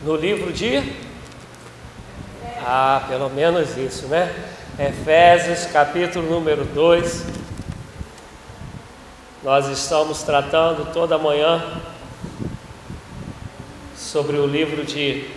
no 0.00 0.14
livro 0.14 0.52
de. 0.52 0.82
Ah, 2.64 3.04
pelo 3.08 3.28
menos 3.30 3.76
isso, 3.76 4.06
né? 4.06 4.32
Efésios, 4.78 5.66
capítulo 5.66 6.28
número 6.28 6.64
2. 6.64 7.24
Nós 9.42 9.66
estamos 9.68 10.22
tratando 10.22 10.92
toda 10.92 11.18
manhã 11.18 11.80
sobre 13.96 14.36
o 14.36 14.46
livro 14.46 14.84
de 14.84 15.28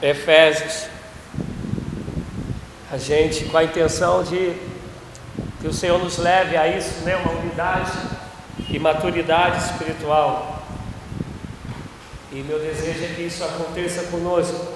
Efésios. 0.00 0.86
A 2.90 2.96
gente, 2.96 3.44
com 3.46 3.58
a 3.58 3.64
intenção 3.64 4.22
de 4.22 4.54
que 5.60 5.66
o 5.66 5.72
Senhor 5.72 5.98
nos 5.98 6.16
leve 6.16 6.56
a 6.56 6.68
isso, 6.68 7.04
né? 7.04 7.16
Uma 7.16 7.32
unidade 7.32 7.92
e 8.70 8.78
maturidade 8.78 9.58
espiritual. 9.58 10.53
E 12.34 12.42
meu 12.42 12.58
desejo 12.58 13.04
é 13.04 13.14
que 13.14 13.22
isso 13.22 13.44
aconteça 13.44 14.10
conosco. 14.10 14.72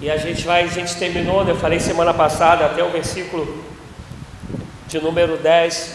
E 0.00 0.08
a 0.08 0.16
gente 0.16 0.46
vai, 0.46 0.62
a 0.62 0.66
gente 0.68 0.94
terminou, 0.94 1.44
né? 1.44 1.50
eu 1.50 1.56
falei 1.56 1.80
semana 1.80 2.14
passada, 2.14 2.66
até 2.66 2.84
o 2.84 2.90
versículo 2.90 3.64
de 4.86 5.00
número 5.00 5.36
10 5.38 5.92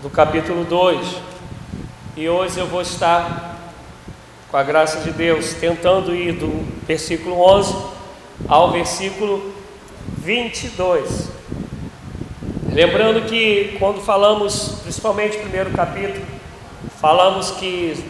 do 0.00 0.08
capítulo 0.10 0.64
2. 0.64 1.16
E 2.16 2.28
hoje 2.28 2.56
eu 2.56 2.68
vou 2.68 2.82
estar, 2.82 3.72
com 4.48 4.56
a 4.56 4.62
graça 4.62 5.00
de 5.00 5.10
Deus, 5.10 5.54
tentando 5.54 6.14
ir 6.14 6.34
do 6.34 6.64
versículo 6.86 7.40
11 7.40 7.74
ao 8.46 8.70
versículo 8.70 9.52
22. 10.18 11.30
Lembrando 12.72 13.22
que 13.22 13.74
quando 13.80 14.00
falamos, 14.00 14.82
principalmente 14.84 15.36
no 15.36 15.42
primeiro 15.42 15.70
capítulo, 15.72 16.43
falamos 17.04 17.50
que 17.50 18.02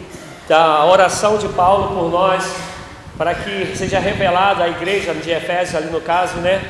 da 0.47 0.85
oração 0.85 1.37
de 1.37 1.49
Paulo 1.49 1.93
por 1.93 2.09
nós, 2.09 2.45
para 3.17 3.35
que 3.35 3.75
seja 3.75 3.99
revelada 3.99 4.63
à 4.63 4.69
igreja 4.69 5.13
de 5.13 5.31
Efésios, 5.31 5.75
ali 5.75 5.91
no 5.91 5.99
caso, 5.99 6.37
né? 6.37 6.63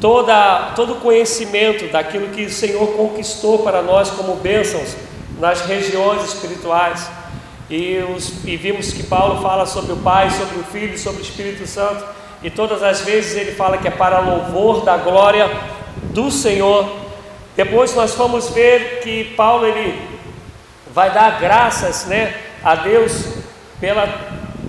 Toda, 0.00 0.72
todo 0.74 0.94
o 0.94 0.96
conhecimento 0.96 1.86
daquilo 1.92 2.30
que 2.30 2.46
o 2.46 2.50
Senhor 2.50 2.84
conquistou 2.96 3.60
para 3.60 3.80
nós 3.80 4.10
como 4.10 4.34
bênçãos 4.34 4.96
nas 5.38 5.60
regiões 5.60 6.24
espirituais. 6.24 7.08
E, 7.70 7.98
os, 8.12 8.44
e 8.44 8.56
vimos 8.56 8.92
que 8.92 9.04
Paulo 9.04 9.40
fala 9.40 9.64
sobre 9.64 9.92
o 9.92 9.96
Pai, 9.98 10.30
sobre 10.30 10.58
o 10.58 10.64
Filho, 10.64 10.98
sobre 10.98 11.20
o 11.20 11.22
Espírito 11.22 11.64
Santo, 11.64 12.04
e 12.42 12.50
todas 12.50 12.82
as 12.82 13.02
vezes 13.02 13.36
ele 13.36 13.52
fala 13.52 13.78
que 13.78 13.86
é 13.86 13.92
para 13.92 14.18
louvor 14.18 14.84
da 14.84 14.96
glória 14.96 15.48
do 16.12 16.28
Senhor. 16.28 16.90
Depois 17.54 17.94
nós 17.94 18.14
fomos 18.14 18.50
ver 18.50 18.98
que 19.04 19.32
Paulo 19.36 19.64
ele 19.64 20.11
vai 20.92 21.10
dar 21.10 21.40
graças 21.40 22.06
né, 22.06 22.34
a 22.62 22.74
Deus 22.74 23.24
pela, 23.80 24.08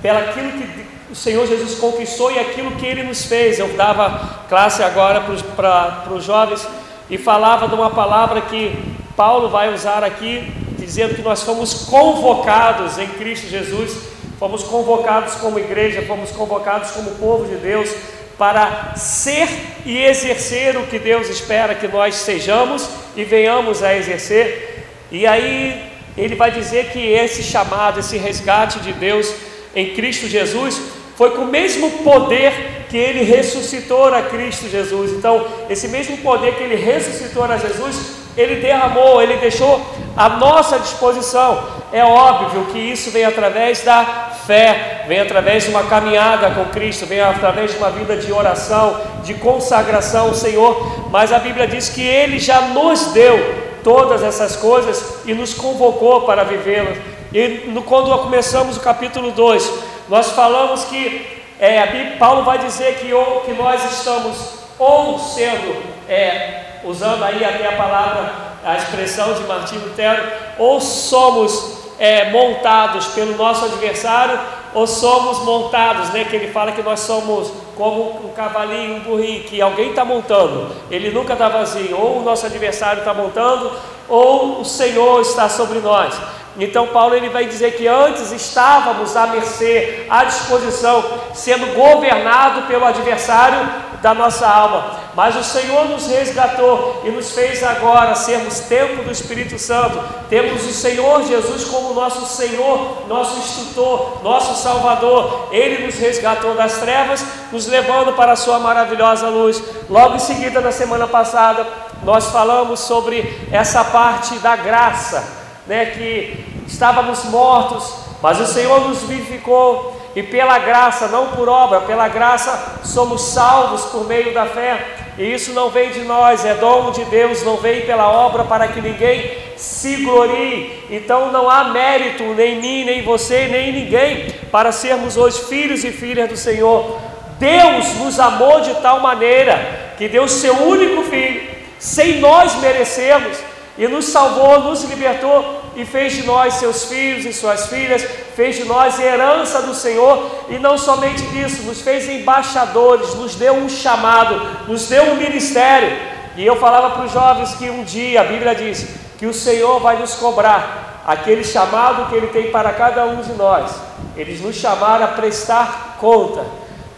pela 0.01 0.19
aquilo 0.19 0.51
que 0.51 0.83
o 1.11 1.15
Senhor 1.15 1.45
Jesus 1.47 1.75
conquistou 1.75 2.31
e 2.31 2.39
aquilo 2.39 2.71
que 2.71 2.85
Ele 2.85 3.03
nos 3.03 3.25
fez. 3.25 3.59
Eu 3.59 3.75
dava 3.75 4.45
classe 4.49 4.81
agora 4.81 5.21
para 5.55 6.11
os 6.11 6.23
jovens 6.23 6.67
e 7.09 7.17
falava 7.17 7.67
de 7.67 7.75
uma 7.75 7.91
palavra 7.91 8.41
que 8.41 8.75
Paulo 9.15 9.49
vai 9.49 9.71
usar 9.71 10.03
aqui, 10.03 10.51
dizendo 10.77 11.13
que 11.13 11.21
nós 11.21 11.43
fomos 11.43 11.85
convocados 11.85 12.97
em 12.97 13.07
Cristo 13.07 13.47
Jesus, 13.47 13.95
fomos 14.39 14.63
convocados 14.63 15.35
como 15.35 15.59
igreja, 15.59 16.01
fomos 16.03 16.31
convocados 16.31 16.91
como 16.91 17.11
povo 17.11 17.45
de 17.45 17.55
Deus 17.57 17.89
para 18.37 18.95
ser 18.95 19.47
e 19.85 19.99
exercer 19.99 20.75
o 20.77 20.87
que 20.87 20.97
Deus 20.97 21.29
espera 21.29 21.75
que 21.75 21.87
nós 21.87 22.15
sejamos 22.15 22.89
e 23.15 23.23
venhamos 23.23 23.83
a 23.83 23.95
exercer. 23.95 24.87
E 25.11 25.27
aí 25.27 25.92
ele 26.17 26.35
vai 26.35 26.51
dizer 26.51 26.91
que 26.91 26.99
esse 26.99 27.43
chamado, 27.43 27.99
esse 27.99 28.17
resgate 28.17 28.79
de 28.79 28.93
Deus 28.93 29.33
em 29.75 29.93
Cristo 29.93 30.27
Jesus 30.27 30.79
foi 31.15 31.31
com 31.31 31.43
o 31.43 31.47
mesmo 31.47 31.89
poder 32.03 32.85
que 32.89 32.97
ele 32.97 33.23
ressuscitou 33.23 34.13
a 34.13 34.21
Cristo 34.21 34.69
Jesus. 34.69 35.11
Então, 35.11 35.45
esse 35.69 35.87
mesmo 35.87 36.17
poder 36.17 36.55
que 36.55 36.63
ele 36.63 36.75
ressuscitou 36.75 37.43
a 37.43 37.57
Jesus, 37.57 38.11
ele 38.37 38.55
derramou, 38.55 39.21
ele 39.21 39.37
deixou 39.37 39.81
à 40.15 40.29
nossa 40.29 40.79
disposição. 40.79 41.63
É 41.91 42.03
óbvio 42.03 42.65
que 42.71 42.77
isso 42.77 43.11
vem 43.11 43.25
através 43.25 43.81
da 43.81 44.31
fé, 44.45 45.05
vem 45.07 45.19
através 45.19 45.63
de 45.63 45.69
uma 45.69 45.83
caminhada 45.83 46.51
com 46.51 46.65
Cristo, 46.65 47.05
vem 47.05 47.21
através 47.21 47.71
de 47.71 47.77
uma 47.77 47.91
vida 47.91 48.17
de 48.17 48.31
oração, 48.31 48.99
de 49.23 49.35
consagração 49.35 50.27
ao 50.27 50.33
Senhor, 50.33 51.09
mas 51.11 51.31
a 51.31 51.39
Bíblia 51.39 51.67
diz 51.67 51.89
que 51.89 52.01
ele 52.01 52.39
já 52.39 52.61
nos 52.61 53.07
deu 53.07 53.62
todas 53.83 54.23
essas 54.23 54.55
coisas 54.55 55.19
e 55.25 55.33
nos 55.33 55.53
convocou 55.53 56.21
para 56.21 56.43
vivê-las. 56.43 56.97
E 57.33 57.65
no, 57.67 57.83
quando 57.83 58.15
começamos 58.19 58.77
o 58.77 58.79
capítulo 58.79 59.31
2, 59.31 59.71
nós 60.09 60.31
falamos 60.31 60.85
que 60.85 61.43
é, 61.59 62.15
Paulo 62.17 62.43
vai 62.43 62.57
dizer 62.57 62.95
que, 62.95 63.13
ou, 63.13 63.41
que 63.41 63.53
nós 63.53 63.83
estamos 63.91 64.63
ou 64.77 65.19
sendo, 65.19 65.81
é, 66.09 66.79
usando 66.83 67.23
aí 67.23 67.43
até 67.43 67.67
a 67.67 67.77
palavra, 67.77 68.33
a 68.65 68.75
expressão 68.75 69.33
de 69.33 69.43
Martinho 69.43 69.81
Lutero, 69.81 70.23
ou 70.57 70.81
somos 70.81 71.82
é, 72.03 72.29
montados 72.31 73.07
pelo 73.07 73.37
nosso 73.37 73.63
adversário, 73.63 74.37
ou 74.73 74.85
somos 74.85 75.39
montados, 75.45 76.09
né? 76.09 76.25
Que 76.25 76.35
ele 76.35 76.51
fala 76.51 76.73
que 76.73 76.83
nós 76.83 76.99
somos 76.99 77.49
como 77.77 78.25
um 78.25 78.33
cavalinho, 78.35 78.97
um 78.97 78.99
burrinho, 78.99 79.45
que 79.45 79.61
alguém 79.61 79.91
está 79.91 80.03
montando, 80.03 80.75
ele 80.91 81.11
nunca 81.11 81.31
está 81.31 81.47
vazio, 81.47 81.97
ou 81.97 82.19
o 82.19 82.21
nosso 82.21 82.45
adversário 82.45 82.99
está 82.99 83.13
montando, 83.13 83.71
ou 84.09 84.59
o 84.59 84.65
Senhor 84.65 85.21
está 85.21 85.47
sobre 85.47 85.79
nós. 85.79 86.13
Então 86.59 86.87
Paulo 86.87 87.15
ele 87.15 87.29
vai 87.29 87.45
dizer 87.45 87.75
que 87.75 87.87
antes 87.87 88.31
estávamos 88.31 89.15
à 89.15 89.27
mercê, 89.27 90.05
à 90.09 90.23
disposição, 90.23 91.03
sendo 91.33 91.73
governado 91.75 92.63
pelo 92.63 92.85
adversário 92.85 93.59
da 94.03 94.13
nossa 94.13 94.47
alma. 94.47 95.03
Mas 95.15 95.35
o 95.35 95.43
Senhor 95.43 95.87
nos 95.87 96.07
resgatou 96.07 97.01
e 97.05 97.09
nos 97.09 97.31
fez 97.31 97.63
agora 97.63 98.15
sermos 98.15 98.59
templo 98.61 99.03
do 99.03 99.11
Espírito 99.11 99.57
Santo. 99.57 99.97
Temos 100.27 100.65
o 100.65 100.73
Senhor 100.73 101.23
Jesus 101.23 101.65
como 101.65 101.93
nosso 101.93 102.25
Senhor, 102.25 103.07
nosso 103.07 103.37
instrutor, 103.39 104.21
nosso 104.23 104.61
Salvador. 104.61 105.49
Ele 105.51 105.85
nos 105.85 105.95
resgatou 105.95 106.55
das 106.55 106.77
trevas, 106.77 107.23
nos 107.51 107.67
levando 107.67 108.13
para 108.13 108.33
a 108.33 108.35
sua 108.35 108.59
maravilhosa 108.59 109.29
luz. 109.29 109.63
Logo 109.89 110.15
em 110.15 110.19
seguida, 110.19 110.59
na 110.59 110.71
semana 110.71 111.07
passada, 111.07 111.65
nós 112.03 112.27
falamos 112.27 112.81
sobre 112.81 113.47
essa 113.51 113.83
parte 113.85 114.35
da 114.39 114.55
graça, 114.55 115.42
né, 115.67 115.87
que 115.87 116.45
estávamos 116.67 117.25
mortos, 117.25 117.93
mas 118.21 118.39
o 118.39 118.45
Senhor 118.45 118.87
nos 118.87 119.03
vivificou 119.03 120.01
e 120.15 120.21
pela 120.21 120.59
graça, 120.59 121.07
não 121.07 121.27
por 121.27 121.49
obra, 121.49 121.81
pela 121.81 122.07
graça 122.07 122.81
somos 122.83 123.21
salvos 123.21 123.81
por 123.85 124.07
meio 124.07 124.33
da 124.33 124.45
fé. 124.45 124.85
E 125.17 125.31
isso 125.31 125.53
não 125.53 125.69
vem 125.69 125.91
de 125.91 126.01
nós, 126.01 126.43
é 126.45 126.55
dom 126.55 126.91
de 126.91 127.05
Deus, 127.05 127.43
não 127.43 127.57
vem 127.57 127.81
pela 127.81 128.11
obra 128.11 128.43
para 128.43 128.67
que 128.67 128.81
ninguém 128.81 129.31
se 129.57 129.97
glorie. 129.97 130.85
Então 130.89 131.31
não 131.31 131.49
há 131.49 131.65
mérito 131.65 132.23
nem 132.35 132.53
em 132.53 132.61
mim, 132.61 132.83
nem 132.85 132.99
em 132.99 133.03
você, 133.03 133.47
nem 133.47 133.69
em 133.69 133.83
ninguém 133.83 134.31
para 134.51 134.71
sermos 134.71 135.17
hoje 135.17 135.43
filhos 135.43 135.83
e 135.83 135.91
filhas 135.91 136.29
do 136.29 136.37
Senhor. 136.37 136.97
Deus 137.39 137.95
nos 137.95 138.19
amou 138.19 138.61
de 138.61 138.73
tal 138.75 138.99
maneira 138.99 139.93
que 139.97 140.07
deu 140.07 140.27
seu 140.27 140.55
único 140.67 141.03
filho, 141.03 141.49
sem 141.79 142.19
nós 142.19 142.55
merecermos, 142.55 143.37
e 143.77 143.87
nos 143.87 144.05
salvou, 144.05 144.59
nos 144.59 144.83
libertou 144.83 145.61
e 145.75 145.83
fez 145.83 146.13
de 146.13 146.23
nós 146.23 146.55
seus 146.55 146.85
filhos 146.85 147.25
e 147.25 147.33
suas 147.33 147.67
filhas, 147.67 148.03
fez 148.35 148.55
de 148.55 148.65
nós 148.65 148.99
herança 148.99 149.61
do 149.63 149.73
Senhor, 149.73 150.29
e 150.49 150.59
não 150.59 150.77
somente 150.77 151.23
isso, 151.39 151.63
nos 151.63 151.81
fez 151.81 152.07
embaixadores, 152.07 153.15
nos 153.15 153.35
deu 153.35 153.53
um 153.53 153.67
chamado, 153.67 154.67
nos 154.67 154.87
deu 154.87 155.03
um 155.05 155.15
ministério. 155.15 155.97
E 156.35 156.45
eu 156.45 156.55
falava 156.55 156.91
para 156.91 157.05
os 157.05 157.11
jovens 157.11 157.55
que 157.55 157.69
um 157.69 157.83
dia, 157.83 158.21
a 158.21 158.25
Bíblia 158.25 158.53
diz, 158.53 158.87
que 159.17 159.25
o 159.25 159.33
Senhor 159.33 159.79
vai 159.79 159.97
nos 159.97 160.15
cobrar 160.15 161.01
aquele 161.05 161.43
chamado 161.43 162.09
que 162.09 162.15
Ele 162.15 162.27
tem 162.27 162.51
para 162.51 162.71
cada 162.73 163.05
um 163.05 163.21
de 163.21 163.33
nós. 163.33 163.71
Eles 164.15 164.41
nos 164.41 164.55
chamaram 164.55 165.05
a 165.05 165.09
prestar 165.09 165.97
conta. 165.99 166.45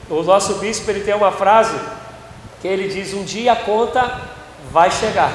O 0.10 0.21
nosso 0.21 0.56
bispo 0.56 0.89
ele 0.92 1.01
tem 1.01 1.16
uma 1.16 1.31
frase 1.31 1.75
que 2.62 2.68
ele 2.68 2.88
diz: 2.88 3.13
um 3.13 3.24
dia 3.24 3.54
a 3.54 3.56
conta 3.56 4.21
vai 4.71 4.92
chegar, 4.92 5.31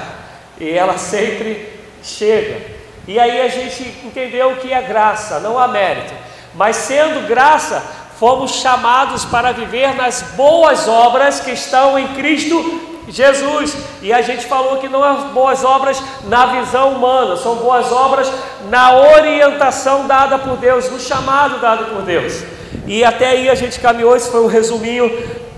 e 0.60 0.70
ela 0.70 0.98
sempre 0.98 1.68
chega. 2.02 2.60
E 3.08 3.18
aí 3.18 3.40
a 3.40 3.48
gente 3.48 3.82
entendeu 4.04 4.56
que 4.56 4.72
é 4.72 4.82
graça, 4.82 5.40
não 5.40 5.58
há 5.58 5.66
mérito. 5.66 6.12
Mas 6.54 6.76
sendo 6.76 7.26
graça, 7.26 7.82
fomos 8.18 8.52
chamados 8.56 9.24
para 9.24 9.52
viver 9.52 9.94
nas 9.94 10.22
boas 10.36 10.86
obras 10.86 11.40
que 11.40 11.52
estão 11.52 11.98
em 11.98 12.08
Cristo 12.08 12.88
Jesus. 13.08 13.76
E 14.02 14.12
a 14.12 14.22
gente 14.22 14.46
falou 14.46 14.76
que 14.78 14.88
não 14.88 15.02
são 15.02 15.28
boas 15.30 15.64
obras 15.64 16.02
na 16.24 16.46
visão 16.46 16.92
humana, 16.92 17.36
são 17.36 17.56
boas 17.56 17.90
obras 17.90 18.30
na 18.68 18.96
orientação 18.96 20.06
dada 20.06 20.38
por 20.38 20.56
Deus, 20.56 20.90
no 20.90 21.00
chamado 21.00 21.60
dado 21.60 21.86
por 21.86 22.02
Deus. 22.02 22.42
E 22.86 23.04
até 23.04 23.28
aí 23.28 23.50
a 23.50 23.54
gente 23.54 23.80
caminhou, 23.80 24.16
esse 24.16 24.30
foi 24.30 24.40
um 24.40 24.46
resuminho 24.46 25.10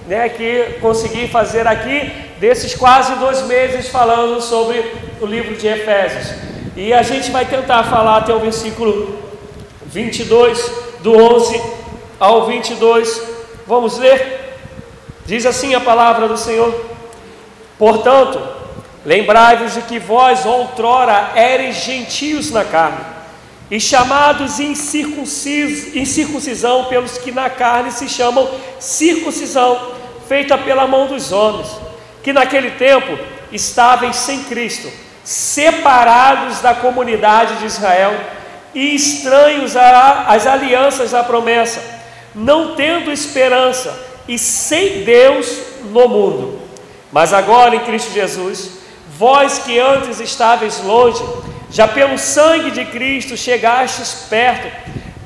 né, 0.07 0.29
que 0.29 0.79
consegui 0.81 1.29
fazer 1.29 1.67
aqui, 1.67 2.32
desses 2.43 2.75
quase 2.75 3.15
dois 3.15 3.41
meses 3.43 3.89
falando 3.89 4.43
sobre 4.43 4.85
o 5.21 5.27
livro 5.27 5.55
de 5.55 5.69
Efésios. 5.69 6.35
E 6.77 6.93
a 6.93 7.01
gente 7.01 7.31
vai 7.31 7.47
tentar 7.47 7.85
falar 7.85 8.17
até 8.17 8.35
o 8.35 8.41
versículo 8.41 9.17
22, 9.87 10.73
do 11.03 11.17
11 11.17 11.63
ao 12.19 12.49
22. 12.49 13.23
Vamos 13.65 13.97
ler? 13.97 14.59
Diz 15.25 15.47
assim 15.47 15.73
a 15.77 15.81
palavra 15.81 16.27
do 16.27 16.37
Senhor: 16.37 16.75
Portanto, 17.79 18.43
lembrai-vos 19.07 19.75
de 19.75 19.83
que 19.83 20.01
vós 20.01 20.45
outrora 20.45 21.35
eres 21.37 21.77
gentios 21.77 22.51
na 22.51 22.65
carne, 22.65 23.05
e 23.71 23.79
chamados 23.79 24.59
incircuncisão 24.59 26.87
pelos 26.87 27.19
que 27.19 27.31
na 27.31 27.49
carne 27.49 27.93
se 27.93 28.09
chamam 28.09 28.51
circuncisão, 28.81 29.93
feita 30.27 30.59
pela 30.59 30.89
mão 30.89 31.07
dos 31.07 31.31
homens, 31.31 31.69
que 32.23 32.33
naquele 32.33 32.73
tempo 32.73 33.19
estavam 33.51 34.13
sem 34.13 34.45
Cristo, 34.45 34.91
separados 35.25 36.61
da 36.61 36.75
comunidade 36.75 37.57
de 37.57 37.67
Israel 37.67 38.15
e 38.75 38.95
estranhos 38.95 39.77
às 39.77 40.47
alianças 40.47 41.11
da 41.11 41.23
promessa, 41.23 41.83
não 42.35 42.75
tendo 42.75 43.13
esperança 43.13 43.95
e 44.27 44.39
sem 44.39 45.05
Deus 45.05 45.59
no 45.91 46.09
mundo. 46.09 46.61
Mas 47.11 47.33
agora 47.33 47.77
em 47.77 47.81
Cristo 47.81 48.13
Jesus, 48.13 48.71
vós 49.19 49.59
que 49.59 49.79
antes 49.79 50.19
estáveis 50.21 50.83
longe, 50.83 51.23
já 51.71 51.87
pelo 51.87 52.19
sangue 52.19 52.71
de 52.71 52.85
Cristo 52.87 53.37
chegastes 53.37 54.27
perto, 54.31 54.69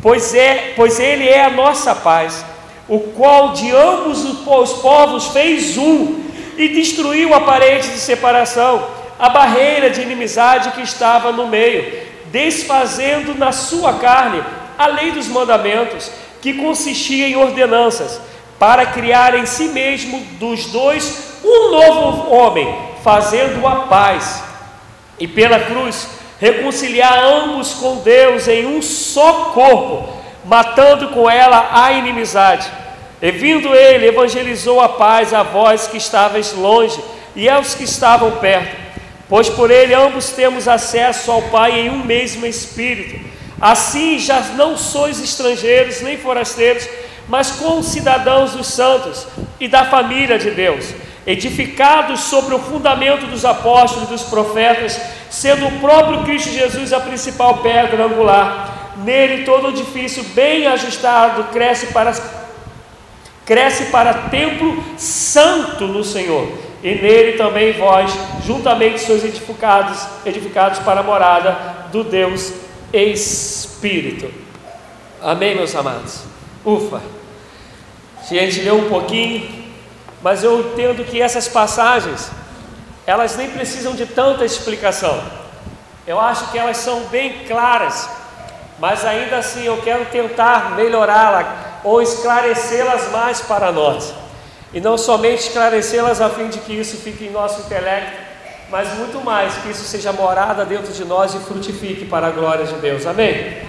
pois, 0.02 0.34
é, 0.34 0.72
pois 0.74 0.98
Ele 0.98 1.28
é 1.28 1.44
a 1.44 1.50
nossa 1.50 1.94
paz, 1.94 2.44
o 2.88 2.98
qual 2.98 3.52
de 3.52 3.70
ambos 3.70 4.24
os 4.24 4.72
povos 4.80 5.28
fez 5.28 5.76
um 5.76 6.25
e 6.56 6.68
destruiu 6.68 7.34
a 7.34 7.40
parede 7.40 7.88
de 7.88 7.98
separação, 7.98 8.86
a 9.18 9.28
barreira 9.28 9.90
de 9.90 10.02
inimizade 10.02 10.72
que 10.72 10.82
estava 10.82 11.32
no 11.32 11.46
meio 11.46 12.06
desfazendo 12.30 13.34
na 13.34 13.52
sua 13.52 13.94
carne 13.94 14.42
a 14.76 14.86
lei 14.86 15.10
dos 15.10 15.26
mandamentos, 15.26 16.10
que 16.42 16.54
consistia 16.54 17.28
em 17.28 17.36
ordenanças, 17.36 18.20
para 18.58 18.86
criar 18.86 19.34
em 19.34 19.46
si 19.46 19.68
mesmo 19.68 20.20
dos 20.38 20.66
dois 20.66 21.38
um 21.44 21.70
novo 21.70 22.34
homem, 22.34 22.78
fazendo 23.02 23.66
a 23.66 23.86
paz, 23.86 24.42
e 25.18 25.26
pela 25.26 25.60
cruz 25.60 26.08
reconciliar 26.38 27.18
ambos 27.18 27.74
com 27.74 27.96
Deus 27.96 28.46
em 28.48 28.66
um 28.66 28.82
só 28.82 29.50
corpo, 29.54 30.12
matando 30.44 31.08
com 31.08 31.28
ela 31.30 31.70
a 31.72 31.92
inimizade. 31.92 32.70
E 33.20 33.30
vindo 33.30 33.74
ele, 33.74 34.06
evangelizou 34.06 34.80
a 34.80 34.88
paz 34.88 35.32
a 35.32 35.42
vós 35.42 35.86
que 35.86 35.96
estavais 35.96 36.52
longe 36.52 37.00
e 37.34 37.48
aos 37.48 37.74
que 37.74 37.84
estavam 37.84 38.32
perto 38.32 38.86
pois 39.28 39.48
por 39.48 39.70
ele 39.70 39.94
ambos 39.94 40.30
temos 40.30 40.68
acesso 40.68 41.30
ao 41.30 41.42
Pai 41.42 41.80
em 41.80 41.90
um 41.90 42.04
mesmo 42.04 42.46
Espírito. 42.46 43.24
Assim 43.60 44.18
já 44.18 44.40
não 44.56 44.76
sois 44.76 45.20
estrangeiros 45.20 46.00
nem 46.00 46.18
forasteiros, 46.18 46.88
mas 47.28 47.58
cidadãos 47.82 48.52
dos 48.52 48.68
santos 48.68 49.26
e 49.58 49.66
da 49.66 49.86
família 49.86 50.38
de 50.38 50.50
Deus, 50.50 50.86
edificados 51.26 52.20
sobre 52.20 52.54
o 52.54 52.58
fundamento 52.58 53.26
dos 53.26 53.44
apóstolos 53.44 54.08
e 54.08 54.12
dos 54.12 54.22
profetas, 54.22 55.00
sendo 55.30 55.66
o 55.66 55.80
próprio 55.80 56.22
Cristo 56.22 56.50
Jesus 56.50 56.92
a 56.92 57.00
principal 57.00 57.58
pedra 57.58 58.04
angular. 58.04 58.94
Nele 59.04 59.44
todo 59.44 59.70
edifício 59.70 60.22
bem 60.34 60.66
ajustado 60.66 61.44
cresce 61.52 61.86
para 61.86 62.14
cresce 63.46 63.86
para 63.86 64.12
templo 64.28 64.84
santo 64.98 65.86
no 65.86 66.04
Senhor 66.04 66.66
e 66.82 66.94
nele 66.94 67.38
também 67.38 67.72
vós, 67.72 68.12
juntamente 68.44 69.00
sois 69.00 69.24
edificados, 69.24 70.06
edificados 70.26 70.80
para 70.80 71.00
a 71.00 71.02
morada 71.02 71.56
do 71.90 72.04
Deus 72.04 72.52
Espírito. 72.92 74.30
Amém, 75.22 75.54
meus 75.54 75.74
amados? 75.74 76.20
Ufa! 76.64 77.00
A 78.20 78.24
gente 78.24 78.60
leu 78.60 78.78
um 78.78 78.88
pouquinho, 78.88 79.48
mas 80.22 80.42
eu 80.42 80.60
entendo 80.60 81.04
que 81.04 81.22
essas 81.22 81.48
passagens, 81.48 82.30
elas 83.06 83.36
nem 83.36 83.48
precisam 83.50 83.94
de 83.94 84.06
tanta 84.06 84.44
explicação. 84.44 85.22
Eu 86.06 86.20
acho 86.20 86.50
que 86.50 86.58
elas 86.58 86.76
são 86.76 87.04
bem 87.04 87.44
claras, 87.46 88.08
mas 88.78 89.04
ainda 89.04 89.38
assim 89.38 89.64
eu 89.64 89.80
quero 89.82 90.04
tentar 90.06 90.76
melhorá-la 90.76 91.80
ou 91.82 92.02
esclarecê-las 92.02 93.10
mais 93.10 93.40
para 93.40 93.72
nós 93.72 94.12
e 94.72 94.80
não 94.80 94.98
somente 94.98 95.48
esclarecê-las 95.48 96.20
a 96.20 96.28
fim 96.28 96.48
de 96.48 96.58
que 96.58 96.72
isso 96.72 96.96
fique 96.96 97.24
em 97.24 97.30
nosso 97.30 97.60
intelecto, 97.62 98.12
mas 98.70 98.92
muito 98.94 99.24
mais, 99.24 99.54
que 99.58 99.70
isso 99.70 99.84
seja 99.84 100.12
morada 100.12 100.64
dentro 100.64 100.92
de 100.92 101.04
nós 101.04 101.34
e 101.34 101.38
frutifique 101.38 102.04
para 102.04 102.26
a 102.26 102.30
glória 102.30 102.66
de 102.66 102.74
Deus. 102.74 103.06
Amém? 103.06 103.62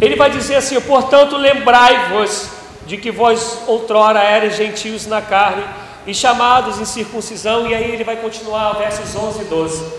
Ele 0.00 0.16
vai 0.16 0.28
dizer 0.30 0.56
assim: 0.56 0.80
portanto, 0.80 1.36
lembrai-vos 1.36 2.48
de 2.86 2.96
que 2.96 3.10
vós 3.10 3.60
outrora 3.66 4.22
eres 4.22 4.56
gentios 4.56 5.06
na 5.06 5.22
carne 5.22 5.64
e 6.06 6.12
chamados 6.12 6.78
em 6.78 6.84
circuncisão, 6.84 7.66
e 7.66 7.74
aí 7.74 7.92
ele 7.92 8.04
vai 8.04 8.16
continuar, 8.16 8.72
versos 8.74 9.14
11 9.14 9.40
e 9.40 9.44
12. 9.44 9.92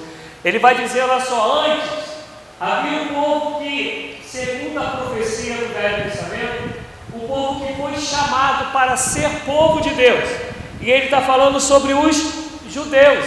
Ele 0.44 0.60
vai 0.60 0.76
dizer, 0.76 1.02
olha 1.02 1.20
só, 1.26 1.66
antes 1.66 2.15
havia 2.66 3.04
um 3.04 3.08
povo 3.10 3.60
que, 3.60 4.20
segundo 4.26 4.80
a 4.80 4.86
profecia 4.86 5.56
do 5.56 5.74
Velho 5.74 6.10
Testamento, 6.10 6.80
o 7.14 7.20
povo 7.28 7.66
que 7.66 7.74
foi 7.76 7.96
chamado 7.98 8.72
para 8.74 8.98
ser 8.98 9.30
povo 9.46 9.82
de 9.82 9.92
Deus. 9.92 10.30
E 10.82 10.90
ele 10.90 11.06
está 11.06 11.22
falando 11.22 11.60
sobre 11.60 11.94
os 11.94 12.18
judeus. 12.70 13.26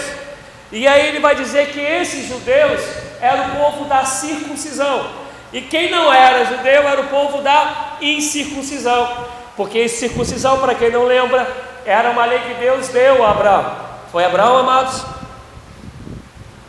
E 0.73 0.87
aí 0.87 1.09
ele 1.09 1.21
vai 1.21 1.35
dizer 1.35 1.69
que 1.69 1.81
esses 1.81 2.29
judeus 2.29 2.81
eram 3.21 3.47
o 3.47 3.57
povo 3.57 3.85
da 3.85 4.05
circuncisão. 4.05 5.09
E 5.53 5.63
quem 5.63 5.91
não 5.91 6.13
era 6.13 6.45
judeu 6.45 6.87
era 6.87 7.01
o 7.01 7.07
povo 7.09 7.41
da 7.41 7.97
incircuncisão. 8.01 9.27
Porque 9.57 9.89
circuncisão, 9.89 10.59
para 10.59 10.75
quem 10.75 10.91
não 10.91 11.05
lembra, 11.05 11.49
era 11.87 12.11
uma 12.11 12.27
lei 12.27 12.41
que 12.41 12.55
Deus 12.55 12.89
deu 12.89 13.25
a 13.25 13.31
Abraão. 13.31 13.77
Foi 14.13 14.25
Abraão, 14.25 14.59
amados? 14.59 15.05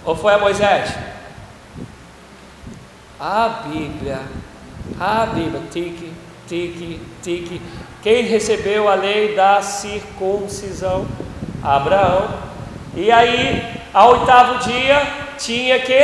Ou 0.05 0.15
foi 0.15 0.33
a 0.33 0.37
Moisés? 0.37 1.08
A 3.19 3.63
Bíblia, 3.67 4.21
a 4.97 5.25
Bíblia, 5.25 5.61
tique, 5.69 6.13
tique, 6.47 7.01
tique. 7.21 7.61
Quem 8.01 8.23
recebeu 8.23 8.87
a 8.87 8.95
lei 8.95 9.35
da 9.35 9.61
circuncisão? 9.61 11.05
Abraão. 11.61 12.29
E 12.95 13.11
aí, 13.11 13.73
ao 13.93 14.19
oitavo 14.19 14.59
dia, 14.59 15.05
tinha 15.37 15.79
que 15.79 15.99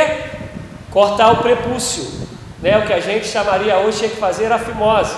cortar 0.92 1.32
o 1.32 1.38
prepúcio, 1.38 2.28
né? 2.62 2.80
O 2.80 2.86
que 2.86 2.92
a 2.92 3.00
gente 3.00 3.28
chamaria 3.28 3.78
hoje 3.78 4.00
tinha 4.00 4.10
que 4.10 4.18
fazer 4.18 4.52
a 4.52 4.60
fimose. 4.60 5.16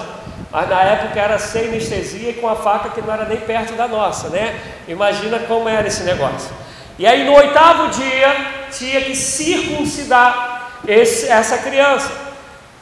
Mas 0.51 0.69
na 0.69 0.81
época 0.83 1.19
era 1.19 1.39
sem 1.39 1.69
anestesia 1.69 2.29
e 2.29 2.33
com 2.35 2.47
a 2.47 2.55
faca 2.55 2.89
que 2.89 3.01
não 3.01 3.11
era 3.11 3.25
nem 3.25 3.39
perto 3.39 3.73
da 3.73 3.87
nossa, 3.87 4.29
né? 4.29 4.55
Imagina 4.87 5.39
como 5.39 5.67
era 5.67 5.87
esse 5.87 6.03
negócio. 6.03 6.51
E 6.99 7.07
aí 7.07 7.25
no 7.25 7.33
oitavo 7.33 7.89
dia 7.89 8.35
tinha 8.71 9.01
que 9.01 9.15
circuncidar 9.15 10.46
esse, 10.85 11.27
essa 11.27 11.57
criança. 11.59 12.11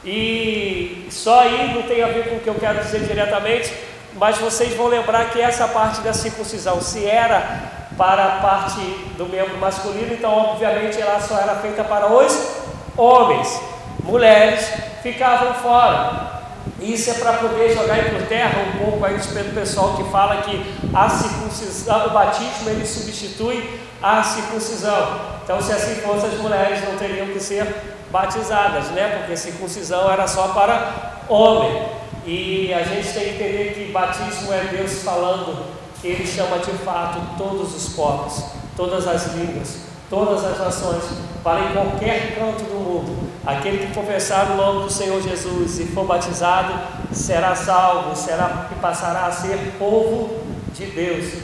E 0.04 1.08
só 1.10 1.40
aí 1.40 1.74
não 1.74 1.82
tem 1.82 2.02
a 2.02 2.08
ver 2.08 2.28
com 2.28 2.36
o 2.36 2.40
que 2.40 2.48
eu 2.48 2.54
quero 2.54 2.78
dizer 2.78 3.00
diretamente, 3.00 3.72
mas 4.14 4.38
vocês 4.38 4.74
vão 4.74 4.86
lembrar 4.86 5.30
que 5.30 5.40
essa 5.40 5.68
parte 5.68 6.00
da 6.00 6.12
circuncisão, 6.12 6.80
se 6.80 7.04
era 7.04 7.74
para 7.96 8.24
a 8.24 8.30
parte 8.38 8.80
do 9.16 9.26
membro 9.26 9.56
masculino, 9.58 10.12
então 10.12 10.30
obviamente 10.30 11.00
ela 11.00 11.20
só 11.20 11.38
era 11.38 11.56
feita 11.56 11.82
para 11.82 12.12
os 12.12 12.56
homens. 12.96 13.60
Mulheres 14.04 14.70
ficavam 15.02 15.54
fora. 15.54 16.35
Isso 16.80 17.10
é 17.10 17.14
para 17.14 17.34
poder 17.34 17.74
jogar 17.74 18.10
por 18.10 18.22
terra 18.26 18.60
um 18.68 18.84
pouco 18.84 19.04
aí 19.04 19.16
do 19.16 19.54
pessoal 19.54 19.96
que 19.96 20.04
fala 20.10 20.42
que 20.42 20.74
a 20.94 21.08
circuncisão, 21.08 22.06
o 22.06 22.10
batismo 22.10 22.68
ele 22.68 22.86
substitui 22.86 23.80
a 24.02 24.22
circuncisão. 24.22 25.20
Então, 25.42 25.60
se 25.60 25.72
assim 25.72 25.96
fosse, 25.96 26.26
as 26.26 26.34
mulheres 26.34 26.84
não 26.84 26.96
teriam 26.96 27.28
que 27.28 27.40
ser 27.40 27.66
batizadas, 28.10 28.86
né? 28.88 29.18
Porque 29.18 29.36
circuncisão 29.36 30.10
era 30.10 30.26
só 30.26 30.48
para 30.48 31.22
homem. 31.28 31.88
E 32.26 32.74
a 32.74 32.82
gente 32.82 33.12
tem 33.12 33.24
que 33.24 33.30
entender 33.30 33.74
que 33.74 33.92
batismo 33.92 34.52
é 34.52 34.64
Deus 34.64 35.02
falando 35.02 35.64
que 36.00 36.08
Ele 36.08 36.26
chama 36.26 36.58
de 36.58 36.72
fato 36.72 37.20
todos 37.38 37.74
os 37.74 37.94
povos, 37.94 38.44
todas 38.76 39.06
as 39.06 39.34
línguas, 39.34 39.85
todas 40.08 40.44
as 40.44 40.58
nações, 40.58 41.02
para 41.42 41.60
em 41.60 41.72
qualquer 41.72 42.34
canto 42.34 42.64
do 42.64 42.74
mundo. 42.74 43.26
Aquele 43.44 43.86
que 43.86 43.94
confessar 43.94 44.50
o 44.50 44.56
nome 44.56 44.84
do 44.84 44.90
Senhor 44.90 45.20
Jesus 45.22 45.78
e 45.78 45.86
for 45.86 46.04
batizado 46.04 46.74
será 47.12 47.54
salvo, 47.54 48.16
será 48.16 48.68
e 48.72 48.80
passará 48.80 49.26
a 49.26 49.32
ser 49.32 49.74
povo 49.78 50.40
de 50.74 50.86
Deus. 50.86 51.42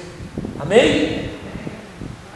Amém? 0.61 1.31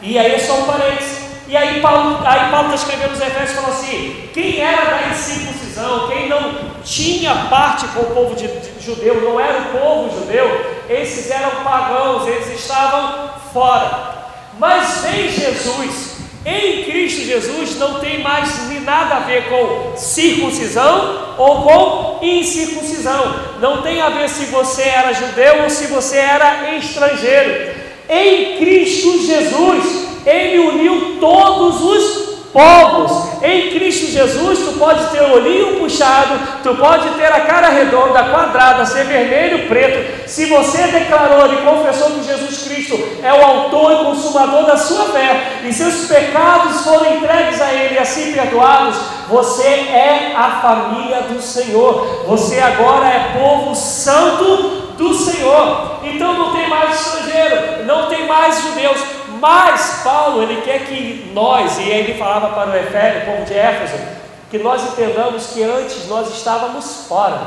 E 0.01 0.17
aí 0.17 0.35
é 0.35 0.39
só 0.39 0.59
um 0.59 0.65
parênteses. 0.65 1.27
E 1.47 1.55
aí 1.55 1.81
Paulo 1.81 2.19
aí 2.25 2.51
Paulo 2.51 2.73
está 2.73 2.75
escrevendo 2.75 3.13
os 3.13 3.21
Efésios 3.21 3.51
e 3.51 3.55
falou 3.55 3.71
assim: 3.71 4.29
quem 4.33 4.59
era 4.59 4.85
da 4.85 5.07
incircuncisão, 5.09 6.07
quem 6.09 6.27
não 6.27 6.67
tinha 6.83 7.47
parte 7.49 7.87
com 7.87 8.01
o 8.01 8.15
povo 8.15 8.35
de, 8.35 8.47
de, 8.47 8.83
judeu, 8.83 9.21
não 9.21 9.39
era 9.39 9.59
o 9.59 9.79
povo 9.79 10.19
judeu, 10.19 10.85
esses 10.89 11.29
eram 11.29 11.63
pagãos, 11.63 12.27
eles 12.27 12.59
estavam 12.59 13.29
fora. 13.53 14.15
Mas 14.57 15.03
em 15.05 15.29
Jesus, 15.29 16.06
em 16.49 16.83
Cristo 16.85 17.25
Jesus, 17.25 17.77
não 17.77 17.99
tem 17.99 18.23
mais 18.23 18.71
nada 18.85 19.15
a 19.15 19.19
ver 19.19 19.49
com 19.49 19.97
circuncisão 19.97 21.35
ou 21.37 21.63
com 21.63 22.25
incircuncisão. 22.25 23.35
Não 23.59 23.81
tem 23.81 23.99
a 23.99 24.07
ver 24.07 24.29
se 24.29 24.45
você 24.45 24.83
era 24.83 25.11
judeu 25.11 25.63
ou 25.63 25.69
se 25.69 25.87
você 25.87 26.15
era 26.15 26.73
estrangeiro. 26.77 27.75
Em 28.09 28.59
Cristo 28.59 29.25
Jesus, 29.25 30.07
Ele 30.25 30.59
uniu 30.59 31.17
todos 31.19 31.81
os 31.81 32.27
povos. 32.53 33.43
Em 33.43 33.71
Cristo 33.71 34.09
Jesus, 34.09 34.56
pode 34.87 35.07
ter 35.07 35.21
o 35.21 35.33
olhinho 35.33 35.79
puxado, 35.79 36.39
tu 36.63 36.73
pode 36.75 37.09
ter 37.15 37.25
a 37.25 37.41
cara 37.41 37.67
redonda, 37.67 38.23
quadrada, 38.23 38.85
ser 38.85 39.03
vermelho, 39.03 39.67
preto. 39.67 40.29
Se 40.29 40.45
você 40.45 40.83
declarou 40.87 41.53
e 41.53 41.57
confessou 41.57 42.11
que 42.11 42.23
Jesus 42.23 42.63
Cristo 42.63 42.97
é 43.21 43.33
o 43.33 43.43
autor 43.43 43.91
e 43.91 44.05
consumador 44.05 44.65
da 44.65 44.77
sua 44.77 45.09
fé, 45.09 45.59
e 45.65 45.73
seus 45.73 46.07
pecados 46.07 46.85
foram 46.85 47.17
entregues 47.17 47.61
a 47.61 47.73
Ele 47.73 47.95
e 47.95 47.99
assim 47.99 48.31
perdoados, 48.31 48.95
você 49.27 49.67
é 49.67 50.33
a 50.33 50.61
família 50.61 51.23
do 51.23 51.41
Senhor. 51.41 52.23
Você 52.25 52.57
agora 52.61 53.07
é 53.07 53.37
povo 53.37 53.75
santo 53.75 54.93
do 54.97 55.13
Senhor. 55.13 55.99
Então 56.01 56.33
não 56.33 56.53
tem 56.53 56.69
mais 56.69 56.97
estrangeiro, 56.97 57.83
não 57.83 58.07
tem 58.07 58.25
mais 58.25 58.61
judeus, 58.61 59.03
mas 59.41 60.01
Paulo, 60.01 60.43
ele 60.43 60.61
quer 60.61 60.85
que 60.85 61.29
nós, 61.33 61.77
e 61.77 61.89
ele 61.89 62.17
falava 62.17 62.55
para 62.55 62.71
o 62.71 62.75
Efésio, 62.77 63.25
povo 63.25 63.43
de 63.43 63.53
Éfeso, 63.53 64.16
que 64.49 64.57
nós 64.57 64.83
entendamos 64.83 65.47
que 65.47 65.63
antes 65.63 66.07
nós 66.07 66.33
estávamos 66.33 67.05
fora, 67.07 67.41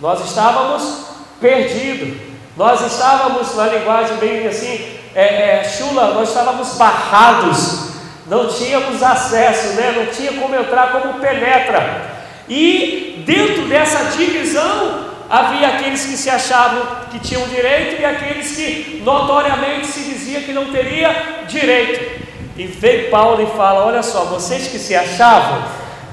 nós 0.00 0.24
estávamos 0.24 1.06
perdidos, 1.40 2.18
nós 2.56 2.80
estávamos, 2.80 3.54
na 3.54 3.66
linguagem 3.66 4.16
bem 4.16 4.46
assim, 4.46 4.98
é, 5.14 5.60
é, 5.60 5.64
chula, 5.64 6.14
nós 6.14 6.28
estávamos 6.28 6.74
barrados, 6.74 7.90
não 8.26 8.48
tínhamos 8.48 9.02
acesso, 9.02 9.74
né? 9.74 9.92
não 9.96 10.06
tinha 10.06 10.32
como 10.32 10.54
entrar, 10.54 10.92
como 10.92 11.20
penetra. 11.20 12.16
E 12.48 13.22
dentro 13.26 13.66
dessa 13.66 14.16
divisão, 14.16 15.06
havia 15.28 15.68
aqueles 15.68 16.04
que 16.04 16.16
se 16.16 16.30
achavam 16.30 16.82
que 17.10 17.18
tinham 17.18 17.46
direito 17.48 18.00
e 18.00 18.04
aqueles 18.04 18.56
que 18.56 19.02
notoriamente 19.04 19.86
se 19.86 20.00
dizia 20.00 20.40
que 20.40 20.52
não 20.52 20.72
teria 20.72 21.44
direito. 21.48 22.24
E 22.56 22.66
vem 22.66 23.10
Paulo 23.10 23.42
e 23.42 23.56
fala: 23.56 23.84
Olha 23.84 24.02
só, 24.02 24.24
vocês 24.24 24.68
que 24.68 24.78
se 24.78 24.94
achavam, 24.94 25.62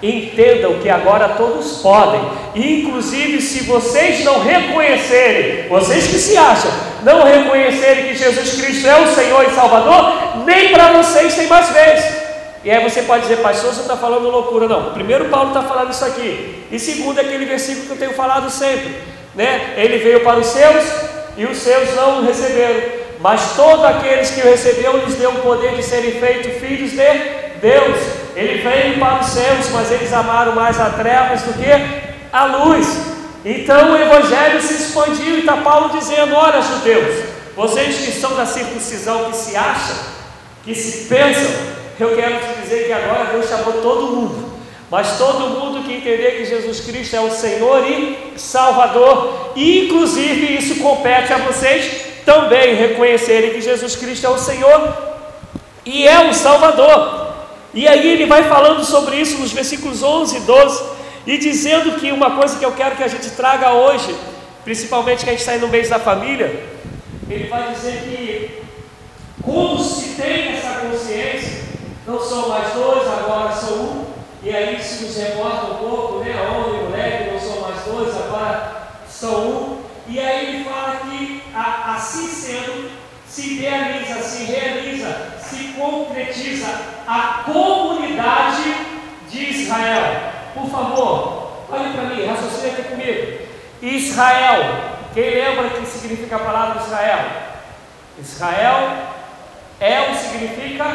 entendam 0.04 0.80
que 0.80 0.90
agora 0.90 1.30
todos 1.30 1.78
podem, 1.78 2.22
inclusive 2.54 3.42
se 3.42 3.64
vocês 3.64 4.24
não 4.26 4.44
reconhecerem, 4.44 5.70
vocês 5.70 6.08
que 6.08 6.20
se 6.20 6.36
acham, 6.36 6.70
não 7.04 7.24
reconhecerem 7.24 8.10
que 8.10 8.16
Jesus 8.16 8.62
Cristo 8.62 8.86
é 8.86 9.00
o 9.00 9.08
Senhor 9.08 9.46
e 9.48 9.56
Salvador, 9.56 10.44
nem 10.46 10.74
para 10.74 10.92
vocês 10.92 11.36
tem 11.36 11.48
mais 11.48 11.70
vez. 11.70 12.24
E 12.66 12.72
aí 12.72 12.84
você 12.84 13.02
pode 13.04 13.24
dizer, 13.24 13.38
pastor, 13.38 13.74
você 13.74 13.82
está 13.82 13.96
falando 13.96 14.30
loucura. 14.30 14.68
Não, 14.68 14.94
primeiro 14.94 15.26
Paulo 15.26 15.50
está 15.50 15.64
falando 15.64 15.92
isso 15.92 16.04
aqui. 16.06 16.64
E 16.72 16.80
segundo, 16.80 17.20
aquele 17.20 17.46
versículo 17.46 17.86
que 17.86 17.92
eu 17.92 17.98
tenho 17.98 18.14
falado 18.14 18.50
sempre. 18.50 18.96
Né? 19.36 19.74
Ele 19.78 19.98
veio 19.98 20.22
para 20.22 20.40
os 20.40 20.48
seus 20.48 20.84
e 21.38 21.46
os 21.46 21.58
seus 21.58 21.94
não 21.96 22.20
o 22.20 22.26
receberam. 22.26 22.82
Mas 23.20 23.56
todos 23.56 23.84
aqueles 23.84 24.32
que 24.32 24.42
o 24.42 24.46
receberam 24.46 24.98
lhes 24.98 25.16
deu 25.16 25.32
o 25.32 25.42
poder 25.42 25.76
de 25.76 25.84
serem 25.84 26.12
feitos 26.12 26.54
filhos 26.60 26.92
de 26.92 27.02
Deus. 27.64 27.98
Ele 28.36 28.62
veio 28.62 29.00
para 29.00 29.22
os 29.22 29.28
seus, 29.28 29.70
mas 29.72 29.90
eles 29.90 30.12
amaram 30.12 30.54
mais 30.54 30.80
a 30.80 30.90
trevas 30.90 31.44
do 31.44 31.54
que 31.54 31.72
a 32.32 32.46
luz. 32.46 33.14
Então 33.46 33.94
o 33.94 33.98
evangelho 33.98 34.62
se 34.62 34.74
expandiu 34.74 35.38
e 35.38 35.40
está 35.40 35.58
Paulo 35.58 35.98
dizendo: 35.98 36.36
Olha, 36.36 36.62
judeus, 36.62 37.24
vocês 37.56 37.96
que 37.98 38.12
são 38.12 38.36
da 38.36 38.46
circuncisão, 38.46 39.32
que 39.32 39.38
se 39.38 39.56
acham, 39.56 39.96
que 40.66 40.76
se 40.76 41.08
pensam, 41.08 41.52
eu 42.00 42.16
quero 42.16 42.36
te 42.40 42.62
dizer 42.62 42.86
que 42.86 42.92
agora 42.92 43.30
Deus 43.32 43.48
chamou 43.48 43.82
todo 43.82 44.16
mundo, 44.16 44.54
mas 44.92 45.18
todo 45.18 45.50
mundo 45.50 45.84
que 45.84 45.94
entender 45.94 46.32
que 46.38 46.46
Jesus 46.46 46.82
Cristo 46.82 47.16
é 47.16 47.22
o 47.22 47.32
Senhor 47.32 47.88
e 47.88 48.34
Salvador, 48.36 49.52
e 49.56 49.86
inclusive 49.86 50.58
isso 50.58 50.82
compete 50.82 51.32
a 51.32 51.38
vocês 51.38 52.14
também 52.26 52.76
reconhecerem 52.76 53.52
que 53.52 53.62
Jesus 53.62 53.96
Cristo 53.96 54.26
é 54.26 54.30
o 54.30 54.38
Senhor 54.38 54.98
e 55.86 56.08
é 56.08 56.30
o 56.30 56.34
Salvador. 56.34 57.33
E 57.74 57.88
aí 57.88 58.08
ele 58.08 58.26
vai 58.26 58.44
falando 58.44 58.84
sobre 58.84 59.16
isso 59.16 59.40
nos 59.40 59.52
versículos 59.52 60.04
11 60.04 60.38
e 60.38 60.40
12, 60.42 60.84
e 61.26 61.38
dizendo 61.38 62.00
que 62.00 62.12
uma 62.12 62.32
coisa 62.32 62.58
que 62.58 62.66
eu 62.66 62.74
quero 62.74 62.96
que 62.96 63.04
a 63.04 63.08
gente 63.08 63.32
traga 63.32 63.74
hoje, 63.74 64.16
principalmente 64.64 65.24
que 65.24 65.30
a 65.30 65.34
gente 65.34 65.42
está 65.42 65.58
no 65.58 65.68
mês 65.68 65.90
da 65.90 66.00
família, 66.00 66.70
ele 67.30 67.48
vai 67.48 67.74
dizer 67.74 68.04
que 68.04 68.64
como 69.42 69.78
se 69.84 70.10
tem 70.22 70.54
essa 70.54 70.80
consciência 70.82 71.64
não 72.06 72.20
são 72.20 72.50
mais 72.50 72.74
dois, 72.74 73.08
agora 73.08 73.52
são 73.54 73.76
um. 73.76 74.06
E 74.44 74.54
aí 74.54 74.82
se 74.82 75.06
nos 75.06 75.16
reporta 75.16 75.68
um 75.68 75.76
pouco, 75.78 76.20
né? 76.20 76.36
Homem 76.50 76.82
e 76.82 76.84
mulher, 76.84 77.30
não 77.32 77.40
são 77.40 77.62
mais 77.62 77.82
dois, 77.84 78.16
agora 78.16 78.90
são 79.10 79.48
um. 79.48 79.78
E 80.08 80.20
aí 80.20 80.56
ele 80.56 80.64
fala 80.66 80.98
que 80.98 81.42
assim 81.56 82.28
sendo, 82.28 82.92
se 83.28 83.56
realiza, 83.56 84.22
se 84.22 84.44
realiza, 84.44 85.33
concretiza 85.78 86.68
a 87.08 87.44
comunidade 87.46 88.64
de 89.30 89.50
Israel. 89.52 90.32
Por 90.54 90.70
favor, 90.70 91.66
olhe 91.70 91.94
para 91.94 92.04
mim, 92.04 92.26
raciocine 92.26 92.72
aqui 92.72 92.84
comigo. 92.84 93.40
Israel, 93.82 94.94
quem 95.14 95.30
lembra 95.30 95.70
que 95.72 95.86
significa 95.86 96.36
a 96.36 96.40
palavra 96.40 96.82
Israel? 96.82 97.26
Israel 98.20 99.14
é 99.80 100.12
o 100.12 100.16
significa 100.16 100.86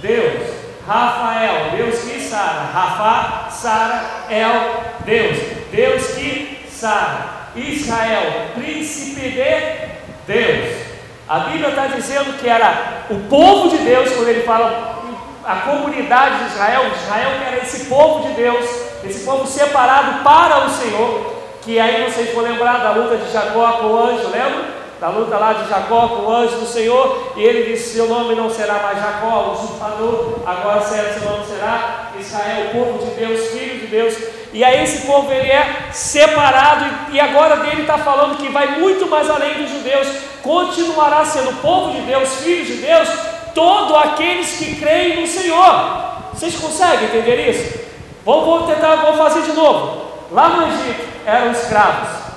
Deus. 0.00 0.62
Rafael, 0.86 1.76
Deus 1.76 2.00
que 2.00 2.20
sara. 2.20 2.70
Rafa, 2.72 3.50
Sara, 3.50 4.04
El, 4.30 5.04
Deus. 5.04 5.38
Deus 5.70 6.06
que 6.14 6.66
sara. 6.70 7.50
Israel, 7.54 8.50
príncipe 8.54 9.28
de 9.30 9.88
Deus. 10.26 10.91
A 11.32 11.38
Bíblia 11.38 11.70
está 11.70 11.86
dizendo 11.86 12.38
que 12.38 12.46
era 12.46 13.06
o 13.08 13.20
povo 13.20 13.70
de 13.70 13.78
Deus, 13.78 14.12
quando 14.12 14.28
ele 14.28 14.42
fala 14.42 15.00
a 15.42 15.56
comunidade 15.60 16.44
de 16.44 16.52
Israel, 16.52 16.92
Israel 16.94 17.30
que 17.38 17.44
era 17.46 17.56
esse 17.62 17.86
povo 17.86 18.28
de 18.28 18.34
Deus, 18.34 18.66
esse 19.02 19.24
povo 19.24 19.46
separado 19.46 20.22
para 20.22 20.66
o 20.66 20.68
Senhor, 20.68 21.32
que 21.62 21.80
aí 21.80 22.04
vocês 22.04 22.34
vão 22.34 22.44
lembrar 22.44 22.80
da 22.80 22.90
luta 22.90 23.16
de 23.16 23.32
Jacó 23.32 23.72
com 23.80 23.86
o 23.86 23.98
anjo, 23.98 24.28
lembra? 24.28 24.81
Da 25.02 25.08
luta 25.08 25.36
lá 25.36 25.52
de 25.52 25.68
Jacó 25.68 26.06
com 26.06 26.22
o 26.22 26.32
anjo 26.32 26.58
do 26.58 26.66
Senhor, 26.66 27.32
e 27.34 27.42
ele 27.42 27.72
disse: 27.72 27.94
Seu 27.94 28.06
nome 28.06 28.36
não 28.36 28.48
será 28.48 28.74
mais 28.74 28.98
Jacó, 28.98 29.48
o 29.48 29.52
usurpador, 29.54 30.38
agora 30.46 30.80
seu 30.80 31.28
nome 31.28 31.44
será 31.44 32.12
Israel, 32.16 32.66
o 32.66 32.70
povo 32.70 33.04
de 33.04 33.10
Deus, 33.16 33.48
filho 33.48 33.80
de 33.80 33.86
Deus. 33.88 34.16
E 34.52 34.62
aí 34.62 34.84
esse 34.84 35.04
povo 35.04 35.32
ele 35.32 35.50
é 35.50 35.88
separado, 35.90 36.84
e 37.10 37.18
agora 37.18 37.56
dele 37.56 37.80
está 37.80 37.98
falando 37.98 38.36
que 38.36 38.48
vai 38.48 38.78
muito 38.78 39.08
mais 39.08 39.28
além 39.28 39.54
dos 39.54 39.70
judeus, 39.70 40.06
continuará 40.40 41.24
sendo 41.24 41.60
povo 41.60 41.94
de 41.94 42.02
Deus, 42.02 42.36
filho 42.36 42.64
de 42.64 42.74
Deus, 42.74 43.08
todos 43.56 43.96
aqueles 43.96 44.56
que 44.56 44.76
creem 44.76 45.20
no 45.20 45.26
Senhor. 45.26 46.12
Vocês 46.32 46.54
conseguem 46.54 47.06
entender 47.06 47.50
isso? 47.50 47.80
Vamos, 48.24 48.44
vamos 48.44 48.72
tentar, 48.72 48.94
vamos 48.94 49.18
fazer 49.18 49.42
de 49.42 49.52
novo. 49.52 50.00
Lá 50.30 50.48
no 50.50 50.68
Egito 50.68 51.08
eram 51.26 51.50
escravos. 51.50 52.31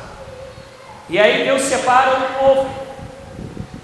E 1.10 1.20
aí 1.20 1.44
Deus 1.44 1.62
separa 1.62 2.18
um 2.18 2.40
povo. 2.40 2.70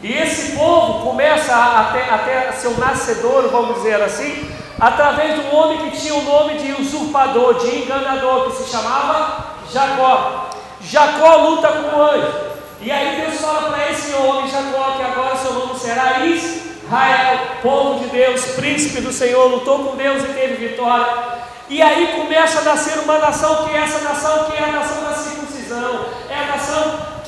E 0.01 0.11
esse 0.11 0.53
povo 0.53 1.05
começa 1.05 1.55
até, 1.55 2.09
até 2.09 2.51
seu 2.53 2.71
nascedor, 2.77 3.49
vamos 3.49 3.75
dizer 3.75 4.01
assim, 4.01 4.49
através 4.79 5.35
de 5.35 5.41
um 5.41 5.55
homem 5.55 5.91
que 5.91 5.97
tinha 5.97 6.15
o 6.15 6.23
nome 6.23 6.55
de 6.55 6.71
usurpador, 6.81 7.59
de 7.59 7.83
enganador, 7.83 8.49
que 8.49 8.63
se 8.63 8.71
chamava 8.71 9.51
Jacó. 9.71 10.49
Jacó 10.81 11.35
luta 11.35 11.67
com 11.67 11.95
o 11.95 12.01
anjo. 12.01 12.33
E 12.81 12.91
aí 12.91 13.21
Deus 13.21 13.39
fala 13.39 13.69
para 13.69 13.91
esse 13.91 14.11
homem, 14.13 14.49
Jacó, 14.49 14.97
que 14.97 15.03
agora 15.03 15.35
seu 15.35 15.53
nome 15.53 15.79
será 15.79 16.25
Israel, 16.25 17.39
povo 17.61 17.99
de 17.99 18.07
Deus, 18.09 18.43
príncipe 18.55 19.01
do 19.01 19.13
Senhor, 19.13 19.45
lutou 19.51 19.85
com 19.85 19.95
Deus 19.95 20.23
e 20.23 20.33
teve 20.33 20.67
vitória. 20.67 21.41
E 21.69 21.79
aí 21.79 22.19
começa 22.19 22.59
a 22.59 22.63
nascer 22.63 22.97
uma 22.99 23.19
nação, 23.19 23.67
que 23.67 23.75
é 23.75 23.81
essa 23.81 23.99
nação, 23.99 24.45
que 24.45 24.57
é 24.57 24.63
a 24.63 24.71
nação 24.71 25.03
da 25.03 25.13
circuncisão, 25.13 25.90
a 25.90 25.90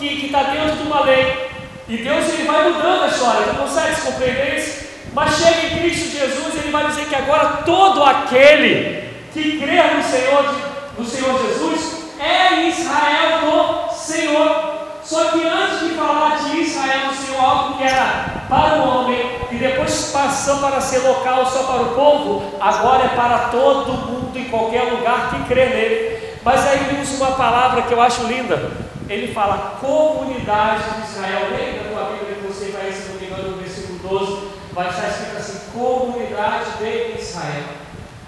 que 0.09 0.25
está 0.27 0.43
dentro 0.43 0.77
de 0.77 0.83
uma 0.83 1.03
lei. 1.03 1.49
E 1.87 1.97
Deus 1.97 2.29
ele 2.29 2.43
vai 2.43 2.69
mudando 2.69 3.03
a 3.03 3.07
história, 3.07 3.45
não 3.47 3.55
consegue 3.55 4.01
compreender 4.01 4.57
isso? 4.57 4.83
Mas 5.13 5.37
chega 5.37 5.67
em 5.67 5.79
Cristo 5.79 6.17
Jesus, 6.17 6.55
ele 6.55 6.71
vai 6.71 6.87
dizer 6.87 7.05
que 7.05 7.15
agora 7.15 7.61
todo 7.65 8.03
aquele 8.03 9.09
que 9.33 9.59
crê 9.59 9.81
no 9.81 10.03
Senhor, 10.03 10.55
no 10.97 11.05
Senhor 11.05 11.41
Jesus 11.41 12.03
é 12.19 12.67
Israel 12.69 13.41
do 13.41 13.93
Senhor. 13.93 14.73
Só 15.03 15.25
que 15.25 15.45
antes 15.45 15.81
de 15.81 15.95
falar 15.95 16.37
de 16.37 16.61
Israel 16.61 17.09
do 17.09 17.15
Senhor, 17.15 17.43
algo 17.43 17.77
que 17.77 17.83
era 17.83 18.45
para 18.49 18.79
o 18.79 18.87
homem 18.87 19.31
e 19.51 19.55
depois 19.55 20.11
passou 20.13 20.57
para 20.57 20.79
ser 20.79 20.99
local 20.99 21.45
só 21.45 21.63
para 21.63 21.81
o 21.81 21.93
povo, 21.93 22.53
agora 22.59 23.05
é 23.05 23.09
para 23.09 23.49
todo 23.49 23.91
mundo 23.91 24.37
em 24.37 24.45
qualquer 24.45 24.83
lugar 24.83 25.29
que 25.29 25.43
crê 25.43 25.65
nele. 25.65 26.22
Mas 26.43 26.67
aí 26.67 26.89
ele 26.89 27.01
usa 27.01 27.15
uma 27.23 27.35
palavra 27.35 27.83
que 27.83 27.93
eu 27.93 28.01
acho 28.01 28.23
linda 28.23 28.71
ele 29.09 29.33
fala 29.33 29.77
comunidade 29.79 30.83
de 30.95 31.11
Israel. 31.11 31.49
Lembra 31.51 31.83
da 31.83 31.89
tua 31.89 32.17
Bíblia 32.17 32.35
que 32.35 32.47
você 32.47 32.71
vai, 32.71 32.91
se 32.91 33.09
não 33.09 33.19
me 33.19 33.25
engano, 33.27 33.51
no 33.51 33.57
versículo 33.57 33.99
12, 33.99 34.47
vai 34.71 34.89
estar 34.89 35.07
escrito 35.09 35.37
assim: 35.37 35.59
comunidade 35.73 36.65
de 36.79 37.21
Israel. 37.21 37.63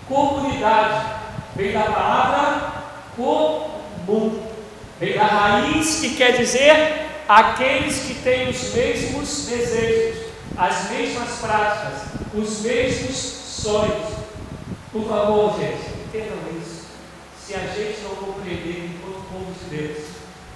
Comunidade 0.08 1.06
vem 1.56 1.72
da 1.72 1.84
palavra 1.84 2.72
comum, 3.16 4.40
vem 5.00 5.16
da 5.16 5.26
raiz 5.26 6.00
que 6.02 6.16
quer 6.16 6.38
dizer 6.38 7.06
aqueles 7.28 8.00
que 8.02 8.16
têm 8.16 8.50
os 8.50 8.74
mesmos 8.74 9.46
desejos, 9.48 10.26
as 10.58 10.90
mesmas 10.92 11.30
práticas, 11.42 12.02
os 12.34 12.62
mesmos 12.62 13.16
sonhos. 13.16 14.14
Por 14.92 15.08
favor, 15.08 15.56
gente, 15.60 15.90
entendam 16.06 16.38
isso. 16.62 16.75
Se 17.46 17.54
a 17.54 17.60
gente 17.60 18.02
não 18.02 18.16
compreender 18.16 18.90
enquanto 18.96 19.30
povo 19.30 19.54
de 19.54 19.78
Deus, 19.78 20.04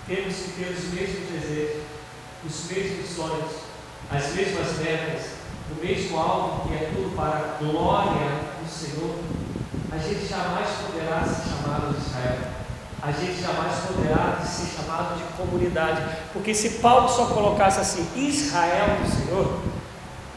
temos 0.07 0.35
que 0.35 0.51
ter 0.53 0.69
os 0.71 0.91
mesmos 0.91 1.29
desejos, 1.29 1.83
os 2.43 2.71
mesmos 2.71 3.09
sonhos, 3.15 3.51
as 4.09 4.33
mesmas 4.33 4.79
metas, 4.79 5.25
o 5.69 5.85
mesmo 5.85 6.17
alvo 6.17 6.67
que 6.67 6.73
é 6.73 6.89
tudo 6.91 7.15
para 7.15 7.37
a 7.37 7.57
glória 7.63 8.41
do 8.59 8.67
Senhor, 8.67 9.19
a 9.91 9.99
gente 9.99 10.25
jamais 10.25 10.67
poderá 10.87 11.23
ser 11.25 11.49
chamado 11.49 11.93
de 11.93 12.07
Israel. 12.07 12.39
A 13.03 13.11
gente 13.11 13.39
jamais 13.39 13.75
poderá 13.85 14.41
ser 14.43 14.75
chamado 14.75 15.15
de 15.15 15.23
comunidade. 15.37 16.01
Porque 16.33 16.55
se 16.55 16.79
Paulo 16.79 17.07
só 17.07 17.27
colocasse 17.27 17.79
assim, 17.81 18.07
Israel 18.15 18.97
do 18.99 19.11
Senhor, 19.11 19.61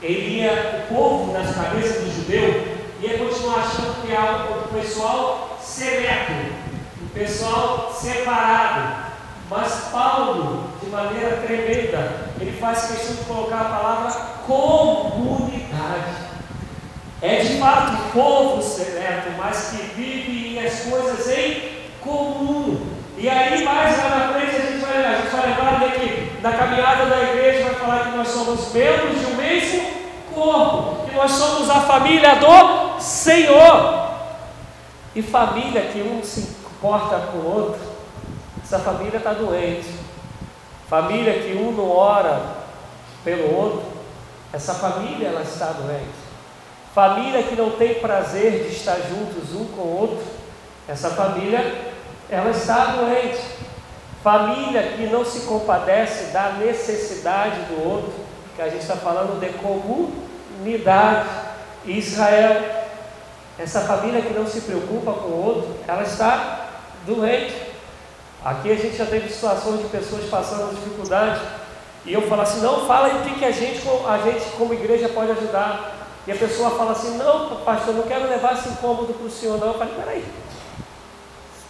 ele 0.02 0.40
ia, 0.40 0.85
o 0.85 0.94
povo 0.94 1.32
nas 1.32 1.54
cabeças 1.54 2.02
do 2.02 2.14
judeu, 2.14 2.82
ia 3.02 3.18
continuar 3.18 3.59
achando 3.59 4.00
que 4.00 4.12
é 4.12 4.21
o 4.21 4.68
pessoal 4.68 5.59
seleto, 5.61 6.32
o 7.02 7.09
pessoal 7.12 7.92
separado. 7.92 9.12
Mas 9.50 9.88
Paulo, 9.90 10.71
de 10.80 10.88
maneira 10.88 11.42
tremenda, 11.44 12.30
ele 12.40 12.56
faz 12.59 12.87
questão 12.87 13.16
de 13.16 13.25
colocar 13.25 13.61
a 13.61 13.64
palavra 13.64 14.12
comunidade. 14.47 16.23
É 17.21 17.40
de 17.40 17.59
fato 17.59 17.92
um 17.92 18.11
povo 18.11 18.62
seleto, 18.62 19.30
mas 19.37 19.71
que 19.71 19.82
vive 19.94 20.64
as 20.64 20.80
coisas 20.80 21.28
em 21.37 21.82
comum. 22.00 22.87
E 23.18 23.28
aí, 23.28 23.64
mais 23.64 23.99
lá 23.99 24.09
na 24.09 24.32
frente, 24.32 24.56
a 24.56 24.61
gente 24.61 24.80
vai, 24.80 25.02
vai 25.02 25.47
lembrar 25.49 25.90
que 25.90 26.40
na 26.40 26.52
caminhada 26.52 27.06
da 27.06 27.23
igreja 27.23 27.64
vai 27.64 27.75
falar 27.75 28.11
que 28.11 28.16
nós 28.16 28.28
somos 28.28 28.73
membros 28.73 29.21
de 29.21 29.26
um 29.26 29.37
mesmo 29.37 30.01
corpo, 30.33 31.07
que 31.07 31.15
nós 31.15 31.31
somos 31.31 31.69
a 31.71 31.81
família 31.81 32.37
do 32.37 33.01
Senhor. 33.01 34.03
E 35.15 35.23
família 35.23 35.83
que 35.83 36.01
um 36.01 36.23
se 36.23 36.41
importa 36.41 37.19
com 37.31 37.39
o 37.39 37.55
outro, 37.55 37.81
essa 38.62 38.79
família 38.79 39.19
está 39.19 39.33
doente. 39.33 39.89
Família 40.89 41.35
que 41.35 41.55
um 41.55 41.73
não 41.73 41.91
ora 41.91 42.41
pelo 43.25 43.55
outro, 43.55 43.83
essa 44.53 44.75
família 44.75 45.29
ela 45.29 45.43
está 45.43 45.67
doente. 45.67 46.23
Família 46.95 47.43
que 47.43 47.57
não 47.57 47.71
tem 47.71 47.95
prazer 47.95 48.65
de 48.65 48.75
estar 48.75 48.97
juntos 48.97 49.55
um 49.55 49.65
com 49.67 49.81
o 49.81 50.01
outro, 50.01 50.27
essa 50.87 51.11
família 51.11 51.93
ela 52.29 52.51
está 52.51 52.97
doente. 52.97 53.41
Família 54.23 54.83
que 54.97 55.07
não 55.07 55.25
se 55.25 55.41
compadece 55.41 56.33
da 56.33 56.53
necessidade 56.53 57.61
do 57.62 57.89
outro, 57.89 58.12
que 58.54 58.62
a 58.62 58.68
gente 58.68 58.82
está 58.82 58.97
falando 58.97 59.40
de 59.40 59.49
comunidade. 59.59 61.28
Israel, 61.85 62.85
essa 63.59 63.80
família 63.80 64.23
que 64.23 64.32
não 64.32 64.47
se 64.47 64.61
preocupa 64.61 65.12
com 65.12 65.28
o 65.28 65.44
outro, 65.44 65.76
ela 65.87 66.02
está 66.02 66.68
doente. 67.04 67.54
Aqui 68.44 68.71
a 68.71 68.76
gente 68.76 68.97
já 68.97 69.06
teve 69.06 69.28
situações 69.28 69.80
de 69.80 69.88
pessoas 69.88 70.28
passando 70.28 70.75
dificuldade, 70.75 71.40
e 72.04 72.12
eu 72.12 72.23
falo 72.23 72.42
assim, 72.42 72.61
não, 72.61 72.87
fala 72.87 73.09
o 73.09 73.23
que, 73.23 73.38
que 73.38 73.44
a, 73.44 73.50
gente, 73.52 73.80
a 74.09 74.18
gente 74.18 74.44
como 74.56 74.75
igreja 74.75 75.09
pode 75.09 75.30
ajudar. 75.32 75.99
E 76.26 76.32
a 76.32 76.37
pessoa 76.37 76.71
fala 76.71 76.92
assim, 76.92 77.16
não, 77.16 77.56
pastor, 77.64 77.94
não 77.94 78.02
quero 78.02 78.28
levar 78.28 78.54
esse 78.54 78.68
incômodo 78.68 79.12
para 79.14 79.26
o 79.26 79.30
senhor, 79.30 79.59
não. 79.59 79.68
Eu 79.68 79.78
falei, 79.78 79.94
peraí, 79.94 80.25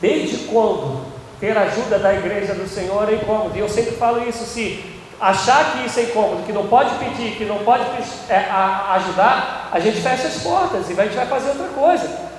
Desde 0.03 0.49
quando 0.49 1.01
ter 1.39 1.57
ajuda 1.57 1.97
da 1.97 2.13
igreja 2.13 2.55
do 2.55 2.69
Senhor 2.69 3.09
é 3.09 3.15
incômodo? 3.15 3.57
E 3.57 3.61
eu 3.61 3.69
sempre 3.69 3.93
falo 3.93 4.29
isso: 4.29 4.45
se 4.45 4.85
achar 5.23 5.73
que 5.73 5.87
isso 5.87 6.01
é 6.01 6.03
incômodo, 6.03 6.43
que 6.43 6.53
não 6.53 6.67
pode 6.67 6.97
pedir, 6.97 7.37
que 7.37 7.45
não 7.45 7.59
pode 7.59 7.85
é, 8.29 8.37
a, 8.37 8.95
ajudar, 8.95 9.69
a 9.71 9.79
gente 9.79 10.01
fecha 10.01 10.27
as 10.27 10.43
portas 10.43 10.91
e 10.91 11.01
a 11.01 11.05
gente 11.05 11.15
vai 11.15 11.27
fazer 11.27 11.51
outra 11.51 11.69
coisa. 11.69 12.33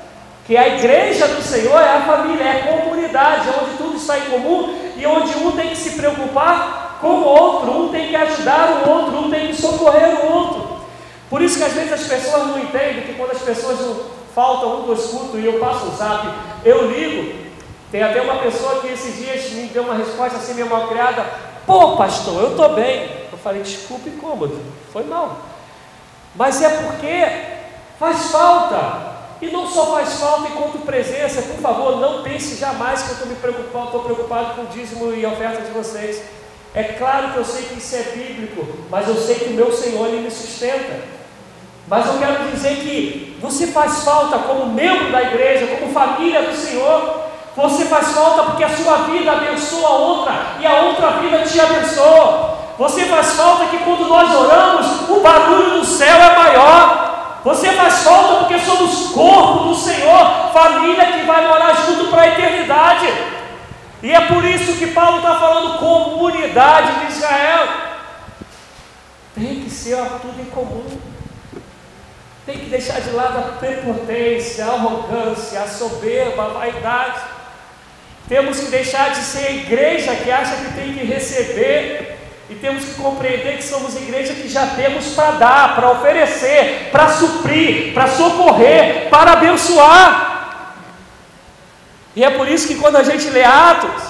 Que 0.46 0.58
a 0.58 0.68
igreja 0.68 1.26
do 1.30 1.42
Senhor 1.42 1.82
é 1.82 1.98
a 1.98 2.02
família, 2.02 2.44
é 2.44 2.60
a 2.60 2.78
comunidade, 2.78 3.48
é 3.48 3.54
onde 3.64 3.78
tudo 3.78 3.96
está 3.96 4.18
em 4.20 4.26
comum 4.26 4.78
e 4.98 5.06
onde 5.06 5.32
um 5.38 5.54
tem 5.54 5.70
que 5.70 5.78
se 5.78 5.92
preocupar 5.92 6.98
com 7.00 7.08
o 7.08 7.24
outro, 7.24 7.72
um 7.72 7.88
tem 7.90 8.10
que 8.10 8.16
ajudar 8.18 8.84
o 8.86 8.90
outro, 8.90 9.18
um 9.18 9.32
tem 9.32 9.48
que 9.48 9.56
socorrer 9.56 10.20
o 10.20 10.34
outro. 10.34 10.80
Por 11.30 11.42
isso 11.42 11.58
que 11.58 11.64
às 11.64 11.72
vezes 11.72 11.94
as 11.94 12.04
pessoas 12.04 12.48
não 12.48 12.60
entendem 12.60 13.04
que 13.04 13.14
quando 13.14 13.32
as 13.32 13.42
pessoas 13.42 13.80
faltam 14.36 14.82
um 14.82 14.88
dos 14.88 15.06
cultos 15.06 15.40
e 15.40 15.46
eu 15.46 15.58
passo 15.58 15.86
o 15.86 15.96
zap, 15.96 16.28
eu 16.66 16.92
ligo, 16.92 17.44
tem 17.90 18.04
até 18.04 18.22
uma 18.22 18.40
pessoa 18.40 18.82
que 18.82 18.88
esses 18.88 19.16
dias 19.16 19.52
me 19.52 19.68
deu 19.68 19.84
uma 19.84 19.96
resposta 19.96 20.38
assim, 20.38 20.56
meio 20.56 20.70
mal 20.70 20.90
criada: 20.90 21.26
Pô, 21.66 21.96
pastor, 21.96 22.42
eu 22.42 22.52
estou 22.52 22.74
bem. 22.74 23.10
Eu 23.32 23.38
falei: 23.38 23.62
Desculpe, 23.62 24.10
incômodo, 24.10 24.60
foi 24.92 25.04
mal. 25.04 25.38
Mas 26.36 26.62
é 26.62 26.70
porque 26.70 27.26
faz 28.00 28.32
falta. 28.32 29.14
E 29.42 29.48
não 29.48 29.68
só 29.68 29.88
faz 29.88 30.14
falta 30.14 30.48
enquanto 30.48 30.86
presença, 30.86 31.42
por 31.42 31.58
favor, 31.58 32.00
não 32.00 32.24
pense 32.24 32.56
jamais 32.56 33.02
que 33.02 33.10
eu 33.10 33.14
estou 33.14 33.28
me 33.28 33.36
preocupado, 33.36 33.86
estou 33.88 34.04
preocupado 34.04 34.56
com 34.56 34.62
o 34.62 34.68
dízimo 34.68 35.14
e 35.14 35.26
a 35.26 35.30
oferta 35.30 35.62
de 35.62 35.72
vocês. 35.72 36.24
É 36.74 36.84
claro 36.84 37.34
que 37.34 37.38
eu 37.38 37.46
sei 37.46 37.64
que 37.64 37.78
isso 37.78 37.96
é 37.96 38.04
bíblico, 38.04 38.66
mas 38.90 39.08
eu 39.08 39.16
sei 39.16 39.36
que 39.36 39.50
o 39.50 39.54
meu 39.54 39.72
Senhor 39.72 40.08
ele 40.08 40.22
me 40.22 40.32
sustenta. 40.32 41.02
Mas 41.88 42.08
eu 42.08 42.18
quero 42.18 42.50
dizer 42.52 42.78
que 42.78 43.38
você 43.42 43.68
faz 43.68 44.04
falta 44.04 44.40
como 44.40 44.74
membro 44.74 45.12
da 45.12 45.22
igreja, 45.22 45.68
como 45.68 45.92
família 45.92 46.44
do 46.44 46.56
Senhor, 46.56 47.23
você 47.56 47.86
faz 47.86 48.12
falta 48.14 48.44
porque 48.44 48.64
a 48.64 48.76
sua 48.76 48.98
vida 49.04 49.32
abençoa 49.32 49.88
a 49.88 49.92
outra 49.92 50.34
e 50.60 50.66
a 50.66 50.74
outra 50.82 51.12
vida 51.22 51.40
te 51.40 51.60
abençoa. 51.60 52.58
Você 52.80 53.06
faz 53.06 53.34
falta 53.34 53.66
que 53.68 53.78
quando 53.80 54.08
nós 54.08 54.34
oramos, 54.34 55.10
o 55.10 55.20
barulho 55.20 55.80
do 55.80 55.86
céu 55.86 56.18
é 56.18 56.36
maior. 56.36 57.40
Você 57.44 57.72
faz 57.74 58.00
falta 58.00 58.40
porque 58.40 58.60
somos 58.60 59.12
corpo 59.12 59.66
do 59.66 59.76
Senhor, 59.76 60.52
família 60.52 61.12
que 61.12 61.26
vai 61.26 61.48
morar 61.48 61.76
junto 61.86 62.10
para 62.10 62.24
a 62.24 62.28
eternidade. 62.30 63.08
E 64.02 64.12
é 64.12 64.22
por 64.22 64.44
isso 64.44 64.78
que 64.78 64.88
Paulo 64.88 65.18
está 65.18 65.36
falando 65.36 65.78
comunidade 65.78 67.06
de 67.06 67.12
Israel. 67.14 67.68
Tem 69.36 69.62
que 69.62 69.70
ser 69.70 69.98
tudo 70.22 70.42
em 70.42 70.46
comum. 70.46 70.86
Tem 72.46 72.58
que 72.58 72.66
deixar 72.66 73.00
de 73.00 73.12
lado 73.12 73.38
a 73.38 73.58
prepotência, 73.58 74.66
a 74.66 74.74
arrogância, 74.74 75.62
a 75.62 75.68
soberba, 75.68 76.46
a 76.46 76.48
vaidade. 76.50 77.33
Temos 78.34 78.60
que 78.62 78.66
deixar 78.72 79.12
de 79.12 79.18
ser 79.18 79.46
a 79.46 79.52
igreja 79.52 80.16
que 80.16 80.32
acha 80.32 80.56
que 80.56 80.74
tem 80.74 80.92
que 80.92 81.06
receber 81.06 82.18
e 82.50 82.56
temos 82.56 82.84
que 82.84 82.96
compreender 82.96 83.58
que 83.58 83.64
somos 83.64 83.96
igreja 83.96 84.34
que 84.34 84.50
já 84.50 84.66
temos 84.66 85.10
para 85.10 85.32
dar, 85.34 85.76
para 85.76 85.92
oferecer, 85.92 86.90
para 86.92 87.10
suprir, 87.10 87.94
para 87.94 88.08
socorrer, 88.08 89.08
para 89.12 89.34
abençoar. 89.34 90.80
E 92.16 92.24
é 92.24 92.32
por 92.32 92.48
isso 92.48 92.68
que 92.68 92.74
quando 92.74 92.96
a 92.96 93.04
gente 93.04 93.30
lê 93.30 93.44
Atos, 93.44 94.02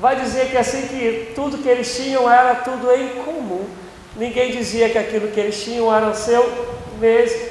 vai 0.00 0.16
dizer 0.16 0.46
que 0.46 0.56
assim 0.56 0.86
que 0.86 1.32
tudo 1.34 1.58
que 1.58 1.68
eles 1.68 1.94
tinham 1.94 2.32
era 2.32 2.54
tudo 2.54 2.90
em 2.94 3.10
comum. 3.10 3.68
Ninguém 4.16 4.52
dizia 4.52 4.88
que 4.88 4.96
aquilo 4.96 5.28
que 5.28 5.38
eles 5.38 5.62
tinham 5.62 5.94
era 5.94 6.14
seu 6.14 6.78
mesmo. 6.98 7.46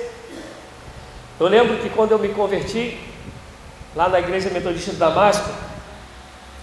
Eu 1.39 1.45
lembro 1.45 1.78
que 1.78 1.89
quando 1.91 2.13
eu 2.13 2.17
me 2.17 2.30
converti, 2.30 2.98
lá 3.95 4.10
na 4.10 4.17
igreja 4.17 4.50
metodista 4.50 4.89
de 4.89 4.98
Damasco, 4.98 5.69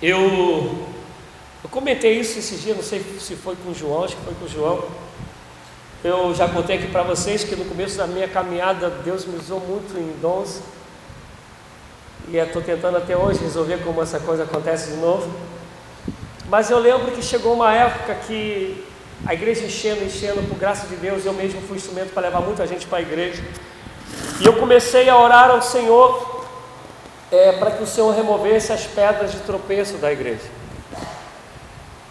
eu, 0.02 0.86
eu 1.64 1.70
comentei 1.70 2.18
isso 2.20 2.38
esse 2.38 2.56
dia, 2.56 2.74
não 2.74 2.82
sei 2.82 3.02
se 3.18 3.34
foi 3.34 3.56
com 3.56 3.70
o 3.70 3.74
João, 3.74 4.04
acho 4.04 4.16
que 4.16 4.24
foi 4.24 4.34
com 4.34 4.44
o 4.44 4.48
João. 4.48 4.84
Eu 6.04 6.34
já 6.34 6.46
contei 6.46 6.76
aqui 6.76 6.88
para 6.88 7.02
vocês 7.02 7.42
que 7.42 7.56
no 7.56 7.64
começo 7.64 7.96
da 7.96 8.06
minha 8.06 8.28
caminhada 8.28 8.90
Deus 8.90 9.24
me 9.24 9.36
usou 9.36 9.58
muito 9.60 9.98
em 9.98 10.20
dons. 10.20 10.60
E 12.28 12.36
estou 12.36 12.60
tentando 12.60 12.98
até 12.98 13.16
hoje 13.16 13.40
resolver 13.40 13.78
como 13.78 14.02
essa 14.02 14.20
coisa 14.20 14.42
acontece 14.42 14.90
de 14.90 14.96
novo. 14.96 15.30
Mas 16.48 16.70
eu 16.70 16.78
lembro 16.78 17.12
que 17.12 17.22
chegou 17.22 17.54
uma 17.54 17.72
época 17.72 18.14
que 18.26 18.84
a 19.24 19.32
igreja 19.32 19.64
enchendo, 19.64 20.04
enchendo, 20.04 20.42
por 20.48 20.58
graça 20.58 20.86
de 20.86 20.96
Deus, 20.96 21.24
eu 21.24 21.32
mesmo 21.32 21.60
fui 21.62 21.76
instrumento 21.76 22.12
para 22.12 22.22
levar 22.22 22.40
muita 22.40 22.66
gente 22.66 22.86
para 22.86 22.98
a 22.98 23.02
igreja. 23.02 23.42
E 24.40 24.44
eu 24.44 24.52
comecei 24.52 25.08
a 25.08 25.18
orar 25.18 25.50
ao 25.50 25.62
Senhor 25.62 26.35
é, 27.30 27.52
para 27.52 27.72
que 27.72 27.82
o 27.82 27.86
Senhor 27.86 28.14
removesse 28.14 28.72
as 28.72 28.84
pedras 28.84 29.32
de 29.32 29.38
tropeço 29.40 29.94
da 29.98 30.12
igreja. 30.12 30.44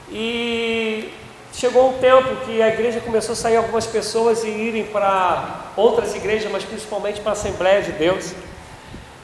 E 0.09 1.11
chegou 1.53 1.89
um 1.89 1.97
tempo 1.99 2.35
que 2.45 2.61
a 2.61 2.67
igreja 2.67 2.99
começou 2.99 3.33
a 3.33 3.35
sair 3.35 3.55
algumas 3.55 3.85
pessoas 3.85 4.43
e 4.43 4.49
irem 4.49 4.85
para 4.85 5.71
outras 5.75 6.13
igrejas, 6.15 6.51
mas 6.51 6.63
principalmente 6.63 7.21
para 7.21 7.31
a 7.31 7.33
Assembleia 7.33 7.81
de 7.81 7.91
Deus. 7.93 8.33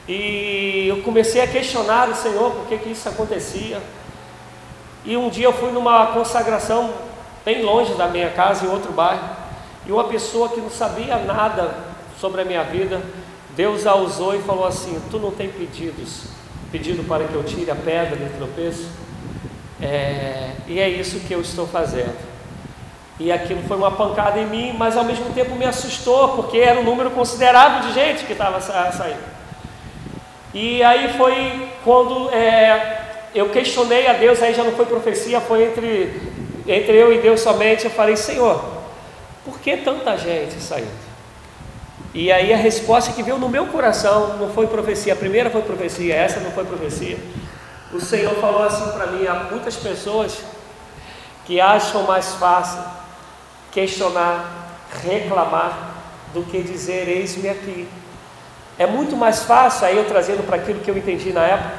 E 0.08 0.86
eu 0.88 1.02
comecei 1.02 1.40
a 1.40 1.46
questionar 1.46 2.08
o 2.08 2.14
Senhor 2.14 2.50
por 2.52 2.66
que, 2.66 2.78
que 2.78 2.90
isso 2.90 3.08
acontecia. 3.08 3.80
E 5.04 5.16
um 5.16 5.28
dia 5.28 5.46
eu 5.46 5.52
fui 5.52 5.70
numa 5.70 6.08
consagração 6.08 6.92
bem 7.44 7.62
longe 7.62 7.94
da 7.94 8.08
minha 8.08 8.30
casa, 8.30 8.64
em 8.64 8.68
outro 8.68 8.92
bairro, 8.92 9.28
e 9.84 9.92
uma 9.92 10.04
pessoa 10.04 10.48
que 10.48 10.60
não 10.60 10.70
sabia 10.70 11.16
nada 11.18 11.74
sobre 12.20 12.40
a 12.40 12.44
minha 12.44 12.62
vida 12.62 13.00
Deus 13.56 13.86
a 13.86 13.94
usou 13.94 14.34
e 14.34 14.40
falou 14.42 14.66
assim: 14.66 15.00
Tu 15.10 15.18
não 15.18 15.30
tem 15.30 15.48
pedidos, 15.48 16.24
pedido 16.70 17.06
para 17.06 17.24
que 17.24 17.34
eu 17.34 17.44
tire 17.44 17.70
a 17.70 17.74
pedra 17.74 18.16
do 18.16 18.36
tropeço? 18.36 18.88
É, 19.80 20.50
e 20.66 20.78
é 20.78 20.88
isso 20.88 21.20
que 21.20 21.32
eu 21.32 21.40
estou 21.40 21.66
fazendo. 21.66 22.16
E 23.18 23.30
aquilo 23.30 23.62
foi 23.68 23.76
uma 23.76 23.90
pancada 23.90 24.40
em 24.40 24.46
mim, 24.46 24.74
mas 24.76 24.96
ao 24.96 25.04
mesmo 25.04 25.32
tempo 25.34 25.54
me 25.54 25.64
assustou, 25.64 26.30
porque 26.30 26.58
era 26.58 26.80
um 26.80 26.84
número 26.84 27.10
considerável 27.10 27.88
de 27.88 27.94
gente 27.94 28.24
que 28.24 28.32
estava 28.32 28.60
saindo. 28.60 29.32
E 30.54 30.82
aí 30.82 31.12
foi 31.16 31.68
quando 31.84 32.30
é, 32.30 33.28
eu 33.34 33.48
questionei 33.50 34.06
a 34.06 34.14
Deus, 34.14 34.42
aí 34.42 34.54
já 34.54 34.64
não 34.64 34.72
foi 34.72 34.86
profecia, 34.86 35.40
foi 35.40 35.64
entre, 35.64 36.20
entre 36.66 36.96
eu 36.96 37.12
e 37.12 37.18
Deus 37.18 37.40
somente. 37.40 37.84
Eu 37.84 37.90
falei, 37.90 38.16
Senhor, 38.16 38.62
por 39.44 39.58
que 39.58 39.76
tanta 39.76 40.16
gente 40.16 40.54
saindo? 40.54 41.11
E 42.14 42.30
aí 42.30 42.52
a 42.52 42.56
resposta 42.56 43.12
que 43.12 43.22
veio 43.22 43.38
no 43.38 43.48
meu 43.48 43.66
coração 43.66 44.36
não 44.36 44.50
foi 44.50 44.66
profecia, 44.66 45.14
a 45.14 45.16
primeira 45.16 45.48
foi 45.48 45.62
profecia, 45.62 46.14
essa 46.14 46.40
não 46.40 46.50
foi 46.50 46.64
profecia. 46.64 47.18
O 47.92 48.00
Senhor 48.00 48.34
falou 48.34 48.62
assim 48.62 48.90
para 48.92 49.06
mim: 49.06 49.26
há 49.26 49.34
muitas 49.50 49.76
pessoas 49.76 50.38
que 51.46 51.60
acham 51.60 52.02
mais 52.02 52.34
fácil 52.34 52.82
questionar, 53.70 54.78
reclamar, 55.02 55.92
do 56.32 56.42
que 56.42 56.62
dizer: 56.62 57.08
Eis-me 57.08 57.48
aqui. 57.48 57.88
É 58.78 58.86
muito 58.86 59.16
mais 59.16 59.44
fácil, 59.44 59.86
aí 59.86 59.96
eu 59.96 60.06
trazendo 60.06 60.44
para 60.46 60.56
aquilo 60.56 60.80
que 60.80 60.90
eu 60.90 60.96
entendi 60.96 61.32
na 61.32 61.44
época, 61.44 61.74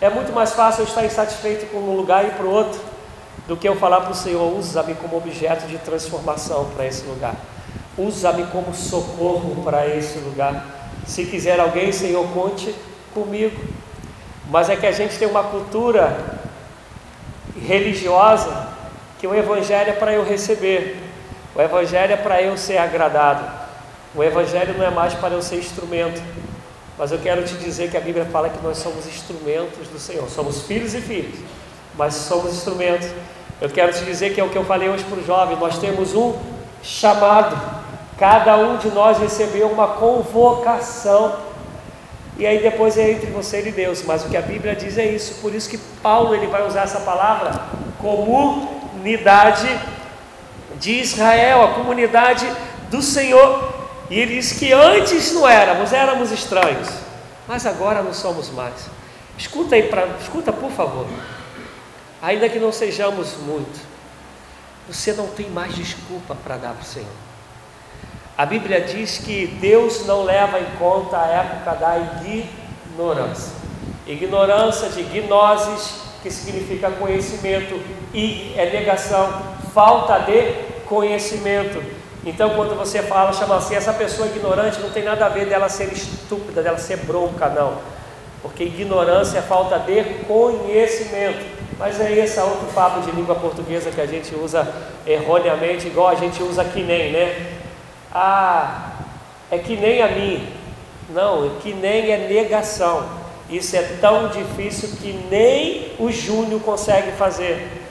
é 0.00 0.08
muito 0.08 0.32
mais 0.32 0.52
fácil 0.52 0.82
eu 0.82 0.86
estar 0.86 1.04
insatisfeito 1.04 1.66
com 1.66 1.78
um 1.78 1.96
lugar 1.96 2.24
e 2.24 2.30
para 2.30 2.44
o 2.44 2.50
outro, 2.50 2.80
do 3.48 3.56
que 3.56 3.68
eu 3.68 3.76
falar 3.76 4.00
para 4.02 4.12
o 4.12 4.14
Senhor: 4.14 4.56
usa-me 4.56 4.94
como 4.94 5.16
objeto 5.16 5.66
de 5.66 5.78
transformação 5.78 6.70
para 6.74 6.86
esse 6.86 7.04
lugar, 7.04 7.34
usa-me 7.98 8.44
como 8.46 8.74
socorro 8.74 9.62
para 9.64 9.86
esse 9.86 10.18
lugar. 10.18 10.64
Se 11.06 11.24
quiser 11.24 11.58
alguém, 11.60 11.92
Senhor, 11.92 12.26
conte 12.28 12.74
comigo. 13.14 13.56
Mas 14.50 14.68
é 14.68 14.76
que 14.76 14.86
a 14.86 14.92
gente 14.92 15.18
tem 15.18 15.28
uma 15.28 15.42
cultura 15.42 16.40
religiosa 17.60 18.68
que 19.18 19.26
o 19.26 19.34
Evangelho 19.34 19.90
é 19.90 19.92
para 19.94 20.12
eu 20.12 20.24
receber, 20.24 21.02
o 21.54 21.60
Evangelho 21.60 22.12
é 22.12 22.16
para 22.16 22.42
eu 22.42 22.56
ser 22.56 22.76
agradado, 22.76 23.44
o 24.14 24.22
Evangelho 24.22 24.76
não 24.76 24.84
é 24.84 24.90
mais 24.90 25.14
para 25.14 25.34
eu 25.34 25.42
ser 25.42 25.56
instrumento. 25.56 26.22
Mas 26.98 27.12
eu 27.12 27.18
quero 27.18 27.42
te 27.44 27.54
dizer 27.54 27.90
que 27.90 27.96
a 27.96 28.00
Bíblia 28.00 28.24
fala 28.24 28.48
que 28.48 28.62
nós 28.62 28.78
somos 28.78 29.06
instrumentos 29.06 29.88
do 29.88 29.98
Senhor, 29.98 30.28
somos 30.30 30.62
filhos 30.62 30.94
e 30.94 31.00
filhos, 31.00 31.38
mas 31.94 32.14
somos 32.14 32.52
instrumentos. 32.52 33.08
Eu 33.60 33.68
quero 33.68 33.92
te 33.92 34.04
dizer 34.04 34.34
que 34.34 34.40
é 34.40 34.44
o 34.44 34.48
que 34.48 34.56
eu 34.56 34.64
falei 34.64 34.88
hoje 34.88 35.04
para 35.04 35.18
o 35.18 35.24
jovem: 35.24 35.56
nós 35.58 35.78
temos 35.78 36.14
um 36.14 36.34
chamado, 36.82 37.54
cada 38.18 38.56
um 38.56 38.76
de 38.76 38.88
nós 38.90 39.18
recebeu 39.18 39.68
uma 39.68 39.88
convocação 39.88 41.46
e 42.38 42.46
aí 42.46 42.60
depois 42.60 42.98
é 42.98 43.10
entre 43.12 43.30
você 43.30 43.66
e 43.66 43.72
Deus, 43.72 44.02
mas 44.02 44.24
o 44.24 44.28
que 44.28 44.36
a 44.36 44.42
Bíblia 44.42 44.76
diz 44.76 44.98
é 44.98 45.06
isso, 45.06 45.40
por 45.40 45.54
isso 45.54 45.70
que 45.70 45.78
Paulo 45.78 46.34
ele 46.34 46.46
vai 46.46 46.66
usar 46.66 46.82
essa 46.82 47.00
palavra 47.00 47.50
comunidade 47.98 49.66
de 50.78 51.00
Israel, 51.00 51.64
a 51.64 51.74
comunidade 51.74 52.46
do 52.90 53.00
Senhor. 53.00 53.74
E 54.10 54.18
ele 54.18 54.36
diz 54.36 54.52
que 54.52 54.70
antes 54.72 55.32
não 55.32 55.48
éramos, 55.48 55.92
éramos 55.92 56.30
estranhos, 56.30 56.88
mas 57.48 57.64
agora 57.64 58.02
não 58.02 58.12
somos 58.12 58.50
mais. 58.50 58.90
Escuta 59.38 59.74
aí, 59.74 59.84
pra, 59.84 60.06
escuta 60.20 60.52
por 60.52 60.70
favor. 60.70 61.06
Ainda 62.20 62.48
que 62.48 62.58
não 62.58 62.70
sejamos 62.70 63.34
muito, 63.38 63.80
você 64.88 65.12
não 65.14 65.26
tem 65.26 65.48
mais 65.50 65.74
desculpa 65.74 66.34
para 66.34 66.56
dar 66.58 66.74
para 66.74 66.82
o 66.82 66.84
Senhor. 66.84 67.25
A 68.38 68.44
Bíblia 68.44 68.82
diz 68.82 69.16
que 69.16 69.46
Deus 69.46 70.04
não 70.04 70.22
leva 70.22 70.60
em 70.60 70.66
conta 70.78 71.18
a 71.18 71.26
época 71.26 71.72
da 71.72 71.96
ignorância. 71.98 73.54
Ignorância 74.06 74.90
de 74.90 75.02
gnosis, 75.04 76.02
que 76.22 76.30
significa 76.30 76.90
conhecimento, 76.90 77.80
e 78.12 78.52
é 78.54 78.68
negação, 78.70 79.42
falta 79.72 80.18
de 80.18 80.52
conhecimento. 80.84 81.82
Então, 82.26 82.50
quando 82.50 82.76
você 82.76 83.02
fala, 83.02 83.32
chama 83.32 83.56
assim, 83.56 83.74
essa 83.74 83.94
pessoa 83.94 84.28
ignorante 84.28 84.80
não 84.80 84.90
tem 84.90 85.02
nada 85.02 85.24
a 85.24 85.28
ver 85.30 85.46
dela 85.46 85.70
ser 85.70 85.90
estúpida, 85.90 86.62
dela 86.62 86.76
ser 86.76 86.98
bronca, 86.98 87.48
não. 87.48 87.78
Porque 88.42 88.64
ignorância 88.64 89.38
é 89.38 89.42
falta 89.42 89.78
de 89.78 90.04
conhecimento. 90.26 91.56
Mas 91.78 91.98
é 92.00 92.12
esse 92.12 92.38
outro 92.40 92.66
papo 92.74 93.00
de 93.00 93.12
língua 93.12 93.34
portuguesa 93.34 93.90
que 93.90 94.00
a 94.00 94.06
gente 94.06 94.34
usa 94.34 94.66
erroneamente, 95.06 95.86
igual 95.86 96.08
a 96.08 96.14
gente 96.14 96.42
usa 96.42 96.64
que 96.64 96.82
nem, 96.82 97.12
né? 97.12 97.55
Ah, 98.12 98.92
é 99.50 99.58
que 99.58 99.76
nem 99.76 100.02
a 100.02 100.08
mim. 100.08 100.46
Não, 101.10 101.46
é 101.46 101.50
que 101.60 101.72
nem 101.72 102.10
é 102.10 102.28
negação. 102.28 103.04
Isso 103.48 103.76
é 103.76 103.82
tão 104.00 104.28
difícil 104.28 104.90
que 105.00 105.12
nem 105.30 105.92
o 105.98 106.10
Júnior 106.10 106.60
consegue 106.62 107.12
fazer. 107.12 107.84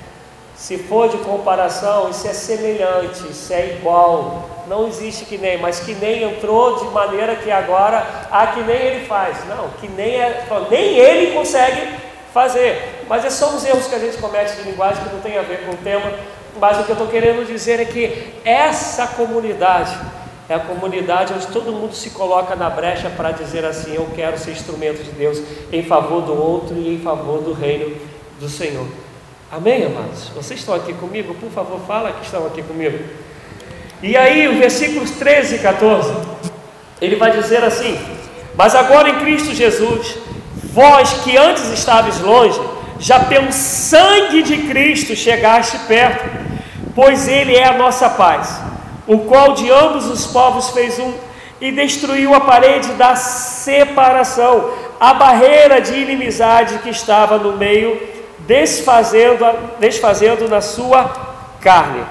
Se 0.56 0.78
for 0.78 1.10
de 1.10 1.18
comparação, 1.18 2.10
isso 2.10 2.28
é 2.28 2.34
semelhante, 2.34 3.30
isso 3.30 3.54
é 3.54 3.78
igual. 3.78 4.50
Não 4.68 4.88
existe 4.88 5.26
que 5.26 5.38
nem, 5.38 5.58
mas 5.58 5.80
que 5.80 5.94
nem 5.94 6.24
entrou 6.24 6.78
de 6.78 6.86
maneira 6.86 7.36
que 7.36 7.52
agora, 7.52 8.06
ah, 8.32 8.48
que 8.48 8.62
nem 8.62 8.76
ele 8.76 9.06
faz. 9.06 9.38
Não, 9.48 9.70
que 9.80 9.88
nem 9.88 10.16
é, 10.16 10.46
nem 10.70 10.98
ele 10.98 11.34
consegue 11.34 11.88
fazer. 12.34 13.04
Mas 13.08 13.24
é 13.24 13.30
só 13.30 13.50
os 13.50 13.64
erros 13.64 13.88
que 13.88 13.96
a 13.96 14.00
gente 14.00 14.18
comete 14.18 14.56
de 14.56 14.64
linguagem 14.64 15.04
que 15.04 15.14
não 15.14 15.22
tem 15.22 15.38
a 15.38 15.42
ver 15.42 15.66
com 15.66 15.72
o 15.72 15.78
tema 15.78 16.12
mas 16.60 16.80
o 16.80 16.84
que 16.84 16.90
eu 16.90 16.94
estou 16.94 17.08
querendo 17.08 17.46
dizer 17.46 17.80
é 17.80 17.86
que 17.86 18.34
essa 18.44 19.08
comunidade 19.08 19.96
é 20.48 20.54
a 20.54 20.60
comunidade 20.60 21.34
onde 21.34 21.48
todo 21.48 21.72
mundo 21.72 21.96
se 21.96 22.12
coloca 22.12 22.56
na 22.56 22.70
brecha 22.70 23.10
para 23.10 23.32
dizer 23.32 23.66
assim: 23.66 23.96
Eu 23.96 24.08
quero 24.16 24.38
ser 24.38 24.52
instrumento 24.52 25.04
de 25.04 25.12
Deus 25.12 25.42
em 25.72 25.84
favor 25.84 26.22
do 26.22 26.34
outro 26.34 26.76
e 26.78 26.96
em 26.96 27.00
favor 27.00 27.42
do 27.42 27.52
reino 27.52 27.96
do 28.40 28.48
Senhor. 28.48 28.86
Amém, 29.52 29.86
amados? 29.86 30.30
Vocês 30.30 30.60
estão 30.60 30.76
aqui 30.76 30.94
comigo? 30.94 31.34
Por 31.36 31.50
favor, 31.50 31.80
fala 31.88 32.12
que 32.12 32.26
estão 32.26 32.46
aqui 32.46 32.62
comigo. 32.62 33.00
E 34.04 34.16
aí, 34.16 34.48
o 34.48 34.58
versículos 34.58 35.12
13 35.12 35.56
e 35.56 35.60
14, 35.60 36.14
ele 37.02 37.16
vai 37.16 37.32
dizer 37.32 37.64
assim: 37.64 37.98
Mas 38.56 38.76
agora 38.76 39.10
em 39.10 39.20
Cristo 39.20 39.52
Jesus, 39.52 40.16
vós 40.72 41.12
que 41.24 41.36
antes 41.38 41.72
estáveis 41.72 42.20
longe, 42.20 42.60
já 43.00 43.20
pelo 43.20 43.52
sangue 43.52 44.42
de 44.44 44.68
Cristo 44.68 45.16
chegaste 45.16 45.78
perto, 45.88 46.30
pois 46.94 47.28
Ele 47.28 47.56
é 47.56 47.68
a 47.68 47.78
nossa 47.78 48.10
paz, 48.10 48.62
o 49.06 49.20
qual 49.20 49.54
de 49.54 49.70
ambos 49.70 50.06
os 50.06 50.26
povos 50.28 50.70
fez 50.70 50.98
um 51.00 51.14
e 51.60 51.72
destruiu 51.72 52.34
a 52.34 52.42
parede 52.42 52.94
da 52.94 53.16
separação, 53.16 54.72
a 55.00 55.14
barreira 55.14 55.82
de 55.82 55.94
inimizade 55.94 56.80
que 56.80 56.90
estava 56.90 57.38
no 57.38 57.58
meio, 57.58 58.00
desfazendo, 58.40 59.46
desfazendo 59.80 60.48
na 60.48 60.62
sua 60.62 61.06
carne. 61.62 62.04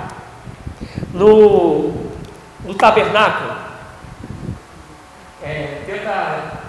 No, 1.13 1.95
no 2.65 2.75
tabernáculo, 2.75 3.55
é, 5.43 5.83
tenta 5.87 6.63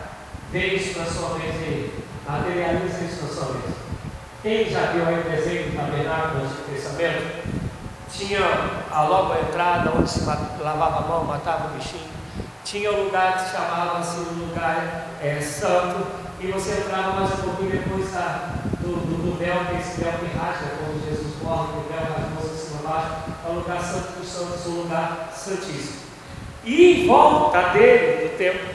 ver 0.51 0.75
isso 0.75 0.99
na 0.99 1.05
sua 1.05 1.37
aí, 1.37 1.91
materializa 2.27 3.05
isso 3.05 3.25
na 3.25 3.29
sua 3.29 3.53
vez. 3.53 3.64
Quem 4.45 4.69
já 4.69 4.91
viu 4.91 5.07
aí 5.07 5.21
o 5.21 5.23
desenho 5.23 5.71
do 5.71 5.75
tabernáculo 5.75 6.45
de 6.45 6.71
pensamento? 6.71 7.43
Tinha 8.15 8.41
a 8.91 9.01
logo 9.01 9.33
entrada 9.33 9.91
onde 9.97 10.07
se 10.07 10.23
lavava 10.23 10.99
a 10.99 11.07
mão, 11.07 11.23
matava 11.23 11.69
o 11.69 11.75
bichinho. 11.75 12.05
Tinha 12.63 12.91
um 12.91 13.05
lugar 13.05 13.33
que 13.33 13.45
se 13.45 13.55
chamava 13.55 13.97
assim, 13.97 14.19
um 14.19 14.45
lugar 14.47 15.07
é, 15.19 15.41
santo, 15.41 16.05
e 16.39 16.45
você 16.45 16.73
entrava 16.73 17.13
mais 17.13 17.33
um 17.33 17.37
pouquinho 17.37 17.71
depois 17.71 18.11
da, 18.11 18.51
do, 18.81 18.89
do, 18.89 19.31
do 19.31 19.39
véu, 19.39 19.65
que 19.65 19.77
é 19.77 19.79
esse 19.79 19.99
véu 19.99 20.13
que 20.13 20.37
rasga 20.37 20.75
quando 20.77 21.09
Jesus 21.09 21.41
morre, 21.41 21.79
o 21.79 21.91
véu 21.91 22.03
rasgou 22.03 22.55
se 22.55 22.67
cima 22.67 22.87
baixo, 22.87 23.15
é 23.47 23.49
o 23.49 23.53
lugar 23.55 23.81
santo 23.81 24.19
dos 24.19 24.29
santos, 24.29 24.65
o 24.67 24.81
lugar 24.83 25.33
santíssimo. 25.33 26.01
E 26.63 27.01
em 27.01 27.07
volta 27.07 27.69
dele, 27.69 28.27
do 28.27 28.37
templo, 28.37 28.69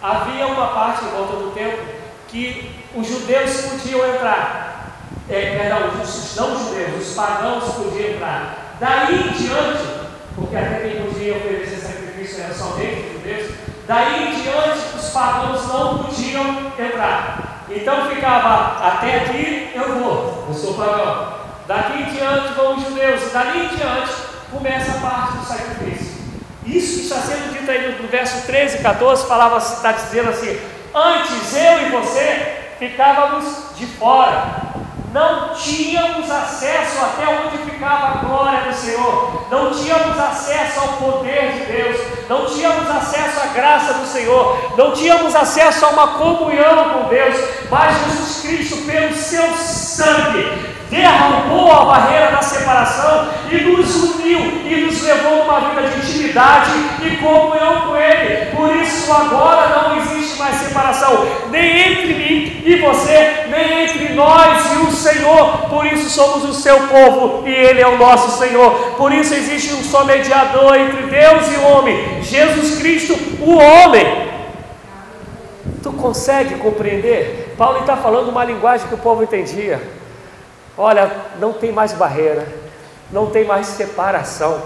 havia 0.00 0.46
uma 0.46 0.68
parte 0.68 1.04
em 1.04 1.08
volta 1.08 1.34
do 1.34 1.50
templo 1.50 1.84
que 2.28 2.80
os 2.94 3.08
judeus 3.08 3.60
podiam 3.62 4.14
entrar 4.14 4.75
é, 5.28 5.56
perdão, 5.58 6.02
os 6.02 6.36
não 6.36 6.58
judeus, 6.58 7.08
os 7.08 7.14
pagãos 7.14 7.64
podiam 7.74 8.10
entrar. 8.10 8.76
Daí 8.78 9.28
em 9.28 9.32
diante, 9.32 9.84
porque 10.34 10.56
até 10.56 10.80
quem 10.80 11.02
podia 11.02 11.36
oferecer 11.36 11.76
sacrifício 11.76 12.44
era 12.44 12.54
somente 12.54 13.06
os 13.06 13.12
judeus, 13.14 13.50
daí 13.86 14.28
em 14.28 14.42
diante 14.42 14.96
os 14.96 15.10
pagãos 15.10 15.66
não 15.68 16.04
podiam 16.04 16.72
entrar. 16.78 17.64
Então 17.68 18.08
ficava, 18.08 18.86
até 18.86 19.16
aqui 19.16 19.72
eu 19.74 19.98
vou, 19.98 20.44
eu 20.48 20.54
sou 20.54 20.74
pagão. 20.74 21.34
Daqui 21.66 22.02
em 22.02 22.14
diante 22.14 22.52
vão 22.54 22.76
os 22.76 22.84
judeus, 22.84 23.32
dali 23.32 23.64
em 23.64 23.76
diante 23.76 24.12
começa 24.52 24.92
a 24.92 25.00
parte 25.00 25.38
do 25.38 25.44
sacrifício. 25.44 26.16
Isso 26.64 26.94
que 26.94 27.02
está 27.02 27.16
sendo 27.16 27.52
dito 27.52 27.68
aí 27.70 27.98
no 28.00 28.08
verso 28.08 28.46
13 28.46 28.78
e 28.78 28.82
14, 28.82 29.26
falava, 29.26 29.58
está 29.58 29.92
dizendo 29.92 30.30
assim, 30.30 30.58
antes 30.94 31.56
eu 31.56 31.86
e 31.86 31.90
você 31.90 32.74
ficávamos 32.78 33.76
de 33.76 33.86
fora, 33.86 34.65
não 35.16 35.54
tínhamos 35.54 36.30
acesso 36.30 37.02
até 37.02 37.26
onde 37.26 37.56
ficava 37.70 38.06
a 38.06 38.22
glória 38.22 38.70
do 38.70 38.74
Senhor, 38.74 39.46
não 39.50 39.70
tínhamos 39.70 40.18
acesso 40.18 40.78
ao 40.78 40.88
poder 40.88 41.52
de 41.52 41.72
Deus, 41.72 41.96
não 42.28 42.44
tínhamos 42.44 42.90
acesso 42.90 43.40
à 43.40 43.46
graça 43.46 43.94
do 43.94 44.06
Senhor, 44.06 44.74
não 44.76 44.92
tínhamos 44.92 45.34
acesso 45.34 45.86
a 45.86 45.88
uma 45.88 46.08
comunhão 46.18 46.90
com 46.90 47.08
Deus, 47.08 47.34
mas 47.70 47.96
Jesus 47.96 48.42
Cristo, 48.42 48.76
pelo 48.84 49.14
seu 49.14 49.54
sangue, 49.54 50.75
derrubou 50.90 51.72
a 51.72 51.84
barreira 51.84 52.30
da 52.30 52.42
separação 52.42 53.28
e 53.50 53.56
nos 53.56 53.94
uniu 53.96 54.40
e 54.64 54.76
nos 54.84 55.02
levou 55.02 55.42
a 55.42 55.44
uma 55.44 55.60
vida 55.70 55.88
de 55.88 55.98
intimidade 55.98 56.70
e 57.02 57.16
comunhão 57.16 57.82
com 57.82 57.96
Ele. 57.96 58.46
Por 58.56 58.74
isso 58.76 59.12
agora 59.12 59.68
não 59.68 59.96
existe 59.96 60.38
mais 60.38 60.56
separação, 60.56 61.26
nem 61.50 61.92
entre 61.92 62.14
mim 62.14 62.62
e 62.64 62.76
você, 62.76 63.46
nem 63.48 63.84
entre 63.84 64.14
nós 64.14 64.72
e 64.72 64.76
o 64.78 64.92
Senhor. 64.92 65.68
Por 65.68 65.86
isso 65.86 66.10
somos 66.10 66.44
o 66.44 66.54
seu 66.54 66.78
povo 66.88 67.46
e 67.46 67.50
Ele 67.50 67.80
é 67.80 67.88
o 67.88 67.98
nosso 67.98 68.38
Senhor. 68.38 68.72
Por 68.96 69.12
isso 69.12 69.34
existe 69.34 69.74
um 69.74 69.82
só 69.82 70.04
mediador 70.04 70.76
entre 70.76 71.02
Deus 71.02 71.52
e 71.52 71.56
o 71.56 71.66
homem, 71.66 72.22
Jesus 72.22 72.78
Cristo, 72.78 73.14
o 73.40 73.56
homem. 73.56 74.26
Tu 75.82 75.92
consegue 75.92 76.56
compreender? 76.56 77.54
Paulo 77.56 77.80
está 77.80 77.96
falando 77.96 78.28
uma 78.28 78.44
linguagem 78.44 78.88
que 78.88 78.94
o 78.94 78.98
povo 78.98 79.22
entendia. 79.22 79.80
Olha, 80.78 81.10
não 81.40 81.52
tem 81.52 81.72
mais 81.72 81.92
barreira, 81.92 82.46
não 83.10 83.26
tem 83.26 83.44
mais 83.44 83.66
separação. 83.66 84.60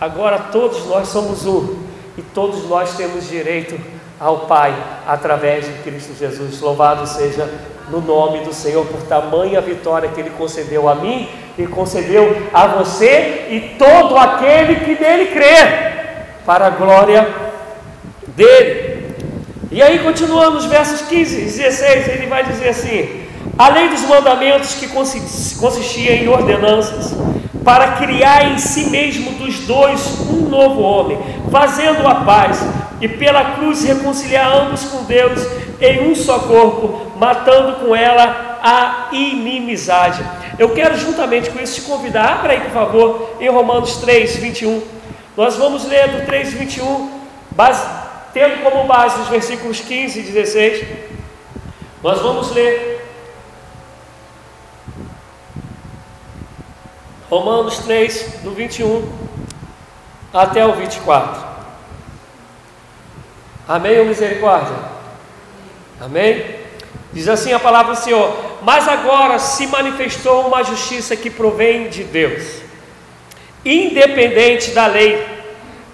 Agora 0.00 0.38
todos 0.52 0.86
nós 0.86 1.08
somos 1.08 1.46
um 1.46 1.78
e 2.16 2.22
todos 2.22 2.68
nós 2.68 2.96
temos 2.96 3.28
direito 3.28 3.78
ao 4.20 4.40
Pai 4.40 4.74
através 5.06 5.64
de 5.64 5.72
Cristo 5.82 6.14
Jesus. 6.18 6.60
Louvado 6.60 7.06
seja 7.06 7.48
no 7.88 8.00
nome 8.00 8.40
do 8.40 8.52
Senhor 8.52 8.84
por 8.86 9.02
tamanha 9.02 9.60
vitória 9.60 10.08
que 10.10 10.20
Ele 10.20 10.30
concedeu 10.30 10.88
a 10.88 10.94
mim 10.94 11.28
e 11.56 11.66
concedeu 11.66 12.48
a 12.52 12.66
você 12.66 13.46
e 13.50 13.76
todo 13.78 14.16
aquele 14.16 14.76
que 14.76 15.02
nele 15.02 15.26
crê, 15.26 15.88
para 16.44 16.66
a 16.66 16.70
glória 16.70 17.28
dele. 18.28 19.16
E 19.70 19.82
aí, 19.82 19.98
continuando 19.98 20.56
nos 20.56 20.64
versos 20.64 21.02
15 21.02 21.36
e 21.36 21.44
16, 21.44 22.08
ele 22.08 22.26
vai 22.26 22.44
dizer 22.44 22.70
assim: 22.70 23.27
além 23.58 23.88
dos 23.88 24.02
mandamentos 24.02 24.74
que 24.74 24.86
consistiam 24.86 26.14
em 26.14 26.28
ordenanças, 26.28 27.12
para 27.64 27.92
criar 27.92 28.52
em 28.52 28.58
si 28.58 28.88
mesmo 28.88 29.32
dos 29.32 29.58
dois 29.66 30.00
um 30.30 30.48
novo 30.48 30.80
homem, 30.80 31.18
fazendo 31.50 32.06
a 32.06 32.14
paz, 32.14 32.64
e 33.00 33.08
pela 33.08 33.56
cruz 33.56 33.84
reconciliar 33.84 34.50
ambos 34.56 34.84
com 34.84 35.04
Deus 35.04 35.44
em 35.80 36.08
um 36.10 36.14
só 36.14 36.38
corpo, 36.38 37.12
matando 37.16 37.84
com 37.84 37.94
ela 37.94 38.58
a 38.62 39.08
inimizade. 39.12 40.24
Eu 40.58 40.70
quero 40.70 40.96
juntamente 40.96 41.50
com 41.50 41.62
isso 41.62 41.80
te 41.80 41.82
convidar, 41.82 42.38
abra 42.38 42.52
aí 42.52 42.60
por 42.60 42.70
favor, 42.70 43.36
em 43.40 43.48
Romanos 43.48 43.96
3, 43.96 44.36
21. 44.36 44.82
Nós 45.36 45.56
vamos 45.56 45.84
ler 45.84 46.08
do 46.08 46.26
3, 46.26 46.52
21, 46.52 47.10
base, 47.52 47.86
tendo 48.32 48.62
como 48.62 48.84
base 48.84 49.20
os 49.20 49.28
versículos 49.28 49.80
15 49.80 50.18
e 50.18 50.22
16. 50.22 50.84
Nós 52.02 52.20
vamos 52.20 52.50
ler 52.52 52.98
Romanos 57.30 57.78
3, 57.80 58.40
do 58.42 58.52
21 58.52 59.06
até 60.32 60.64
o 60.64 60.72
24. 60.72 61.46
Amém 63.68 63.98
ou 63.98 64.06
misericórdia? 64.06 64.76
Amém? 66.00 66.56
Diz 67.12 67.28
assim 67.28 67.52
a 67.52 67.58
palavra 67.58 67.94
do 67.94 68.00
Senhor: 68.00 68.34
Mas 68.62 68.88
agora 68.88 69.38
se 69.38 69.66
manifestou 69.66 70.46
uma 70.46 70.62
justiça 70.62 71.16
que 71.16 71.28
provém 71.28 71.88
de 71.88 72.04
Deus, 72.04 72.62
independente 73.64 74.70
da 74.70 74.86
lei, 74.86 75.22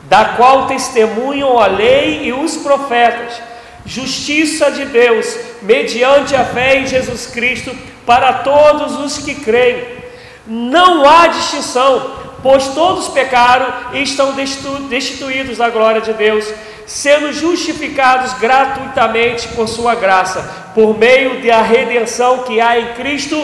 da 0.04 0.36
qual 0.36 0.66
testemunham 0.66 1.58
a 1.58 1.66
lei 1.66 2.26
e 2.26 2.32
os 2.32 2.56
profetas, 2.58 3.40
justiça 3.84 4.70
de 4.70 4.84
Deus, 4.84 5.36
mediante 5.62 6.36
a 6.36 6.44
fé 6.44 6.76
em 6.76 6.86
Jesus 6.86 7.26
Cristo, 7.26 7.76
para 8.06 8.32
todos 8.34 8.96
os 8.98 9.18
que 9.18 9.34
creem 9.34 10.04
não 10.46 11.08
há 11.08 11.26
distinção, 11.28 12.12
pois 12.42 12.68
todos 12.68 13.08
pecaram 13.08 13.66
e 13.94 14.02
estão 14.02 14.34
destituídos 14.88 15.58
da 15.58 15.70
glória 15.70 16.00
de 16.00 16.12
Deus, 16.12 16.46
sendo 16.86 17.32
justificados 17.32 18.34
gratuitamente 18.34 19.48
por 19.48 19.66
sua 19.66 19.94
graça, 19.94 20.70
por 20.74 20.98
meio 20.98 21.42
da 21.42 21.62
redenção 21.62 22.38
que 22.38 22.60
há 22.60 22.78
em 22.78 22.94
Cristo 22.94 23.36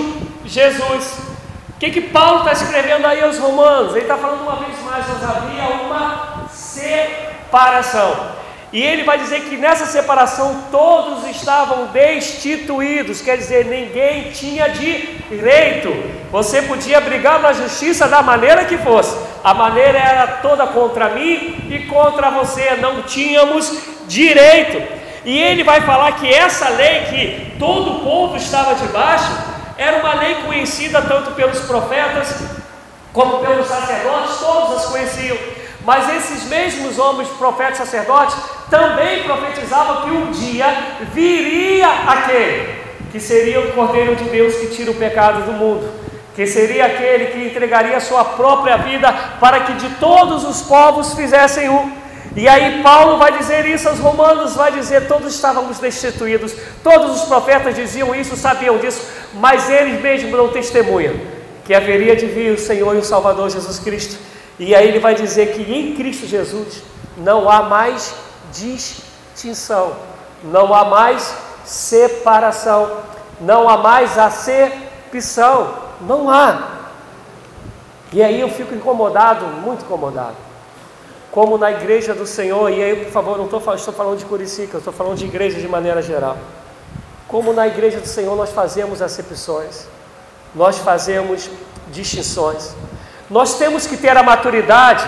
Jesus. 0.44 1.30
O 1.70 1.80
que, 1.80 1.90
que 1.90 2.00
Paulo 2.02 2.40
está 2.40 2.52
escrevendo 2.52 3.06
aí 3.06 3.22
aos 3.22 3.38
Romanos? 3.38 3.92
Ele 3.92 4.00
está 4.00 4.18
falando 4.18 4.42
uma 4.42 4.56
vez 4.56 4.78
mais, 4.84 5.06
havia 5.08 5.86
uma 5.86 6.46
separação. 6.52 8.39
E 8.72 8.80
ele 8.80 9.02
vai 9.02 9.18
dizer 9.18 9.40
que 9.40 9.56
nessa 9.56 9.84
separação 9.84 10.64
todos 10.70 11.28
estavam 11.28 11.86
destituídos, 11.86 13.20
quer 13.20 13.36
dizer, 13.36 13.64
ninguém 13.64 14.30
tinha 14.30 14.68
direito. 14.68 15.92
Você 16.30 16.62
podia 16.62 17.00
brigar 17.00 17.40
na 17.40 17.52
justiça 17.52 18.06
da 18.06 18.22
maneira 18.22 18.64
que 18.64 18.78
fosse, 18.78 19.16
a 19.42 19.52
maneira 19.52 19.98
era 19.98 20.26
toda 20.40 20.68
contra 20.68 21.08
mim 21.08 21.66
e 21.68 21.86
contra 21.88 22.30
você, 22.30 22.76
não 22.76 23.02
tínhamos 23.02 23.76
direito. 24.06 24.80
E 25.24 25.36
ele 25.36 25.64
vai 25.64 25.80
falar 25.80 26.12
que 26.12 26.32
essa 26.32 26.68
lei 26.68 27.00
que 27.10 27.56
todo 27.58 27.96
o 27.96 28.00
povo 28.04 28.36
estava 28.36 28.76
debaixo, 28.76 29.32
era 29.76 29.98
uma 29.98 30.14
lei 30.14 30.36
conhecida 30.46 31.02
tanto 31.02 31.32
pelos 31.32 31.58
profetas 31.60 32.34
como 33.12 33.38
pelos 33.38 33.66
sacerdotes, 33.66 34.36
todos 34.36 34.76
as 34.76 34.86
conheciam. 34.86 35.36
Mas 35.84 36.08
esses 36.16 36.44
mesmos 36.48 36.98
homens, 36.98 37.28
profetas 37.30 37.74
e 37.74 37.78
sacerdotes, 37.78 38.36
também 38.70 39.22
profetizavam 39.22 40.02
que 40.02 40.10
um 40.10 40.30
dia 40.30 40.66
viria 41.12 41.88
aquele 42.06 42.80
que 43.10 43.18
seria 43.18 43.60
o 43.60 43.72
Cordeiro 43.72 44.14
de 44.14 44.24
Deus 44.24 44.54
que 44.54 44.68
tira 44.68 44.90
o 44.90 44.94
pecado 44.94 45.44
do 45.44 45.52
mundo, 45.52 45.90
que 46.34 46.46
seria 46.46 46.86
aquele 46.86 47.26
que 47.26 47.46
entregaria 47.46 47.96
a 47.96 48.00
sua 48.00 48.24
própria 48.24 48.76
vida 48.76 49.12
para 49.40 49.60
que 49.60 49.72
de 49.74 49.88
todos 49.96 50.44
os 50.44 50.62
povos 50.62 51.14
fizessem 51.14 51.68
um. 51.68 51.92
E 52.36 52.46
aí 52.46 52.80
Paulo 52.82 53.18
vai 53.18 53.36
dizer 53.36 53.66
isso 53.66 53.88
aos 53.88 53.98
romanos, 53.98 54.54
vai 54.54 54.70
dizer, 54.70 55.08
todos 55.08 55.34
estávamos 55.34 55.80
destituídos, 55.80 56.54
todos 56.84 57.20
os 57.20 57.22
profetas 57.22 57.74
diziam 57.74 58.14
isso, 58.14 58.36
sabiam 58.36 58.78
disso, 58.78 59.02
mas 59.34 59.68
eles 59.68 60.00
mesmos 60.00 60.30
não 60.30 60.48
testemunham 60.48 61.14
que 61.64 61.74
haveria 61.74 62.14
de 62.14 62.26
vir 62.26 62.52
o 62.52 62.58
Senhor 62.58 62.94
e 62.94 62.98
o 62.98 63.04
Salvador 63.04 63.50
Jesus 63.50 63.80
Cristo 63.80 64.16
e 64.60 64.74
aí 64.74 64.88
ele 64.88 64.98
vai 64.98 65.14
dizer 65.14 65.54
que 65.54 65.62
em 65.62 65.94
Cristo 65.94 66.26
Jesus 66.26 66.82
não 67.16 67.48
há 67.48 67.62
mais 67.62 68.14
distinção, 68.52 69.96
não 70.44 70.74
há 70.74 70.84
mais 70.84 71.34
separação, 71.64 72.98
não 73.40 73.66
há 73.70 73.78
mais 73.78 74.18
acepção, 74.18 75.74
não 76.02 76.28
há. 76.28 76.90
E 78.12 78.22
aí 78.22 78.38
eu 78.38 78.50
fico 78.50 78.74
incomodado, 78.74 79.46
muito 79.46 79.86
incomodado. 79.86 80.36
Como 81.32 81.56
na 81.56 81.70
igreja 81.70 82.12
do 82.12 82.26
Senhor, 82.26 82.68
e 82.68 82.82
aí 82.82 83.04
por 83.04 83.10
favor, 83.10 83.38
não 83.38 83.46
estou 83.46 83.60
falando, 83.60 83.78
estou 83.78 83.94
falando 83.94 84.18
de 84.18 84.26
Curicica, 84.26 84.76
estou 84.76 84.92
falando 84.92 85.16
de 85.16 85.24
igreja 85.24 85.58
de 85.58 85.68
maneira 85.68 86.02
geral. 86.02 86.36
Como 87.26 87.54
na 87.54 87.66
igreja 87.66 87.98
do 87.98 88.06
Senhor 88.06 88.36
nós 88.36 88.50
fazemos 88.50 89.00
acepções, 89.00 89.86
nós 90.54 90.76
fazemos 90.76 91.48
distinções. 91.90 92.74
Nós 93.30 93.56
temos 93.56 93.86
que 93.86 93.96
ter 93.96 94.16
a 94.16 94.22
maturidade 94.22 95.06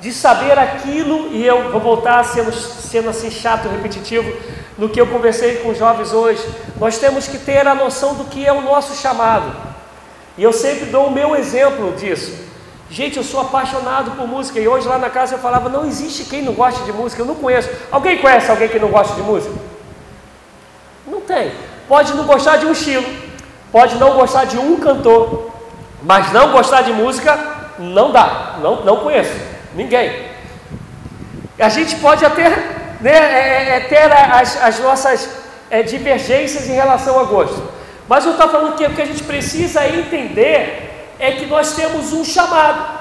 de 0.00 0.12
saber 0.12 0.58
aquilo, 0.58 1.28
e 1.28 1.46
eu 1.46 1.70
vou 1.70 1.80
voltar 1.80 2.22
sendo, 2.24 2.52
sendo 2.52 3.08
assim 3.08 3.30
chato, 3.30 3.68
repetitivo, 3.68 4.30
no 4.76 4.88
que 4.88 5.00
eu 5.00 5.06
conversei 5.06 5.58
com 5.58 5.70
os 5.70 5.78
jovens 5.78 6.12
hoje. 6.12 6.44
Nós 6.78 6.98
temos 6.98 7.28
que 7.28 7.38
ter 7.38 7.66
a 7.66 7.74
noção 7.74 8.14
do 8.14 8.24
que 8.24 8.44
é 8.44 8.52
o 8.52 8.60
nosso 8.60 9.00
chamado. 9.00 9.54
E 10.36 10.42
eu 10.42 10.52
sempre 10.52 10.86
dou 10.86 11.06
o 11.06 11.10
meu 11.10 11.36
exemplo 11.36 11.92
disso. 11.92 12.46
Gente, 12.90 13.16
eu 13.16 13.24
sou 13.24 13.40
apaixonado 13.40 14.12
por 14.12 14.28
música 14.28 14.60
e 14.60 14.68
hoje 14.68 14.86
lá 14.86 14.98
na 14.98 15.08
casa 15.08 15.36
eu 15.36 15.38
falava: 15.38 15.68
não 15.68 15.86
existe 15.86 16.24
quem 16.24 16.42
não 16.42 16.52
goste 16.52 16.82
de 16.84 16.92
música, 16.92 17.22
eu 17.22 17.26
não 17.26 17.34
conheço. 17.34 17.68
Alguém 17.90 18.18
conhece 18.18 18.50
alguém 18.50 18.68
que 18.68 18.78
não 18.78 18.88
gosta 18.88 19.14
de 19.14 19.22
música? 19.22 19.54
Não 21.06 21.20
tem. 21.20 21.52
Pode 21.88 22.14
não 22.14 22.24
gostar 22.24 22.58
de 22.58 22.66
um 22.66 22.72
estilo, 22.72 23.06
pode 23.72 23.96
não 23.96 24.14
gostar 24.14 24.44
de 24.44 24.58
um 24.58 24.76
cantor, 24.78 25.50
mas 26.02 26.32
não 26.32 26.52
gostar 26.52 26.82
de 26.82 26.92
música 26.92 27.38
não 27.78 28.10
dá, 28.10 28.56
não, 28.62 28.84
não 28.84 28.96
conheço, 28.98 29.34
ninguém. 29.74 30.26
A 31.58 31.68
gente 31.68 31.96
pode 31.96 32.24
até 32.24 32.50
né, 33.00 33.12
é, 33.12 33.68
é, 33.70 33.76
é 33.76 33.80
ter 33.80 34.12
as, 34.12 34.62
as 34.62 34.78
nossas 34.80 35.28
é, 35.70 35.82
divergências 35.82 36.68
em 36.68 36.72
relação 36.72 37.18
a 37.18 37.24
gosto, 37.24 37.62
mas 38.08 38.24
eu 38.24 38.32
estou 38.32 38.48
falando 38.48 38.76
que 38.76 38.84
o 38.84 38.94
que 38.94 39.02
a 39.02 39.06
gente 39.06 39.24
precisa 39.24 39.86
entender 39.86 41.14
é 41.18 41.32
que 41.32 41.46
nós 41.46 41.74
temos 41.74 42.12
um 42.12 42.24
chamado, 42.24 42.96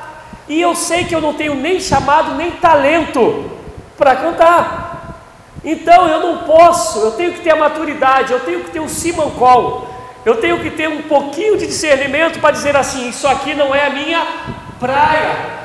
e 0.47 0.62
eu 0.62 0.75
sei 0.75 1.05
que 1.05 1.15
eu 1.15 1.21
não 1.21 1.34
tenho 1.34 1.55
nem 1.55 1.79
chamado 1.79 2.36
nem 2.36 2.51
talento 2.51 3.51
para 3.97 4.15
cantar, 4.15 5.21
então 5.63 6.08
eu 6.08 6.19
não 6.19 6.38
posso, 6.39 6.99
eu 6.99 7.12
tenho 7.12 7.34
que 7.34 7.41
ter 7.41 7.51
a 7.51 7.55
maturidade, 7.55 8.31
eu 8.31 8.39
tenho 8.41 8.63
que 8.63 8.71
ter 8.71 8.79
o 8.79 8.89
simancol 8.89 9.94
Eu 10.25 10.38
tenho 10.38 10.59
que 10.59 10.71
ter 10.71 10.89
um 10.89 11.03
pouquinho 11.03 11.55
de 11.55 11.67
discernimento 11.67 12.39
para 12.39 12.49
dizer 12.51 12.75
assim: 12.75 13.09
isso 13.09 13.27
aqui 13.27 13.53
não 13.53 13.75
é 13.75 13.85
a 13.85 13.89
minha 13.91 14.25
praia. 14.79 15.55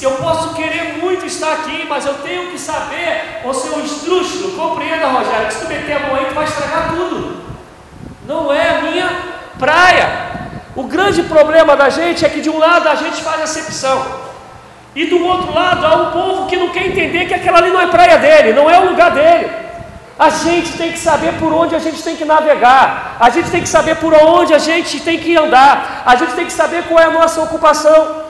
Eu 0.00 0.12
posso 0.12 0.54
querer 0.54 0.96
muito 0.98 1.26
estar 1.26 1.52
aqui, 1.52 1.84
mas 1.86 2.06
eu 2.06 2.14
tenho 2.14 2.50
que 2.50 2.58
saber, 2.58 3.42
o 3.44 3.52
seu 3.52 3.84
estrúxulo, 3.84 4.52
compreenda, 4.52 5.08
Rogério, 5.08 5.46
que 5.48 5.52
se 5.52 5.60
tu 5.60 5.68
meter 5.68 5.92
a 5.92 6.00
mão 6.06 6.16
aí, 6.16 6.24
tu 6.24 6.34
vai 6.34 6.44
estragar 6.44 6.88
tudo. 6.88 7.42
Não 8.26 8.50
é 8.50 8.70
a 8.70 8.80
minha 8.80 9.10
praia. 9.58 10.28
O 10.74 10.84
grande 10.84 11.22
problema 11.24 11.76
da 11.76 11.90
gente 11.90 12.24
é 12.24 12.30
que 12.30 12.40
de 12.40 12.48
um 12.48 12.58
lado 12.58 12.88
a 12.88 12.94
gente 12.94 13.22
faz 13.22 13.42
acepção, 13.42 14.06
e 14.94 15.04
do 15.04 15.22
outro 15.22 15.52
lado 15.52 15.84
há 15.84 15.96
um 15.96 16.10
povo 16.12 16.46
que 16.46 16.56
não 16.56 16.70
quer 16.70 16.86
entender 16.86 17.26
que 17.26 17.34
aquela 17.34 17.58
ali 17.58 17.70
não 17.70 17.80
é 17.80 17.88
praia 17.88 18.16
dele, 18.16 18.54
não 18.54 18.70
é 18.70 18.80
o 18.80 18.88
lugar 18.88 19.10
dele. 19.10 19.67
A 20.18 20.30
gente 20.30 20.76
tem 20.76 20.90
que 20.90 20.98
saber 20.98 21.34
por 21.34 21.52
onde 21.52 21.76
a 21.76 21.78
gente 21.78 22.02
tem 22.02 22.16
que 22.16 22.24
navegar, 22.24 23.16
a 23.20 23.30
gente 23.30 23.50
tem 23.50 23.62
que 23.62 23.68
saber 23.68 23.96
por 23.96 24.12
onde 24.12 24.52
a 24.52 24.58
gente 24.58 24.98
tem 25.00 25.18
que 25.18 25.36
andar, 25.36 26.02
a 26.04 26.16
gente 26.16 26.32
tem 26.32 26.44
que 26.44 26.52
saber 26.52 26.82
qual 26.88 26.98
é 26.98 27.04
a 27.04 27.10
nossa 27.10 27.40
ocupação. 27.40 28.26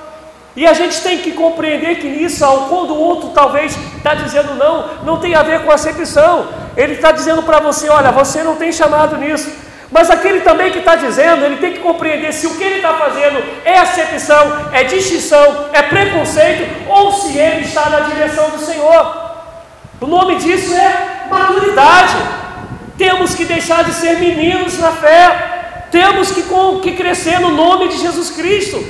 E 0.54 0.66
a 0.66 0.74
gente 0.74 1.00
tem 1.00 1.18
que 1.18 1.32
compreender 1.32 1.96
que 1.96 2.08
nisso, 2.08 2.44
quando 2.68 2.92
o 2.92 3.00
outro 3.00 3.30
talvez 3.30 3.78
está 3.96 4.14
dizendo 4.14 4.54
não, 4.54 4.88
não 5.04 5.16
tem 5.18 5.34
a 5.34 5.42
ver 5.42 5.64
com 5.64 5.70
acepção. 5.70 6.48
Ele 6.76 6.94
está 6.94 7.10
dizendo 7.10 7.42
para 7.42 7.60
você: 7.60 7.88
olha, 7.88 8.10
você 8.10 8.42
não 8.42 8.56
tem 8.56 8.70
chamado 8.70 9.16
nisso. 9.16 9.50
Mas 9.90 10.10
aquele 10.10 10.40
também 10.40 10.70
que 10.70 10.80
está 10.80 10.96
dizendo, 10.96 11.44
ele 11.44 11.56
tem 11.56 11.72
que 11.72 11.78
compreender 11.78 12.32
se 12.32 12.46
o 12.46 12.54
que 12.54 12.62
ele 12.62 12.76
está 12.76 12.94
fazendo 12.94 13.42
é 13.64 13.78
acepção, 13.78 14.68
é 14.72 14.84
distinção, 14.84 15.70
é 15.72 15.80
preconceito, 15.80 16.68
ou 16.88 17.12
se 17.12 17.38
ele 17.38 17.62
está 17.62 17.88
na 17.88 18.00
direção 18.00 18.50
do 18.50 18.58
Senhor. 18.58 19.28
O 20.00 20.06
nome 20.06 20.36
disso 20.36 20.74
é 20.74 21.17
maturidade. 21.28 22.16
Temos 22.96 23.34
que 23.34 23.44
deixar 23.44 23.84
de 23.84 23.92
ser 23.92 24.18
meninos 24.18 24.78
na 24.78 24.92
fé. 24.92 25.86
Temos 25.90 26.30
que, 26.30 26.42
que 26.82 26.92
crescer 26.92 27.38
no 27.40 27.50
nome 27.50 27.88
de 27.88 27.98
Jesus 27.98 28.30
Cristo. 28.30 28.84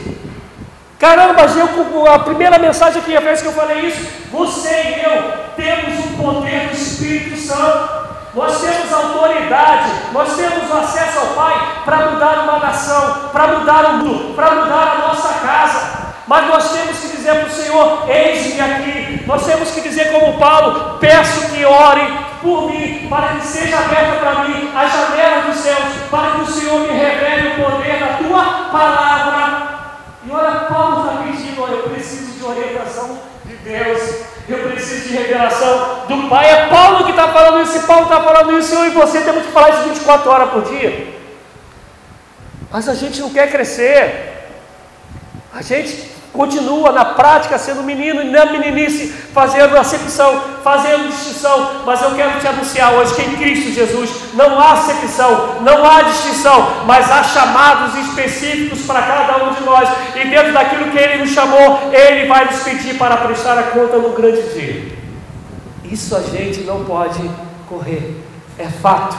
Caramba, 0.98 1.42
eu, 1.42 2.12
a 2.12 2.18
primeira 2.18 2.58
mensagem 2.58 3.00
aqui, 3.00 3.16
a 3.16 3.20
vez 3.20 3.40
que 3.40 3.46
eu 3.46 3.52
falei 3.52 3.86
isso, 3.86 4.04
você 4.32 4.68
e 4.68 5.04
eu 5.04 5.38
temos 5.54 6.04
o 6.04 6.08
poder 6.16 6.68
do 6.68 6.76
Espírito 6.76 7.36
Santo. 7.36 8.08
Nós 8.34 8.60
temos 8.60 8.92
autoridade, 8.92 9.90
nós 10.12 10.36
temos 10.36 10.70
acesso 10.70 11.18
ao 11.18 11.26
Pai 11.28 11.82
para 11.84 12.10
mudar 12.10 12.44
uma 12.44 12.58
nação, 12.58 13.30
para 13.32 13.46
mudar 13.58 13.84
o 13.86 13.92
mundo, 13.98 14.34
para 14.34 14.54
mudar 14.56 14.96
a 14.96 15.08
nossa 15.08 15.34
casa. 15.34 16.07
Mas 16.28 16.46
nós 16.46 16.70
temos 16.72 16.98
que 16.98 17.16
dizer 17.16 17.34
para 17.36 17.46
o 17.46 17.50
Senhor: 17.50 18.04
eis-me 18.10 18.60
aqui. 18.60 19.24
Nós 19.26 19.46
temos 19.46 19.70
que 19.70 19.80
dizer, 19.80 20.12
como 20.12 20.38
Paulo: 20.38 20.98
peço 20.98 21.48
que 21.48 21.64
ore 21.64 22.06
por 22.42 22.70
mim, 22.70 23.06
para 23.08 23.28
que 23.28 23.46
seja 23.46 23.78
aberta 23.78 24.16
para 24.16 24.44
mim 24.44 24.70
a 24.76 24.86
janela 24.86 25.42
dos 25.42 25.56
céus, 25.56 25.84
para 26.10 26.32
que 26.32 26.40
o 26.42 26.46
Senhor 26.46 26.80
me 26.80 26.92
revele 26.98 27.48
o 27.48 27.64
poder 27.64 27.98
da 27.98 28.18
tua 28.18 28.44
palavra. 28.70 29.68
E 30.26 30.30
olha, 30.30 30.66
Paulo 30.66 31.08
está 31.08 31.22
pedindo: 31.22 31.62
olha, 31.62 31.72
eu 31.72 31.82
preciso 31.84 32.38
de 32.38 32.44
orientação 32.44 33.20
de 33.46 33.56
Deus, 33.56 34.02
eu 34.50 34.58
preciso 34.70 35.08
de 35.08 35.16
revelação 35.16 36.02
do 36.08 36.28
Pai. 36.28 36.50
É 36.50 36.66
Paulo 36.66 37.04
que 37.06 37.12
está 37.12 37.28
falando 37.28 37.62
isso, 37.62 37.86
Paulo 37.86 38.02
está 38.02 38.20
falando 38.20 38.58
isso, 38.58 38.74
eu 38.74 38.84
e 38.84 38.90
você 38.90 39.22
temos 39.22 39.46
que 39.46 39.52
falar 39.52 39.70
isso 39.70 39.88
24 39.88 40.30
horas 40.30 40.50
por 40.50 40.62
dia. 40.64 41.14
Mas 42.70 42.86
a 42.86 42.92
gente 42.92 43.18
não 43.18 43.30
quer 43.30 43.50
crescer. 43.50 44.34
A 45.54 45.62
gente 45.62 46.17
Continua 46.38 46.92
na 46.92 47.04
prática 47.04 47.58
sendo 47.58 47.82
menino 47.82 48.22
e 48.22 48.30
na 48.30 48.46
meninice, 48.46 49.08
fazendo 49.34 49.76
acepção, 49.76 50.40
fazendo 50.62 51.08
distinção. 51.08 51.82
Mas 51.84 52.00
eu 52.00 52.12
quero 52.12 52.38
te 52.38 52.46
anunciar 52.46 52.92
hoje 52.92 53.12
que 53.16 53.22
em 53.22 53.34
Cristo 53.34 53.72
Jesus 53.72 54.08
não 54.34 54.56
há 54.60 54.74
acepção, 54.74 55.56
não 55.62 55.84
há 55.84 56.02
distinção, 56.02 56.84
mas 56.86 57.10
há 57.10 57.24
chamados 57.24 57.92
específicos 58.06 58.82
para 58.82 59.02
cada 59.02 59.46
um 59.46 59.52
de 59.52 59.64
nós. 59.64 59.88
E 60.14 60.28
dentro 60.28 60.52
daquilo 60.52 60.92
que 60.92 60.98
Ele 60.98 61.24
nos 61.24 61.30
chamou, 61.30 61.90
Ele 61.92 62.28
vai 62.28 62.44
nos 62.44 62.62
pedir 62.62 62.96
para 62.96 63.16
prestar 63.16 63.58
a 63.58 63.64
conta 63.64 63.96
no 63.96 64.10
grande 64.10 64.42
dia. 64.54 64.92
Isso 65.90 66.14
a 66.14 66.20
gente 66.20 66.60
não 66.60 66.84
pode 66.84 67.28
correr, 67.68 68.14
é 68.56 68.66
fato. 68.66 69.16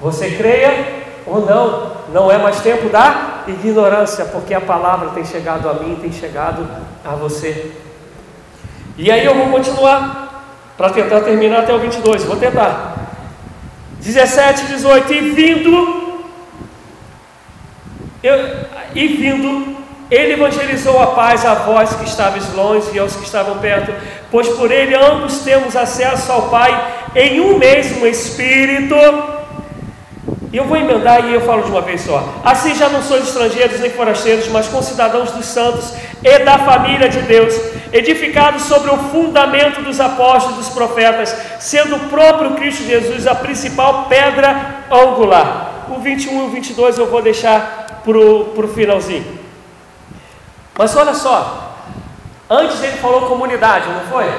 Você 0.00 0.30
creia 0.30 1.01
ou 1.26 1.44
não, 1.44 1.92
não 2.12 2.30
é 2.30 2.38
mais 2.38 2.60
tempo 2.60 2.88
da 2.88 3.44
ignorância, 3.46 4.24
porque 4.26 4.54
a 4.54 4.60
palavra 4.60 5.10
tem 5.10 5.24
chegado 5.24 5.68
a 5.68 5.74
mim, 5.74 5.98
tem 6.00 6.12
chegado 6.12 6.66
a 7.04 7.10
você. 7.10 7.72
E 8.96 9.10
aí 9.10 9.24
eu 9.24 9.34
vou 9.34 9.48
continuar 9.48 10.44
para 10.76 10.90
tentar 10.90 11.20
terminar 11.20 11.60
até 11.60 11.72
o 11.72 11.78
22, 11.78 12.24
vou 12.24 12.36
tentar. 12.36 12.96
17, 14.00 14.66
18, 14.66 15.12
e 15.12 15.20
vindo, 15.30 16.24
eu, 18.22 18.34
e 18.94 19.06
vindo, 19.06 19.76
ele 20.10 20.34
evangelizou 20.34 21.00
a 21.00 21.08
paz 21.08 21.46
a 21.46 21.54
vós 21.54 21.94
que 21.94 22.04
estáveis 22.04 22.52
longe 22.52 22.90
e 22.92 22.98
aos 22.98 23.16
que 23.16 23.24
estavam 23.24 23.58
perto, 23.58 23.94
pois 24.30 24.48
por 24.48 24.70
ele 24.70 24.94
ambos 24.94 25.38
temos 25.40 25.74
acesso 25.76 26.30
ao 26.32 26.48
Pai 26.48 27.08
em 27.14 27.40
um 27.40 27.58
mesmo 27.58 28.06
Espírito. 28.06 28.94
E 30.52 30.56
eu 30.58 30.66
vou 30.66 30.76
emendar 30.76 31.24
e 31.24 31.32
eu 31.32 31.40
falo 31.40 31.62
de 31.62 31.70
uma 31.70 31.80
vez 31.80 32.02
só. 32.02 32.22
Assim 32.44 32.74
já 32.74 32.90
não 32.90 33.02
sois 33.02 33.26
estrangeiros 33.26 33.80
nem 33.80 33.90
forasteiros, 33.90 34.48
mas 34.48 34.68
concidadãos 34.68 35.30
dos 35.30 35.46
santos 35.46 35.94
e 36.22 36.38
da 36.40 36.58
família 36.58 37.08
de 37.08 37.22
Deus, 37.22 37.54
edificados 37.90 38.64
sobre 38.64 38.90
o 38.90 38.98
fundamento 38.98 39.80
dos 39.80 39.98
apóstolos 39.98 40.56
e 40.56 40.60
dos 40.60 40.68
profetas, 40.68 41.34
sendo 41.58 41.96
o 41.96 42.00
próprio 42.10 42.50
Cristo 42.50 42.84
Jesus 42.84 43.26
a 43.26 43.34
principal 43.34 44.04
pedra 44.10 44.84
angular. 44.90 45.86
O 45.88 45.98
21 46.00 46.42
e 46.42 46.46
o 46.46 46.50
22 46.50 46.98
eu 46.98 47.06
vou 47.06 47.22
deixar 47.22 48.02
para 48.04 48.18
o 48.18 48.68
finalzinho. 48.74 49.40
Mas 50.76 50.94
olha 50.94 51.14
só, 51.14 51.78
antes 52.50 52.82
ele 52.82 52.98
falou 52.98 53.22
comunidade, 53.22 53.88
não 53.88 54.00
foi? 54.02 54.30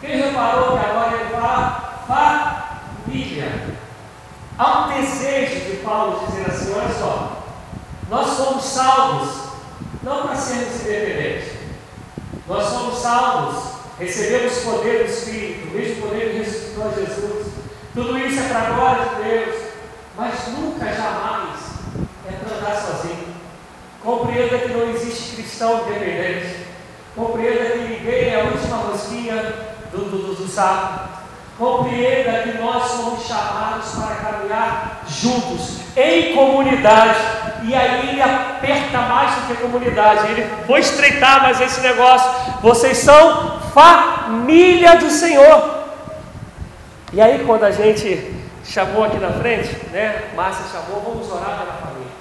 Quem 0.00 0.22
reparou 0.22 0.78
que 0.78 0.84
agora 0.84 1.16
ele 1.16 1.34
fala 1.34 1.94
família? 3.04 3.71
Há 4.64 4.86
um 4.86 4.92
desejo 4.92 5.72
de 5.72 5.76
Paulo 5.78 6.24
dizer 6.24 6.48
assim: 6.48 6.72
olha 6.72 6.94
só, 6.94 7.42
nós 8.08 8.28
somos 8.28 8.64
salvos 8.64 9.28
não 10.04 10.22
para 10.22 10.36
sermos 10.36 10.82
independentes, 10.82 11.48
nós 12.46 12.68
somos 12.68 13.00
salvos, 13.00 13.60
recebemos 13.98 14.58
o 14.58 14.70
poder 14.70 15.04
do 15.04 15.10
Espírito, 15.10 15.66
o 15.66 15.76
mesmo 15.76 16.02
poder 16.02 16.30
que 16.30 16.38
ressuscitou 16.38 16.94
Jesus. 16.94 17.46
Tudo 17.92 18.16
isso 18.16 18.38
é 18.38 18.48
para 18.50 18.60
a 18.60 18.70
glória 18.70 19.04
de 19.08 19.22
Deus, 19.28 19.62
mas 20.16 20.48
nunca, 20.56 20.86
jamais 20.86 21.58
é 22.28 22.32
para 22.32 22.56
andar 22.56 22.80
sozinho. 22.80 23.34
Compreenda 24.00 24.58
que 24.58 24.68
não 24.68 24.90
existe 24.90 25.34
cristão 25.34 25.88
independente. 25.88 26.66
Compreenda 27.16 27.64
que 27.64 27.78
ninguém 27.78 28.28
é 28.28 28.40
a 28.40 28.44
última 28.44 28.76
rosquinha 28.76 29.42
do, 29.90 30.04
do, 30.04 30.18
do, 30.18 30.34
do 30.36 30.46
sapo. 30.46 31.21
Compreenda 31.58 32.42
que 32.42 32.58
nós 32.58 32.90
somos 32.90 33.26
chamados 33.26 33.90
para 33.94 34.16
caminhar 34.16 35.02
juntos, 35.06 35.78
em 35.96 36.34
comunidade. 36.34 37.18
E 37.64 37.74
aí 37.74 38.08
ele 38.08 38.22
aperta 38.22 38.98
mais 38.98 39.34
do 39.34 39.46
que 39.46 39.62
comunidade. 39.62 40.26
Ele 40.30 40.50
vou 40.66 40.78
estreitar 40.78 41.42
mais 41.42 41.60
esse 41.60 41.80
negócio. 41.80 42.30
Vocês 42.60 42.98
são 42.98 43.60
família 43.72 44.96
do 44.96 45.10
Senhor. 45.10 45.82
E 47.12 47.20
aí 47.20 47.44
quando 47.46 47.64
a 47.64 47.70
gente 47.70 48.34
chamou 48.64 49.04
aqui 49.04 49.18
na 49.18 49.30
frente, 49.30 49.68
né? 49.92 50.30
Márcia 50.34 50.64
chamou, 50.72 51.02
vamos 51.02 51.30
orar 51.30 51.58
pela 51.58 51.72
família. 51.74 52.12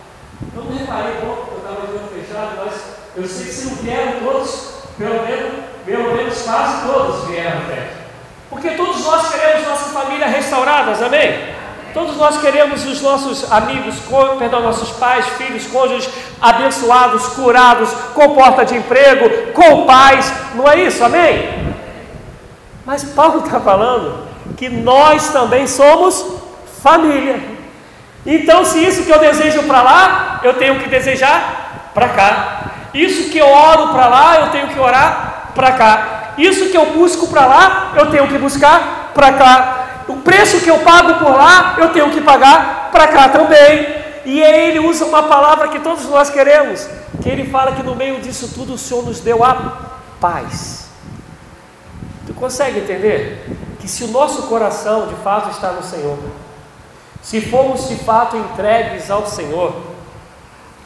Eu 0.56 0.64
não 0.64 0.78
reparei 0.78 1.14
pouco, 1.22 1.52
eu 1.54 1.58
estava 1.60 1.88
de 1.88 2.26
fechado, 2.26 2.58
mas 2.66 2.74
eu 3.16 3.28
sei 3.28 3.46
que 3.46 3.52
se 3.52 3.66
não 3.68 3.76
vieram 3.78 4.20
todos, 4.20 4.72
pelo 4.98 5.26
menos, 5.26 5.66
pelo 5.86 6.16
menos 6.16 6.42
quase 6.42 6.86
todos 6.86 7.28
vieram 7.28 7.60
à 7.60 7.62
frente. 7.62 8.01
Porque 8.52 8.72
todos 8.72 9.04
nós 9.06 9.30
queremos 9.34 9.66
nossa 9.66 9.90
família 9.98 10.28
restauradas, 10.28 11.02
amém? 11.02 11.40
Todos 11.94 12.18
nós 12.18 12.38
queremos 12.40 12.86
os 12.86 13.02
nossos 13.02 13.50
amigos, 13.50 13.96
perdão, 14.38 14.62
nossos 14.62 14.92
pais, 14.92 15.26
filhos, 15.38 15.66
cônjuges 15.68 16.10
abençoados, 16.42 17.28
curados, 17.30 17.90
com 18.14 18.36
porta 18.36 18.66
de 18.66 18.76
emprego, 18.76 19.54
com 19.54 19.86
paz, 19.86 20.32
não 20.54 20.68
é 20.68 20.82
isso, 20.82 21.04
amém? 21.04 21.74
Mas 22.86 23.06
Paulo 23.06 23.46
está 23.46 23.60
falando 23.60 24.28
que 24.58 24.68
nós 24.68 25.30
também 25.30 25.66
somos 25.66 26.26
família. 26.84 27.40
Então, 28.26 28.66
se 28.66 28.84
isso 28.86 29.04
que 29.04 29.12
eu 29.12 29.20
desejo 29.20 29.64
para 29.64 29.82
lá, 29.82 30.42
eu 30.44 30.56
tenho 30.56 30.78
que 30.80 30.90
desejar 30.90 31.92
para 31.94 32.10
cá. 32.10 32.62
Isso 32.94 33.30
que 33.30 33.38
eu 33.38 33.48
oro 33.48 33.90
para 33.90 34.08
lá, 34.08 34.40
eu 34.42 34.48
tenho 34.50 34.68
que 34.68 34.80
orar 34.80 35.52
para 35.56 35.72
cá. 35.72 36.21
Isso 36.38 36.70
que 36.70 36.78
eu 36.78 36.94
busco 36.94 37.28
para 37.28 37.46
lá, 37.46 37.94
eu 37.96 38.10
tenho 38.10 38.28
que 38.28 38.38
buscar 38.38 39.12
para 39.14 39.34
cá. 39.34 40.04
O 40.08 40.18
preço 40.18 40.60
que 40.62 40.70
eu 40.70 40.80
pago 40.80 41.16
por 41.16 41.32
lá, 41.32 41.76
eu 41.78 41.90
tenho 41.90 42.10
que 42.10 42.22
pagar 42.22 42.90
para 42.92 43.08
cá 43.08 43.30
também. 43.30 44.02
E 44.26 44.44
aí 44.44 44.70
ele 44.70 44.80
usa 44.80 45.06
uma 45.06 45.24
palavra 45.24 45.68
que 45.70 45.80
todos 45.80 46.06
nós 46.06 46.30
queremos, 46.30 46.88
que 47.22 47.30
ele 47.30 47.50
fala 47.50 47.74
que 47.74 47.84
no 47.84 47.96
meio 47.96 48.20
disso 48.20 48.52
tudo 48.54 48.74
o 48.74 48.78
Senhor 48.78 49.04
nos 49.04 49.20
deu 49.20 49.44
a 49.44 49.90
paz. 50.20 50.90
Tu 52.28 52.34
consegue 52.34 52.80
entender 52.80 53.58
que 53.80 53.88
se 53.88 54.04
o 54.04 54.08
nosso 54.08 54.44
coração 54.44 55.08
de 55.08 55.16
fato 55.16 55.50
está 55.50 55.72
no 55.72 55.84
Senhor, 55.84 56.18
se 57.22 57.42
formos 57.42 57.88
de 57.88 57.96
fato 57.96 58.38
entregues 58.38 59.10
ao 59.10 59.26
Senhor, 59.26 59.74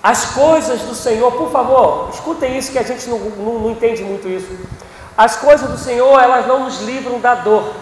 as 0.02 0.26
coisas 0.26 0.82
do 0.82 0.93
Senhor, 0.93 1.32
por 1.32 1.52
favor, 1.52 2.10
escutem 2.14 2.58
isso 2.58 2.72
que 2.72 2.78
a 2.78 2.84
gente 2.84 3.10
não, 3.10 3.18
não, 3.18 3.60
não 3.60 3.72
entende 3.72 4.04
muito 4.04 4.30
isso. 4.30 4.48
As 5.18 5.38
coisas 5.38 5.70
do 5.70 5.78
Senhor, 5.78 6.20
elas 6.22 6.45
não 6.45 6.66
nos 6.66 6.82
livram 6.82 7.20
da 7.20 7.36
dor, 7.36 7.74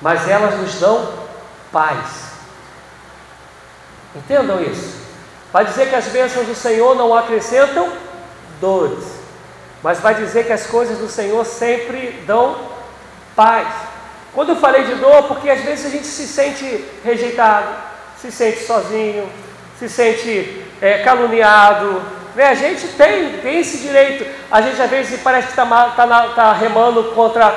mas 0.00 0.26
elas 0.28 0.58
nos 0.58 0.74
dão 0.74 1.12
paz. 1.70 2.30
Entendam 4.14 4.62
isso. 4.62 4.98
Vai 5.52 5.64
dizer 5.64 5.88
que 5.88 5.94
as 5.94 6.06
bênçãos 6.06 6.46
do 6.46 6.54
Senhor 6.54 6.94
não 6.94 7.14
acrescentam 7.14 7.92
dores, 8.60 9.04
mas 9.82 10.00
vai 10.00 10.14
dizer 10.14 10.46
que 10.46 10.52
as 10.52 10.66
coisas 10.66 10.98
do 10.98 11.08
Senhor 11.08 11.44
sempre 11.44 12.22
dão 12.26 12.56
paz. 13.36 13.68
Quando 14.32 14.50
eu 14.50 14.56
falei 14.56 14.84
de 14.84 14.94
dor, 14.94 15.24
porque 15.24 15.50
às 15.50 15.60
vezes 15.60 15.86
a 15.86 15.88
gente 15.90 16.06
se 16.06 16.26
sente 16.26 16.84
rejeitado, 17.04 17.68
se 18.16 18.30
sente 18.30 18.64
sozinho, 18.64 19.30
se 19.78 19.88
sente 19.88 20.64
é, 20.80 20.98
caluniado. 21.02 22.19
Né? 22.34 22.44
A 22.44 22.54
gente 22.54 22.88
tem, 22.88 23.38
tem 23.38 23.60
esse 23.60 23.78
direito. 23.78 24.26
A 24.50 24.60
gente 24.60 24.80
às 24.80 24.90
vezes 24.90 25.20
parece 25.20 25.48
que 25.48 25.52
está 25.52 25.66
tá, 25.66 26.28
tá 26.34 26.52
remando 26.52 27.04
contra 27.14 27.54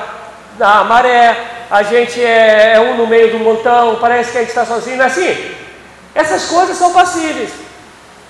a 0.59 0.83
maré, 0.83 1.35
a 1.69 1.81
gente 1.83 2.23
é, 2.23 2.73
é, 2.73 2.79
um 2.79 2.95
no 2.95 3.07
meio 3.07 3.31
do 3.31 3.39
montão, 3.39 3.97
parece 3.99 4.31
que 4.31 4.37
a 4.37 4.41
gente 4.41 4.49
está 4.49 4.65
sozinho. 4.65 5.01
É 5.01 5.05
assim? 5.05 5.51
Essas 6.13 6.45
coisas 6.45 6.77
são 6.77 6.93
passíveis. 6.93 7.51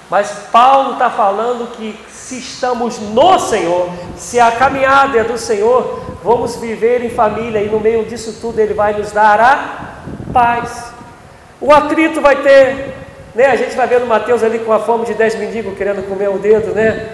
Mas 0.09 0.29
Paulo 0.51 0.93
está 0.93 1.09
falando 1.09 1.71
que 1.71 1.97
se 2.09 2.37
estamos 2.37 2.99
no 2.99 3.39
Senhor, 3.39 3.89
se 4.15 4.39
a 4.39 4.51
caminhada 4.51 5.17
é 5.17 5.23
do 5.23 5.37
Senhor, 5.37 6.17
vamos 6.23 6.55
viver 6.55 7.03
em 7.03 7.09
família 7.09 7.59
e 7.59 7.69
no 7.69 7.79
meio 7.79 8.05
disso 8.05 8.37
tudo 8.39 8.59
Ele 8.59 8.73
vai 8.73 8.93
nos 8.93 9.11
dar 9.11 9.39
a 9.39 9.93
paz. 10.31 10.93
O 11.59 11.73
atrito 11.73 12.21
vai 12.21 12.37
ter, 12.37 13.02
né? 13.35 13.47
A 13.47 13.55
gente 13.55 13.75
vai 13.75 13.87
vendo 13.87 14.05
Mateus 14.05 14.43
ali 14.43 14.59
com 14.59 14.71
a 14.71 14.79
fome 14.79 15.05
de 15.05 15.13
dez 15.13 15.35
mendigos 15.35 15.77
querendo 15.77 16.07
comer 16.07 16.29
o 16.29 16.37
dedo, 16.37 16.73
né? 16.73 17.09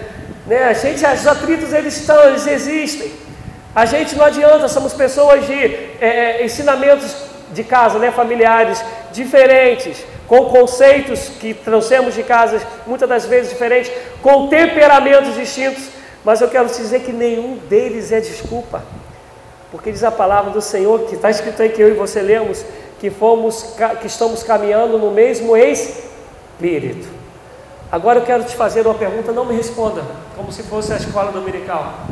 né? 0.46 0.64
A 0.64 0.72
gente, 0.72 1.04
os 1.04 1.26
atritos 1.26 1.72
eles 1.72 1.96
estão, 1.96 2.22
eles 2.28 2.46
existem. 2.46 3.12
A 3.74 3.84
gente 3.84 4.16
não 4.16 4.24
adianta, 4.24 4.68
somos 4.68 4.92
pessoas 4.92 5.46
de 5.46 5.54
é, 6.00 6.40
é 6.40 6.44
ensinamentos 6.44 7.14
de 7.52 7.64
casa, 7.64 7.98
né? 7.98 8.10
Familiares 8.10 8.84
diferentes 9.12 10.04
com 10.30 10.44
conceitos 10.44 11.28
que 11.40 11.52
trouxemos 11.52 12.14
de 12.14 12.22
casas 12.22 12.62
muitas 12.86 13.08
das 13.08 13.26
vezes 13.26 13.50
diferentes, 13.50 13.90
com 14.22 14.46
temperamentos 14.46 15.34
distintos, 15.34 15.88
mas 16.24 16.40
eu 16.40 16.46
quero 16.46 16.68
te 16.68 16.76
dizer 16.76 17.00
que 17.00 17.12
nenhum 17.12 17.56
deles 17.68 18.12
é 18.12 18.20
desculpa, 18.20 18.84
porque 19.72 19.90
diz 19.90 20.04
a 20.04 20.10
palavra 20.12 20.52
do 20.52 20.62
Senhor, 20.62 21.00
que 21.00 21.16
está 21.16 21.30
escrito 21.30 21.60
aí 21.60 21.70
que 21.70 21.82
eu 21.82 21.88
e 21.88 21.94
você 21.94 22.22
lemos, 22.22 22.64
que, 23.00 23.10
fomos, 23.10 23.74
que 24.00 24.06
estamos 24.06 24.44
caminhando 24.44 24.98
no 24.98 25.10
mesmo 25.10 25.56
espírito. 26.60 27.08
Agora 27.90 28.20
eu 28.20 28.24
quero 28.24 28.44
te 28.44 28.54
fazer 28.54 28.86
uma 28.86 28.94
pergunta, 28.94 29.32
não 29.32 29.46
me 29.46 29.56
responda, 29.56 30.04
como 30.36 30.52
se 30.52 30.62
fosse 30.62 30.92
a 30.92 30.96
escola 30.96 31.32
dominical. 31.32 32.06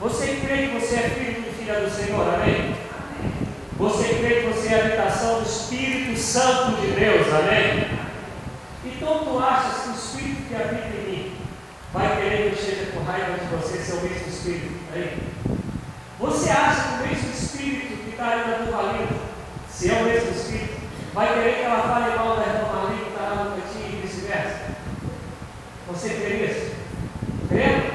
Você 0.00 0.40
crê 0.44 0.68
que 0.68 0.80
você 0.80 0.94
é 0.96 1.10
filho 1.10 1.44
e 1.46 1.54
filha 1.54 1.80
do 1.80 1.90
Senhor, 1.90 2.34
amém? 2.34 2.74
Você 3.76 4.08
crê 4.14 4.40
que 4.40 4.46
você 4.46 4.74
é 4.74 4.80
habitação 4.80 5.42
do 5.42 5.48
Espírito 5.48 6.18
Santo 6.18 6.80
de 6.80 6.88
Deus, 6.92 7.26
amém? 7.28 7.86
Então 8.84 9.24
tu 9.24 9.38
achas 9.38 9.82
que 9.82 9.88
o 9.90 9.92
Espírito 9.92 10.48
que 10.48 10.54
habita 10.54 10.88
em 10.88 11.10
mim 11.10 11.32
vai 11.92 12.16
querer 12.16 12.36
que 12.36 12.46
eu 12.46 12.52
esteja 12.52 12.92
com 12.92 13.04
raiva 13.04 13.38
de 13.38 13.46
você, 13.56 13.78
seu 13.78 14.00
mesmo 14.00 14.28
Espírito? 14.28 14.74
Aí? 14.92 15.18
Você 16.18 16.50
acha 16.50 16.82
que 16.82 16.94
o 16.94 17.06
mesmo 17.06 17.30
Espírito 17.30 18.04
que 18.04 18.10
está 18.10 18.28
aí 18.28 18.38
na 18.38 18.66
tua 18.66 18.92
língua, 18.92 19.18
se 19.70 19.90
é 19.90 20.00
o 20.00 20.04
mesmo 20.04 20.30
Espírito, 20.30 20.74
vai 21.12 21.32
querer 21.32 21.54
que 21.56 21.62
ela 21.62 21.82
fale 21.82 22.16
mal 22.16 22.36
da 22.36 22.42
irmã 22.42 22.64
Maria 22.84 23.04
que 23.04 23.10
está 23.10 23.22
lá 23.22 23.44
no 23.44 23.50
cantinho 23.50 23.88
e 23.88 24.06
vice-versa? 24.06 24.58
Você 25.88 26.08
crê 26.08 26.46
nisso? 26.46 26.74
Crê? 27.48 27.90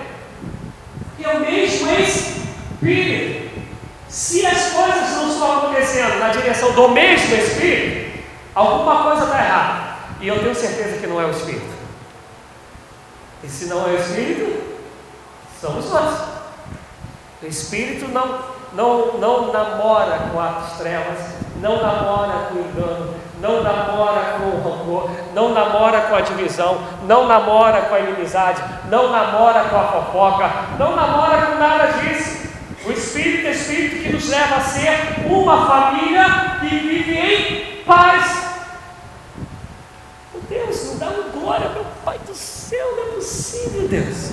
Que 1.18 1.26
é 1.26 1.30
o 1.30 1.40
mesmo 1.40 1.90
Espírito. 1.92 3.50
Se 4.08 4.46
as 4.46 4.72
coisas 4.72 5.12
não 5.12 5.30
estão 5.30 5.58
acontecendo 5.58 6.18
na 6.18 6.30
direção 6.30 6.69
do 6.80 6.88
mesmo 6.88 7.36
Espírito, 7.36 8.24
alguma 8.56 9.04
coisa 9.04 9.26
está 9.26 9.44
errada. 9.44 9.90
E 10.22 10.28
eu 10.30 10.40
tenho 10.40 10.56
certeza 10.56 10.98
que 10.98 11.08
não 11.08 11.20
é 11.20 11.26
o 11.26 11.32
Espírito. 11.32 11.78
E 13.44 13.50
se 13.50 13.66
não 13.66 13.86
é 13.86 13.92
o 13.92 13.96
Espírito, 13.98 14.64
somos 15.60 15.90
nós. 15.90 16.22
O 17.42 17.46
Espírito 17.46 18.08
não, 18.10 18.40
não, 18.74 19.18
não 19.18 19.52
namora 19.52 20.30
com 20.32 20.40
as 20.40 20.78
trevas, 20.78 21.20
não 21.58 21.82
namora 21.82 22.48
com 22.48 22.56
o 22.56 22.60
engano, 22.60 23.16
não 23.42 23.62
namora 23.62 24.38
com 24.38 24.46
o 24.46 24.64
rancor, 24.64 25.10
não 25.34 25.54
namora 25.54 26.02
com 26.02 26.16
a 26.16 26.22
divisão, 26.22 26.78
não 27.06 27.28
namora 27.28 27.82
com 27.84 27.96
a 27.96 28.00
inimizade, 28.00 28.62
não 28.90 29.12
namora 29.12 29.66
com 29.66 29.76
a 29.78 29.84
fofoca, 29.84 30.50
não 30.78 30.96
namora 30.96 31.46
com 31.46 31.56
nada 31.56 31.88
disso. 32.00 32.40
O 32.86 32.92
Espírito 32.92 33.48
é 33.48 33.52
Espírito 33.52 33.89
leva 34.30 34.56
a 34.56 34.62
ser 34.62 35.26
uma 35.30 35.68
família 35.68 36.58
que 36.60 36.68
vive 36.68 37.18
em 37.18 37.84
paz. 37.84 38.50
Meu 40.34 40.42
Deus, 40.44 40.86
não 40.86 40.98
dá 40.98 41.10
um 41.10 41.32
glória, 41.32 41.70
meu 41.70 41.86
Pai 42.06 42.18
do 42.20 42.36
céu, 42.36 42.96
não 42.96 43.04
é 43.04 43.16
possível, 43.16 43.88
Deus. 43.88 44.32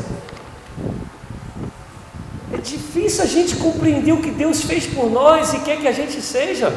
É 2.52 2.58
difícil 2.58 3.24
a 3.24 3.26
gente 3.26 3.56
compreender 3.56 4.12
o 4.12 4.22
que 4.22 4.30
Deus 4.30 4.62
fez 4.62 4.86
por 4.86 5.10
nós 5.10 5.52
e 5.54 5.60
quer 5.60 5.78
que 5.78 5.88
a 5.88 5.92
gente 5.92 6.20
seja. 6.22 6.72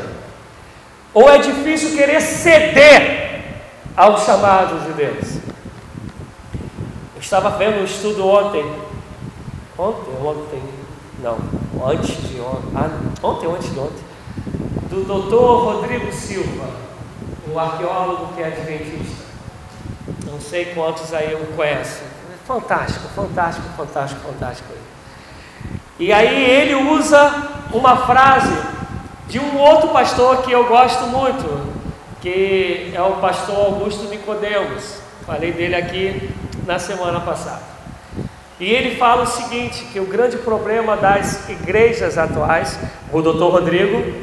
Ou 1.13 1.29
é 1.29 1.37
difícil 1.37 1.95
querer 1.95 2.21
ceder 2.21 3.29
aos 3.95 4.23
chamados 4.23 4.83
de 4.85 4.93
Deus. 4.93 5.27
Eu 7.15 7.21
estava 7.21 7.51
vendo 7.51 7.81
um 7.81 7.83
estudo 7.83 8.27
ontem, 8.27 8.63
ontem, 9.77 10.13
ontem, 10.23 10.78
não, 11.21 11.37
antes 11.85 12.15
de 12.29 12.39
ontem, 12.39 12.71
ah, 12.75 12.89
ontem 13.23 13.47
ou 13.47 13.55
antes 13.55 13.71
de 13.71 13.79
ontem, 13.79 14.03
do 14.89 15.03
doutor 15.03 15.75
Rodrigo 15.75 16.11
Silva, 16.11 16.69
o 17.51 17.59
arqueólogo 17.59 18.33
que 18.33 18.41
é 18.41 18.47
adventista. 18.47 19.25
Não 20.25 20.39
sei 20.39 20.73
quantos 20.73 21.13
aí 21.13 21.35
o 21.35 21.55
conhecem. 21.55 22.07
Fantástico, 22.45 23.07
fantástico, 23.09 23.67
fantástico, 23.75 24.21
fantástico. 24.21 24.73
E 25.99 26.13
aí 26.13 26.43
ele 26.43 26.75
usa 26.75 27.49
uma 27.73 27.97
frase 28.07 28.57
de 29.27 29.39
um 29.39 29.57
outro 29.57 29.89
pastor 29.89 30.41
que 30.41 30.51
eu 30.51 30.65
gosto 30.65 31.03
muito, 31.07 31.69
que 32.21 32.91
é 32.93 33.01
o 33.01 33.17
pastor 33.17 33.55
Augusto 33.57 34.05
Nicodemos. 34.05 34.99
Falei 35.25 35.51
dele 35.51 35.75
aqui 35.75 36.33
na 36.65 36.79
semana 36.79 37.19
passada. 37.19 37.68
E 38.59 38.69
ele 38.69 38.97
fala 38.97 39.23
o 39.23 39.27
seguinte: 39.27 39.85
que 39.85 39.99
o 39.99 40.05
grande 40.05 40.37
problema 40.37 40.97
das 40.97 41.49
igrejas 41.49 42.17
atuais, 42.17 42.77
o 43.11 43.21
doutor 43.21 43.53
Rodrigo, 43.53 44.13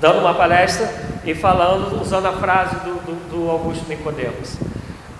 dando 0.00 0.20
uma 0.20 0.34
palestra 0.34 0.90
e 1.24 1.34
falando, 1.34 2.00
usando 2.00 2.26
a 2.26 2.32
frase 2.32 2.74
do, 2.76 2.94
do, 3.04 3.30
do 3.30 3.50
Augusto 3.50 3.86
Nicodemos, 3.86 4.56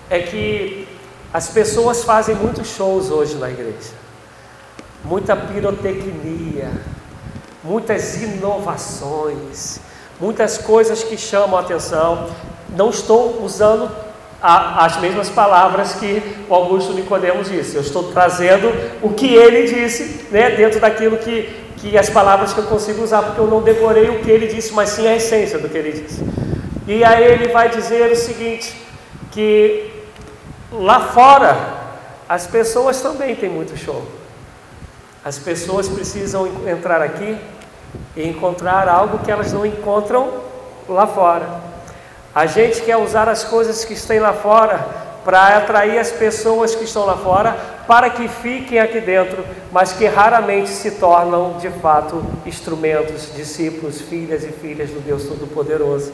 é 0.09 0.19
que 0.19 0.87
as 1.31 1.49
pessoas 1.49 2.03
fazem 2.03 2.35
muitos 2.35 2.67
shows 2.69 3.11
hoje 3.11 3.35
na 3.35 3.49
igreja, 3.49 3.91
muita 5.05 5.35
pirotecnia, 5.35 6.71
muitas 7.63 8.21
inovações, 8.21 9.79
muitas 10.19 10.57
coisas 10.57 11.03
que 11.03 11.15
chamam 11.15 11.57
a 11.57 11.61
atenção. 11.61 12.29
Não 12.75 12.89
estou 12.89 13.43
usando 13.43 13.91
as 14.41 14.99
mesmas 14.99 15.29
palavras 15.29 15.93
que 15.93 16.21
o 16.49 16.55
Augusto 16.55 16.93
Nicodemos 16.93 17.49
disse. 17.49 17.75
Eu 17.75 17.81
estou 17.81 18.11
trazendo 18.11 18.71
o 19.01 19.09
que 19.09 19.33
ele 19.35 19.71
disse, 19.71 20.25
né, 20.31 20.51
dentro 20.51 20.79
daquilo 20.79 21.17
que, 21.17 21.49
que 21.77 21.97
as 21.97 22.09
palavras 22.09 22.51
que 22.51 22.59
eu 22.59 22.65
consigo 22.65 23.03
usar, 23.03 23.21
porque 23.21 23.39
eu 23.39 23.47
não 23.47 23.61
decorei 23.61 24.09
o 24.09 24.19
que 24.19 24.31
ele 24.31 24.47
disse, 24.47 24.73
mas 24.73 24.89
sim 24.89 25.07
a 25.07 25.15
essência 25.15 25.59
do 25.59 25.69
que 25.69 25.77
ele 25.77 25.91
disse. 25.91 26.23
E 26.87 27.03
aí 27.03 27.23
ele 27.23 27.49
vai 27.49 27.69
dizer 27.69 28.11
o 28.11 28.15
seguinte, 28.15 28.75
que 29.31 29.91
lá 30.71 30.99
fora 30.99 31.55
as 32.27 32.47
pessoas 32.47 32.99
também 32.99 33.35
têm 33.35 33.49
muito 33.49 33.77
show. 33.77 34.03
As 35.23 35.37
pessoas 35.37 35.87
precisam 35.87 36.47
entrar 36.67 37.01
aqui 37.01 37.37
e 38.15 38.27
encontrar 38.27 38.87
algo 38.89 39.19
que 39.19 39.29
elas 39.29 39.53
não 39.53 39.65
encontram 39.65 40.41
lá 40.89 41.05
fora. 41.05 41.70
A 42.33 42.45
gente 42.45 42.81
quer 42.81 42.95
usar 42.95 43.27
as 43.27 43.43
coisas 43.43 43.83
que 43.83 43.93
estão 43.93 44.19
lá 44.19 44.31
fora 44.31 44.79
para 45.23 45.57
atrair 45.57 45.99
as 45.99 46.11
pessoas 46.11 46.73
que 46.73 46.85
estão 46.85 47.05
lá 47.05 47.17
fora 47.17 47.55
para 47.85 48.09
que 48.09 48.27
fiquem 48.27 48.79
aqui 48.79 49.01
dentro, 49.01 49.45
mas 49.71 49.91
que 49.91 50.05
raramente 50.05 50.69
se 50.69 50.91
tornam 50.91 51.57
de 51.57 51.69
fato 51.69 52.23
instrumentos, 52.45 53.33
discípulos, 53.35 53.99
filhas 53.99 54.43
e 54.43 54.47
filhas 54.47 54.89
do 54.89 55.01
Deus 55.01 55.23
Todo-Poderoso. 55.23 56.13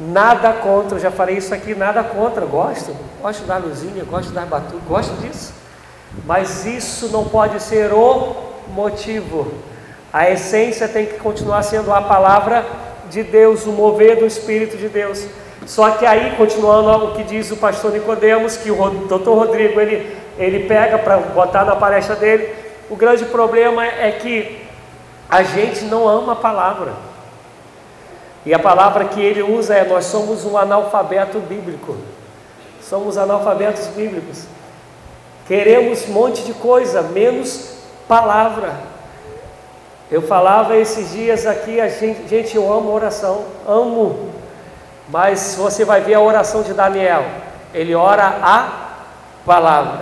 Nada 0.00 0.52
contra, 0.54 0.96
eu 0.96 1.02
já 1.02 1.10
falei 1.10 1.36
isso 1.36 1.54
aqui, 1.54 1.74
nada 1.74 2.02
contra, 2.02 2.44
gosto, 2.46 2.96
gosto 3.20 3.44
da 3.44 3.58
luzinha, 3.58 4.04
gosto 4.04 4.32
da 4.32 4.42
batuta, 4.42 4.82
gosto 4.88 5.12
disso, 5.20 5.52
mas 6.24 6.64
isso 6.64 7.08
não 7.08 7.24
pode 7.24 7.62
ser 7.62 7.92
o 7.92 8.34
motivo. 8.68 9.52
A 10.12 10.30
essência 10.30 10.88
tem 10.88 11.06
que 11.06 11.18
continuar 11.18 11.62
sendo 11.62 11.92
a 11.92 12.00
palavra 12.00 12.64
de 13.10 13.22
Deus, 13.22 13.66
o 13.66 13.72
mover 13.72 14.18
do 14.18 14.26
Espírito 14.26 14.76
de 14.76 14.88
Deus. 14.88 15.26
Só 15.66 15.90
que 15.90 16.06
aí, 16.06 16.34
continuando 16.36 17.06
o 17.06 17.14
que 17.14 17.24
diz 17.24 17.50
o 17.50 17.56
pastor 17.56 17.92
Nicodemos, 17.92 18.56
que 18.56 18.70
o 18.70 18.90
doutor 18.90 19.34
Rodrigo 19.34 19.80
ele, 19.80 20.16
ele 20.38 20.60
pega 20.68 20.98
para 20.98 21.16
botar 21.16 21.64
na 21.64 21.74
palestra 21.74 22.14
dele, 22.14 22.54
o 22.88 22.94
grande 22.94 23.24
problema 23.24 23.84
é 23.84 24.12
que 24.12 24.64
a 25.28 25.42
gente 25.42 25.84
não 25.84 26.08
ama 26.08 26.34
a 26.34 26.36
palavra. 26.36 26.92
E 28.44 28.54
a 28.54 28.58
palavra 28.58 29.06
que 29.06 29.20
ele 29.20 29.42
usa 29.42 29.74
é: 29.74 29.84
nós 29.84 30.04
somos 30.04 30.44
um 30.44 30.56
analfabeto 30.56 31.40
bíblico. 31.40 31.96
Somos 32.80 33.18
analfabetos 33.18 33.88
bíblicos. 33.88 34.44
Queremos 35.48 36.08
um 36.08 36.12
monte 36.12 36.42
de 36.42 36.54
coisa, 36.54 37.02
menos 37.02 37.76
palavra. 38.06 38.95
Eu 40.10 40.22
falava 40.22 40.76
esses 40.76 41.12
dias 41.12 41.46
aqui, 41.46 41.80
a 41.80 41.88
gente, 41.88 42.28
gente, 42.28 42.56
eu 42.56 42.72
amo 42.72 42.92
oração, 42.92 43.44
amo. 43.66 44.30
Mas 45.08 45.56
você 45.58 45.84
vai 45.84 46.00
ver 46.00 46.14
a 46.14 46.20
oração 46.20 46.62
de 46.62 46.72
Daniel. 46.72 47.24
Ele 47.74 47.94
ora 47.94 48.38
a 48.42 48.68
palavra. 49.44 50.00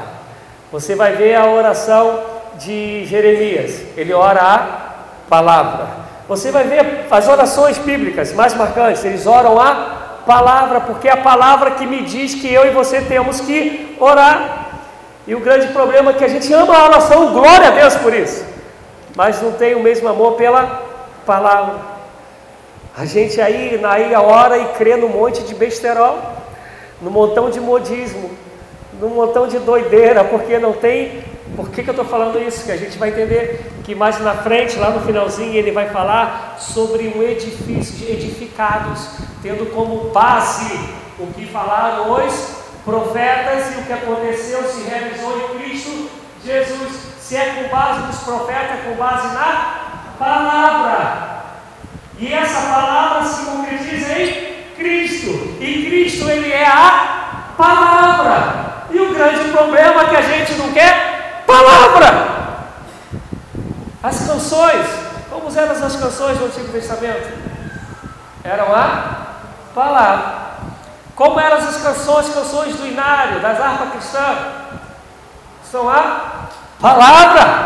Você 0.70 0.94
vai 0.94 1.12
ver 1.12 1.34
a 1.34 1.46
oração 1.46 2.20
de 2.58 3.04
Jeremias. 3.06 3.82
Ele 3.96 4.12
ora 4.12 4.40
a 4.40 5.28
palavra. 5.28 5.88
Você 6.28 6.50
vai 6.50 6.64
ver 6.64 7.06
as 7.10 7.28
orações 7.28 7.78
bíblicas 7.78 8.32
mais 8.32 8.54
marcantes, 8.54 9.04
eles 9.04 9.26
oram 9.26 9.60
a 9.60 10.20
palavra, 10.26 10.80
porque 10.80 11.06
é 11.06 11.12
a 11.12 11.18
palavra 11.18 11.72
que 11.72 11.86
me 11.86 12.02
diz 12.02 12.34
que 12.34 12.52
eu 12.52 12.66
e 12.66 12.70
você 12.70 13.02
temos 13.02 13.40
que 13.40 13.96
orar. 14.00 14.68
E 15.26 15.34
o 15.34 15.40
grande 15.40 15.68
problema 15.68 16.10
é 16.10 16.14
que 16.14 16.24
a 16.24 16.28
gente 16.28 16.52
ama 16.52 16.76
a 16.76 16.84
oração, 16.84 17.32
glória 17.32 17.68
a 17.68 17.70
Deus 17.70 17.94
por 17.96 18.14
isso, 18.14 18.44
mas 19.14 19.40
não 19.40 19.52
tem 19.52 19.74
o 19.74 19.82
mesmo 19.82 20.08
amor 20.08 20.34
pela 20.34 20.82
palavra. 21.26 21.94
A 22.96 23.04
gente 23.04 23.40
aí, 23.40 23.80
aí 23.84 24.14
ora 24.14 24.58
e 24.58 24.66
crê 24.74 24.96
no 24.96 25.08
monte 25.08 25.42
de 25.42 25.54
besterol, 25.54 26.18
no 27.00 27.10
montão 27.10 27.50
de 27.50 27.60
modismo, 27.60 28.30
no 29.00 29.08
montão 29.08 29.48
de 29.48 29.58
doideira, 29.58 30.24
porque 30.24 30.58
não 30.58 30.72
tem 30.72 31.24
por 31.56 31.70
que, 31.70 31.84
que 31.84 31.90
eu 31.90 31.92
estou 31.92 32.06
falando 32.06 32.40
isso? 32.40 32.64
Que 32.64 32.72
a 32.72 32.76
gente 32.76 32.98
vai 32.98 33.10
entender 33.10 33.72
que 33.84 33.94
mais 33.94 34.18
na 34.18 34.34
frente, 34.34 34.76
lá 34.76 34.90
no 34.90 35.00
finalzinho, 35.00 35.54
ele 35.54 35.70
vai 35.70 35.88
falar 35.88 36.56
sobre 36.58 37.06
um 37.08 37.22
edifício, 37.22 38.08
edificados, 38.08 39.08
tendo 39.40 39.72
como 39.72 40.10
base 40.10 40.74
o 41.18 41.28
que 41.28 41.46
falaram 41.46 42.12
os 42.12 42.56
profetas 42.84 43.72
e 43.74 43.80
o 43.80 43.84
que 43.84 43.92
aconteceu 43.92 44.64
se 44.64 44.82
realizou 44.82 45.38
em 45.38 45.58
Cristo 45.58 46.10
Jesus. 46.44 47.13
Se 47.24 47.36
é 47.36 47.54
com 47.54 47.74
base 47.74 48.00
nos 48.00 48.18
profetas, 48.18 48.80
é 48.80 48.82
com 48.86 48.96
base 48.96 49.28
na 49.28 49.76
palavra. 50.18 51.42
E 52.18 52.30
essa 52.30 52.68
palavra 52.68 53.26
se 53.26 53.46
concretiza 53.46 54.12
em 54.12 54.74
Cristo. 54.76 55.56
E 55.58 55.86
Cristo, 55.86 56.28
ele 56.28 56.52
é 56.52 56.66
a 56.66 57.54
palavra. 57.56 58.84
E 58.90 59.00
o 59.00 59.14
grande 59.14 59.50
problema 59.52 60.02
é 60.02 60.08
que 60.10 60.16
a 60.16 60.20
gente 60.20 60.52
não 60.56 60.70
quer 60.74 61.44
palavra. 61.46 62.34
As 64.02 64.18
canções, 64.26 64.86
como 65.30 65.50
eram 65.58 65.72
as 65.72 65.96
canções 65.96 66.36
do 66.36 66.44
Antigo 66.44 66.72
Testamento? 66.72 67.38
Eram 68.44 68.66
a 68.76 69.28
palavra. 69.74 70.44
Como 71.16 71.40
eram 71.40 71.56
as 71.56 71.76
canções, 71.78 72.34
canções 72.34 72.76
do 72.76 72.86
inário, 72.86 73.40
das 73.40 73.58
harpas 73.58 73.92
cristãs? 73.92 74.38
São 75.72 75.88
a 75.88 76.33
palavra. 76.84 77.64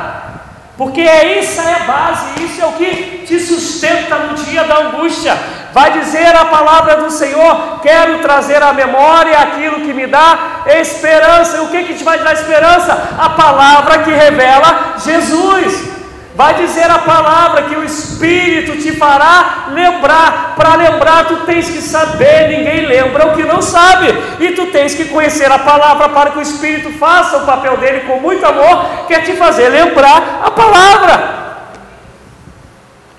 Porque 0.77 1.01
é 1.01 1.41
isso 1.41 1.61
é 1.61 1.75
a 1.75 1.79
base, 1.81 2.45
isso 2.45 2.63
é 2.63 2.67
o 2.67 2.73
que 2.75 3.25
te 3.27 3.41
sustenta 3.41 4.15
no 4.15 4.35
dia 4.35 4.63
da 4.63 4.77
angústia. 4.79 5.37
Vai 5.73 5.91
dizer 5.99 6.37
a 6.37 6.45
palavra 6.45 6.99
do 6.99 7.11
Senhor: 7.11 7.81
quero 7.83 8.21
trazer 8.21 8.63
à 8.63 8.73
memória 8.73 9.37
aquilo 9.41 9.81
que 9.81 9.93
me 9.93 10.07
dá 10.07 10.63
esperança. 10.67 11.57
E 11.57 11.61
o 11.61 11.69
que, 11.69 11.83
que 11.83 11.95
te 11.95 12.05
vai 12.05 12.21
dar 12.21 12.33
esperança? 12.33 12.93
A 13.19 13.31
palavra 13.31 14.05
que 14.05 14.13
revela 14.13 14.95
Jesus. 15.05 15.98
Vai 16.39 16.55
dizer 16.55 16.89
a 16.89 17.01
palavra 17.01 17.63
que 17.63 17.75
o 17.75 17.83
Espírito 17.83 18.79
te 18.79 18.93
fará 18.93 19.71
lembrar. 19.73 20.55
Para 20.55 20.77
lembrar, 20.77 21.27
tu 21.27 21.39
tens 21.39 21.69
que 21.69 21.83
saber, 21.83 22.51
ninguém 22.51 22.87
lembra 22.87 23.27
o 23.27 23.35
que 23.35 23.43
não 23.43 23.61
sabe. 23.61 24.07
E 24.39 24.53
tu 24.53 24.67
tens 24.67 24.95
que 24.95 25.07
conhecer 25.07 25.51
a 25.51 25.59
palavra 25.59 26.11
para 26.11 26.31
que 26.31 26.39
o 26.39 26.41
Espírito 26.41 26.93
faça 26.93 27.39
o 27.39 27.45
papel 27.45 27.77
dele 27.79 28.07
com 28.07 28.21
muito 28.21 28.47
amor, 28.47 29.07
que 29.09 29.15
é 29.15 29.21
te 29.21 29.35
fazer 29.35 29.69
lembrar 29.69 30.43
a 30.45 30.51
palavra. 30.53 31.39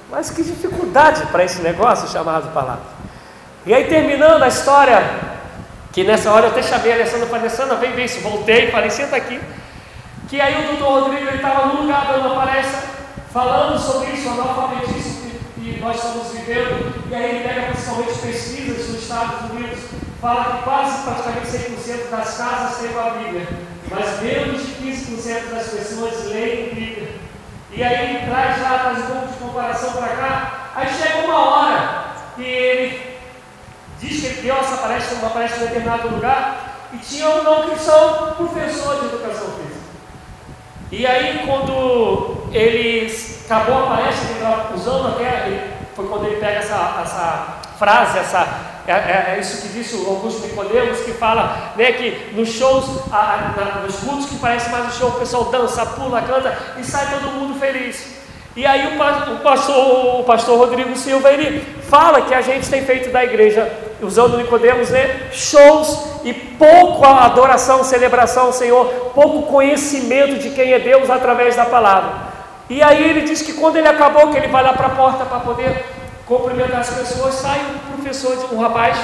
Mas 0.09 0.30
que 0.30 0.41
dificuldade 0.41 1.26
para 1.26 1.43
esse 1.43 1.61
negócio 1.61 2.07
chamado 2.07 2.53
palavra. 2.53 2.88
E 3.65 3.74
aí, 3.74 3.84
terminando 3.84 4.43
a 4.43 4.47
história, 4.47 5.03
que 5.91 6.05
nessa 6.05 6.32
hora 6.32 6.45
eu 6.45 6.51
até 6.51 6.63
chamei 6.63 6.93
a 6.93 6.95
Alessandra 6.95 7.28
para 7.28 7.39
Alessandra, 7.39 7.76
vem 7.76 8.01
isso, 8.01 8.22
voltei, 8.22 8.72
falei, 8.72 8.89
senta 8.89 9.17
aqui. 9.17 9.41
Que 10.30 10.39
aí 10.39 10.63
o 10.63 10.67
doutor 10.70 11.03
Rodrigo 11.03 11.36
estava 11.36 11.65
no 11.65 11.82
lugar 11.82 12.05
dando 12.07 12.28
uma 12.28 12.45
palestra, 12.45 12.98
falando 13.32 13.77
sobre 13.80 14.11
isso, 14.11 14.27
o 14.27 14.32
analfabetismo 14.34 15.30
que, 15.55 15.73
que 15.73 15.80
nós 15.80 15.95
estamos 15.95 16.27
vivendo, 16.32 17.09
e 17.09 17.15
aí 17.15 17.36
ele 17.36 17.47
pega 17.47 17.71
principalmente 17.71 18.19
pesquisas 18.19 18.89
nos 18.89 19.01
Estados 19.01 19.51
Unidos, 19.51 19.80
fala 20.19 20.57
que 20.57 20.63
quase 20.63 21.03
praticamente 21.03 21.47
100% 21.47 22.09
das 22.09 22.38
casas 22.38 22.77
têm 22.80 22.91
uma 22.91 23.11
Bíblia, 23.11 23.47
mas 23.89 24.21
menos 24.21 24.65
de 24.65 24.73
15% 24.73 25.51
das 25.51 25.67
pessoas 25.67 26.25
leem 26.25 26.73
Bíblia. 26.73 27.19
E 27.71 27.84
aí 27.84 28.15
ele 28.15 28.25
traz 28.25 28.61
lá, 28.61 28.80
traz 28.80 28.99
um 28.99 29.13
pouco 29.13 29.27
de 29.27 29.34
comparação 29.39 29.93
para 29.93 30.07
cá. 30.07 30.71
Aí 30.75 30.88
chega 30.91 31.25
uma 31.25 31.38
hora 31.38 32.05
que 32.36 32.43
ele 32.43 33.17
diz 33.99 34.21
que 34.21 34.25
ele 34.27 34.41
deu 34.41 34.57
essa 34.57 34.77
palestra, 34.77 35.17
uma 35.17 35.30
palestra 35.30 35.63
em 35.63 35.67
determinado 35.67 36.09
lugar, 36.09 36.89
e 36.93 36.97
tinha 36.97 37.30
um 37.30 37.43
não 37.43 37.69
cristão 37.69 38.34
professor 38.36 38.99
de 38.99 39.05
educação 39.05 39.47
física. 39.53 39.80
E 40.91 41.05
aí 41.05 41.45
quando 41.45 42.28
ele 42.51 43.13
acabou 43.45 43.83
a 43.83 43.87
palestra, 43.87 44.29
ele 44.29 44.39
estava 44.39 44.75
usando 44.75 45.07
até, 45.09 45.67
foi 45.95 46.07
quando 46.07 46.25
ele 46.25 46.37
pega 46.37 46.59
essa, 46.59 47.01
essa 47.03 47.59
frase, 47.77 48.19
essa 48.19 48.69
é, 48.89 48.91
é, 48.91 49.35
é, 49.35 49.39
isso 49.39 49.61
que 49.61 49.67
disse 49.67 49.95
o 49.97 50.09
Augusto 50.09 50.47
Nicodemos, 50.47 51.01
que 51.01 51.11
fala 51.11 51.73
né, 51.75 51.91
que 51.91 52.31
nos 52.33 52.49
shows, 52.49 52.85
a, 53.11 53.53
a, 53.55 53.81
nos 53.83 53.97
cultos 53.97 54.25
que 54.25 54.37
parece 54.37 54.71
mais 54.71 54.87
um 54.87 54.91
show, 54.97 55.09
o 55.09 55.19
pessoal 55.19 55.45
dança, 55.45 55.85
pula, 55.85 56.23
canta 56.23 56.57
e 56.75 56.83
sai 56.83 57.07
todo 57.11 57.31
mundo 57.33 57.59
feliz. 57.59 58.17
E 58.55 58.65
aí 58.65 58.87
o, 58.87 59.33
o, 59.33 59.39
pastor, 59.41 60.19
o 60.19 60.23
pastor 60.23 60.57
Rodrigo 60.57 60.95
Silva, 60.95 61.31
ele 61.31 61.61
fala 61.83 62.21
que 62.21 62.33
a 62.33 62.41
gente 62.41 62.67
tem 62.67 62.83
feito 62.83 63.11
da 63.11 63.23
igreja, 63.23 63.71
usando 64.01 64.37
Nicodemos, 64.37 64.89
né, 64.89 65.29
shows 65.31 66.21
e 66.23 66.33
pouco 66.33 67.05
adoração, 67.05 67.83
celebração 67.83 68.47
ao 68.47 68.53
Senhor, 68.53 68.85
pouco 69.13 69.51
conhecimento 69.51 70.39
de 70.39 70.49
quem 70.49 70.73
é 70.73 70.79
Deus 70.79 71.11
através 71.11 71.55
da 71.55 71.65
palavra. 71.65 72.28
E 72.70 72.84
aí 72.84 73.09
ele 73.09 73.22
diz 73.22 73.41
que 73.41 73.53
quando 73.53 73.78
ele 73.78 73.88
acabou, 73.88 74.30
que 74.30 74.38
ele 74.38 74.47
vai 74.47 74.63
lá 74.63 74.74
para 74.74 74.88
a 74.88 74.95
porta 74.95 75.26
para 75.26 75.39
poder 75.39 75.86
cumprimentar 76.28 76.82
as 76.82 76.89
pessoas, 76.91 77.34
sai 77.34 77.59
um 77.59 77.95
professor, 77.95 78.53
um 78.53 78.59
rapaz 78.59 78.95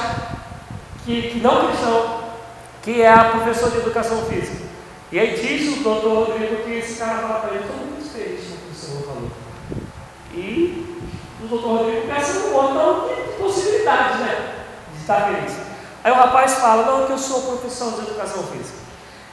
que, 1.03 1.29
que 1.29 1.39
não 1.39 1.67
cristão, 1.67 2.19
que 2.83 3.01
é 3.01 3.11
a 3.11 3.25
professora 3.25 3.71
de 3.71 3.77
educação 3.77 4.23
física. 4.25 4.63
E 5.11 5.19
aí 5.19 5.35
diz 5.35 5.77
o 5.77 5.83
doutor 5.83 6.27
Rodrigo 6.27 6.63
que 6.63 6.73
esse 6.73 6.99
cara 6.99 7.19
fala 7.19 7.39
para 7.39 7.55
ele, 7.55 7.63
estou 7.63 7.77
muito 7.77 8.07
feliz 8.11 8.41
com 8.47 8.53
o 8.53 8.57
que 8.57 8.71
o 8.71 8.75
senhor 8.75 9.03
falou. 9.03 9.31
E 10.33 11.01
o 11.43 11.47
doutor 11.47 11.77
Rodrigo 11.77 12.07
pensa 12.07 12.39
no 12.39 12.51
montão 12.51 13.07
de 13.07 13.31
possibilidades, 13.33 14.19
né? 14.19 14.65
De 14.93 15.01
estar 15.01 15.21
feliz. 15.21 15.57
Aí 16.03 16.11
o 16.11 16.15
rapaz 16.15 16.53
fala, 16.55 16.85
não, 16.85 17.07
que 17.07 17.13
eu 17.13 17.17
sou 17.17 17.41
professor 17.41 17.93
de 17.93 18.09
educação 18.09 18.43
física. 18.43 18.77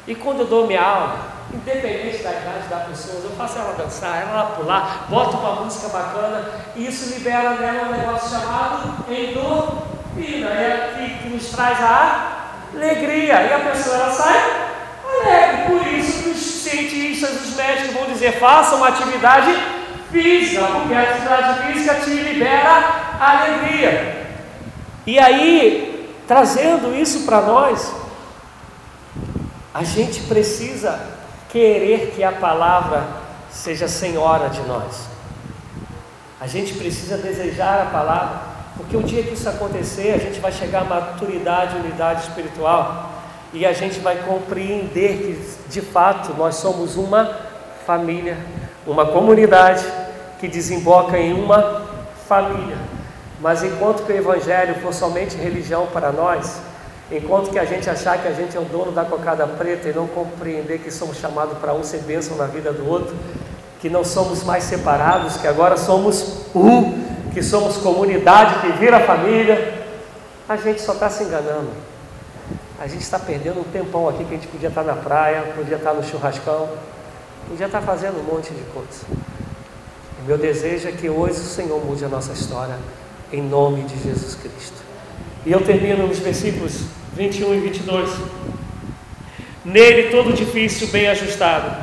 E 0.07 0.14
quando 0.14 0.41
eu 0.41 0.47
dou 0.47 0.66
minha 0.66 0.83
aula, 0.83 1.32
independente 1.55 2.22
da 2.22 2.30
idade 2.30 2.68
da 2.68 2.76
pessoa, 2.88 3.20
eu 3.24 3.30
faço 3.36 3.59
ela 3.59 3.74
dançar, 3.74 4.22
ela 4.22 4.44
pular, 4.57 5.07
boto 5.09 5.36
uma 5.36 5.62
música 5.62 5.88
bacana, 5.88 6.50
e 6.74 6.86
isso 6.86 7.14
libera 7.14 7.50
nela 7.55 7.88
um 7.88 7.92
negócio 7.92 8.30
chamado 8.30 9.05
endorfina, 9.11 10.48
é, 10.48 11.18
que, 11.22 11.28
nos 11.28 11.48
traz 11.50 11.78
a 11.80 12.59
alegria, 12.74 13.42
e 13.42 13.53
a 13.53 13.59
pessoa 13.70 13.96
ela 13.96 14.12
sai 14.12 14.72
alegre. 15.05 15.78
Por 15.78 15.86
isso 15.86 16.22
que 16.22 16.28
os 16.30 16.38
cientistas, 16.38 17.42
os 17.42 17.55
médicos 17.55 17.94
vão 17.94 18.07
dizer, 18.07 18.38
faça 18.38 18.76
uma 18.76 18.88
atividade 18.88 19.55
física, 20.11 20.64
porque 20.66 20.94
a 20.94 21.03
atividade 21.03 21.66
física 21.66 21.94
te 21.96 22.11
libera 22.11 23.16
alegria. 23.20 24.26
E 25.07 25.18
aí, 25.18 26.16
trazendo 26.26 26.94
isso 26.94 27.24
para 27.24 27.40
nós, 27.40 27.92
a 29.74 29.82
gente 29.82 30.20
precisa 30.22 31.22
querer 31.53 32.12
que 32.16 32.24
a 32.24 32.32
palavra 32.32 33.07
seja 33.50 33.86
senhora 33.86 34.48
de 34.48 34.62
nós. 34.62 35.07
A 36.40 36.46
gente 36.46 36.74
precisa 36.74 37.18
desejar 37.18 37.82
a 37.82 37.90
palavra, 37.90 38.40
porque 38.76 38.96
o 38.96 39.03
dia 39.03 39.22
que 39.22 39.34
isso 39.34 39.48
acontecer, 39.48 40.12
a 40.14 40.18
gente 40.18 40.40
vai 40.40 40.50
chegar 40.50 40.80
à 40.80 40.84
maturidade, 40.84 41.76
unidade 41.76 42.22
espiritual, 42.22 43.11
e 43.53 43.66
a 43.66 43.72
gente 43.74 44.00
vai 44.00 44.16
compreender 44.16 45.18
que 45.18 45.68
de 45.68 45.82
fato 45.82 46.32
nós 46.34 46.57
somos 46.57 46.96
uma 46.96 47.38
família, 47.86 48.38
uma 48.86 49.07
comunidade 49.07 49.84
que 50.40 50.48
desemboca 50.48 51.18
em 51.18 51.34
uma 51.34 51.82
família. 52.26 52.78
Mas 53.40 53.62
enquanto 53.62 54.05
que 54.07 54.12
o 54.12 54.16
Evangelho 54.16 54.76
for 54.76 54.94
somente 54.94 55.36
religião 55.36 55.86
para 55.92 56.11
nós, 56.11 56.62
enquanto 57.12 57.50
que 57.50 57.58
a 57.58 57.64
gente 57.64 57.88
achar 57.90 58.20
que 58.20 58.26
a 58.26 58.32
gente 58.32 58.56
é 58.56 58.60
o 58.60 58.64
dono 58.64 58.90
da 58.90 59.04
cocada 59.04 59.46
preta 59.46 59.88
e 59.88 59.92
não 59.92 60.06
compreender 60.06 60.78
que 60.78 60.90
somos 60.90 61.18
chamados 61.18 61.58
para 61.58 61.74
um 61.74 61.84
ser 61.84 61.98
bênção 61.98 62.36
na 62.36 62.46
vida 62.46 62.72
do 62.72 62.88
outro, 62.88 63.14
que 63.80 63.90
não 63.90 64.02
somos 64.02 64.42
mais 64.42 64.64
separados, 64.64 65.36
que 65.36 65.46
agora 65.46 65.76
somos 65.76 66.46
um, 66.54 67.30
que 67.34 67.42
somos 67.42 67.76
comunidade 67.76 68.60
que 68.60 68.78
vira 68.78 69.00
família, 69.00 69.82
a 70.48 70.56
gente 70.56 70.80
só 70.80 70.92
está 70.92 71.10
se 71.10 71.24
enganando. 71.24 71.70
A 72.80 72.86
gente 72.86 73.02
está 73.02 73.18
perdendo 73.18 73.60
um 73.60 73.64
tempão 73.64 74.08
aqui 74.08 74.24
que 74.24 74.34
a 74.34 74.36
gente 74.36 74.48
podia 74.48 74.68
estar 74.68 74.82
na 74.82 74.94
praia, 74.94 75.42
podia 75.54 75.76
estar 75.76 75.92
no 75.92 76.02
churrascão, 76.02 76.68
podia 77.48 77.66
estar 77.66 77.80
fazendo 77.82 78.18
um 78.18 78.34
monte 78.34 78.52
de 78.52 78.62
coisa. 78.72 79.04
Meu 80.26 80.38
desejo 80.38 80.88
é 80.88 80.92
que 80.92 81.10
hoje 81.10 81.40
o 81.40 81.44
Senhor 81.44 81.84
mude 81.84 82.04
a 82.04 82.08
nossa 82.08 82.32
história, 82.32 82.76
em 83.32 83.42
nome 83.42 83.82
de 83.82 84.02
Jesus 84.02 84.34
Cristo. 84.36 84.82
E 85.44 85.50
eu 85.52 85.60
termino 85.64 86.06
nos 86.06 86.18
versículos 86.18 86.84
21 87.14 87.54
e 87.54 87.60
22. 87.60 88.10
Nele 89.64 90.10
todo 90.10 90.32
difícil 90.32 90.88
bem 90.88 91.08
ajustado, 91.08 91.76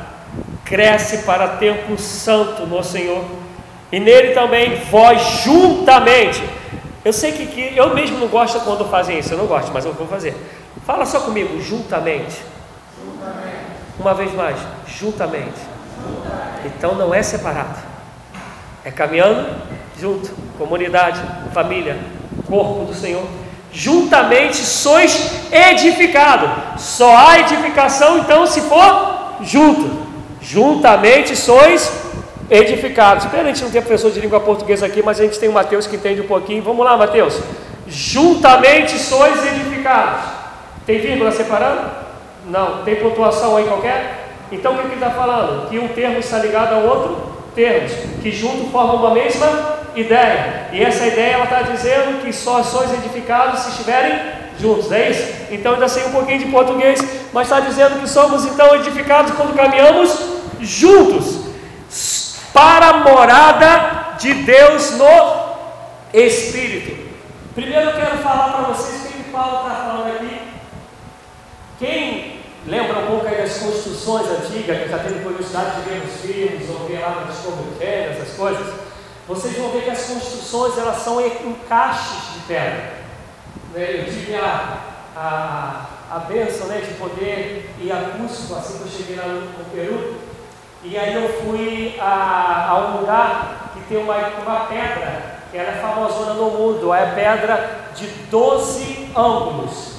cresce 0.64 1.18
para 1.18 1.48
templo 1.56 1.98
santo 1.98 2.66
no 2.66 2.82
Senhor, 2.82 3.24
e 3.90 3.98
nele 3.98 4.34
também 4.34 4.76
vós 4.90 5.42
juntamente. 5.42 6.42
Eu 7.04 7.12
sei 7.12 7.32
que, 7.32 7.46
que 7.46 7.76
eu 7.76 7.94
mesmo 7.94 8.18
não 8.18 8.28
gosto 8.28 8.60
quando 8.60 8.84
fazem 8.84 9.18
isso, 9.18 9.32
eu 9.32 9.38
não 9.38 9.46
gosto, 9.46 9.72
mas 9.72 9.84
eu 9.86 9.94
vou 9.94 10.06
fazer 10.06 10.36
Fala 10.84 11.06
só 11.06 11.20
comigo, 11.20 11.60
juntamente. 11.60 12.42
juntamente. 12.98 13.56
Uma 13.98 14.14
vez 14.14 14.34
mais, 14.34 14.58
juntamente. 14.86 15.52
juntamente. 16.02 16.66
Então 16.66 16.94
não 16.94 17.14
é 17.14 17.22
separado. 17.22 17.78
É 18.84 18.90
caminhando 18.90 19.46
junto, 19.98 20.30
comunidade, 20.56 21.20
família, 21.52 21.98
corpo 22.48 22.84
do 22.86 22.94
Senhor. 22.94 23.24
Juntamente 23.72 24.56
sois 24.56 25.48
edificados. 25.52 26.50
Só 26.78 27.16
há 27.16 27.40
edificação 27.40 28.18
então 28.18 28.46
se 28.46 28.60
for 28.62 29.38
junto. 29.42 30.08
Juntamente 30.42 31.36
sois 31.36 31.92
edificados. 32.50 33.24
Espera, 33.24 33.44
a 33.44 33.46
gente 33.46 33.62
não 33.62 33.70
tem 33.70 33.80
professor 33.80 34.10
de 34.10 34.20
língua 34.20 34.40
portuguesa 34.40 34.86
aqui, 34.86 35.02
mas 35.02 35.20
a 35.20 35.24
gente 35.24 35.38
tem 35.38 35.48
o 35.48 35.52
Mateus 35.52 35.86
que 35.86 35.96
entende 35.96 36.20
um 36.20 36.26
pouquinho. 36.26 36.62
Vamos 36.62 36.84
lá, 36.84 36.96
Mateus. 36.96 37.38
Juntamente 37.86 38.98
sois 38.98 39.44
edificados 39.46 40.40
tem 40.90 40.98
vírgula 40.98 41.30
separando? 41.30 41.88
Não. 42.46 42.82
Tem 42.82 42.96
pontuação 42.96 43.56
aí 43.56 43.64
qualquer? 43.64 44.28
Então 44.50 44.72
o 44.74 44.78
que 44.78 44.86
ele 44.86 44.94
está 44.94 45.10
falando? 45.10 45.68
Que 45.68 45.78
um 45.78 45.86
termo 45.88 46.18
está 46.18 46.38
ligado 46.38 46.74
ao 46.74 46.82
outro 46.82 47.30
termo, 47.54 47.88
que 48.20 48.32
junto 48.32 48.70
formam 48.70 48.96
uma 48.96 49.10
mesma 49.10 49.79
ideia. 49.94 50.68
E 50.72 50.82
essa 50.82 51.06
ideia 51.06 51.34
ela 51.34 51.44
está 51.44 51.62
dizendo 51.62 52.22
que 52.22 52.32
só 52.32 52.62
sois 52.62 52.92
edificados 52.92 53.60
se 53.60 53.70
estiverem 53.70 54.18
juntos, 54.58 54.92
é 54.92 55.10
isso? 55.10 55.32
Então 55.50 55.74
ainda 55.74 55.88
sei 55.88 56.04
um 56.06 56.12
pouquinho 56.12 56.38
de 56.38 56.46
português, 56.46 57.02
mas 57.32 57.46
está 57.46 57.60
dizendo 57.60 58.00
que 58.00 58.08
somos 58.08 58.44
então 58.44 58.74
edificados 58.76 59.32
quando 59.32 59.56
caminhamos 59.56 60.18
juntos 60.60 61.46
para 62.52 62.88
a 62.88 62.92
morada 62.98 64.16
de 64.18 64.34
Deus 64.34 64.92
no 64.92 65.56
Espírito. 66.12 67.08
Primeiro 67.54 67.90
eu 67.90 67.96
quero 67.96 68.18
falar 68.18 68.52
para 68.52 68.74
vocês 68.74 69.06
o 69.06 69.08
que 69.08 69.30
Paulo 69.30 69.66
está 69.66 69.74
falando 69.76 70.16
aqui 70.16 70.50
quem 71.80 72.40
lembra 72.66 72.98
um 72.98 73.06
pouco 73.06 73.26
aí 73.26 73.36
das 73.36 73.56
construções 73.56 74.26
antigas, 74.28 74.82
que 74.82 74.88
já 74.90 74.98
teve 74.98 75.20
curiosidade 75.20 75.76
de 75.76 75.88
ver 75.88 76.04
nos 76.04 76.20
filmes, 76.20 76.68
ou 76.68 76.86
ver 76.86 77.00
lá 77.00 77.24
Discovery 77.26 77.70
Channel, 77.78 78.10
essas 78.10 78.36
coisas, 78.36 78.66
vocês 79.30 79.56
vão 79.56 79.70
ver 79.70 79.84
que 79.84 79.90
as 79.90 80.06
construções 80.06 80.76
elas 80.76 80.96
são 80.96 81.20
encaixes 81.24 82.34
de 82.34 82.40
pedra. 82.48 82.94
Né? 83.72 84.00
Eu 84.00 84.04
tive 84.06 84.34
a, 84.34 84.78
a, 85.16 85.86
a 86.10 86.18
benção 86.18 86.66
né, 86.66 86.80
de 86.80 86.94
poder 86.94 87.72
ir 87.80 87.92
a 87.92 88.10
Cusco, 88.18 88.56
assim 88.56 88.78
que 88.78 88.82
eu 88.82 88.90
cheguei 88.90 89.14
lá 89.14 89.28
no, 89.28 89.42
no 89.42 89.64
Peru, 89.72 90.16
e 90.82 90.98
aí 90.98 91.14
eu 91.14 91.28
fui 91.42 91.96
a, 92.00 92.70
a, 92.70 92.78
um 92.78 93.00
lugar 93.02 93.70
que 93.72 93.80
tem 93.82 93.98
uma, 93.98 94.16
uma 94.16 94.66
pedra, 94.66 95.38
que 95.48 95.56
ela 95.56 95.68
é 95.68 95.80
famosona 95.80 96.34
no 96.34 96.50
mundo, 96.50 96.92
é 96.92 97.14
pedra 97.14 97.82
de 97.94 98.08
12 98.08 99.12
ângulos. 99.16 99.90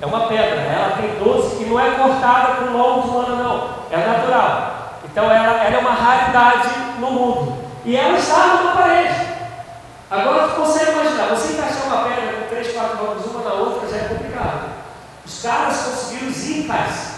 É 0.00 0.06
uma 0.06 0.26
pedra, 0.26 0.60
ela 0.60 0.96
tem 0.96 1.10
12 1.22 1.62
e 1.62 1.66
não 1.66 1.78
é 1.78 1.90
cortada 1.92 2.56
com 2.56 2.76
mão 2.76 3.00
humana, 3.00 3.36
não, 3.36 3.70
é 3.88 3.96
natural. 3.96 4.98
Então 5.04 5.24
ela, 5.30 5.64
ela 5.64 5.76
é 5.76 5.78
uma 5.78 5.92
raridade 5.92 6.70
no 6.98 7.10
mundo. 7.12 7.57
E 7.88 7.96
ela 7.96 8.18
estava 8.18 8.64
na 8.64 8.72
parede. 8.72 9.14
Agora 10.10 10.46
você 10.46 10.56
consegue 10.56 10.90
imaginar, 10.90 11.28
você 11.28 11.54
encaixar 11.54 11.86
uma 11.86 12.04
pedra 12.04 12.34
com 12.34 12.48
três, 12.50 12.70
quatro 12.74 12.98
mãos 12.98 13.24
uma 13.24 13.42
na 13.42 13.54
outra 13.54 13.88
já 13.88 13.96
é 13.96 14.08
complicado. 14.08 14.72
Os 15.24 15.40
caras 15.40 15.76
conseguiram, 15.78 16.28
os 16.28 16.50
incas, 16.50 17.12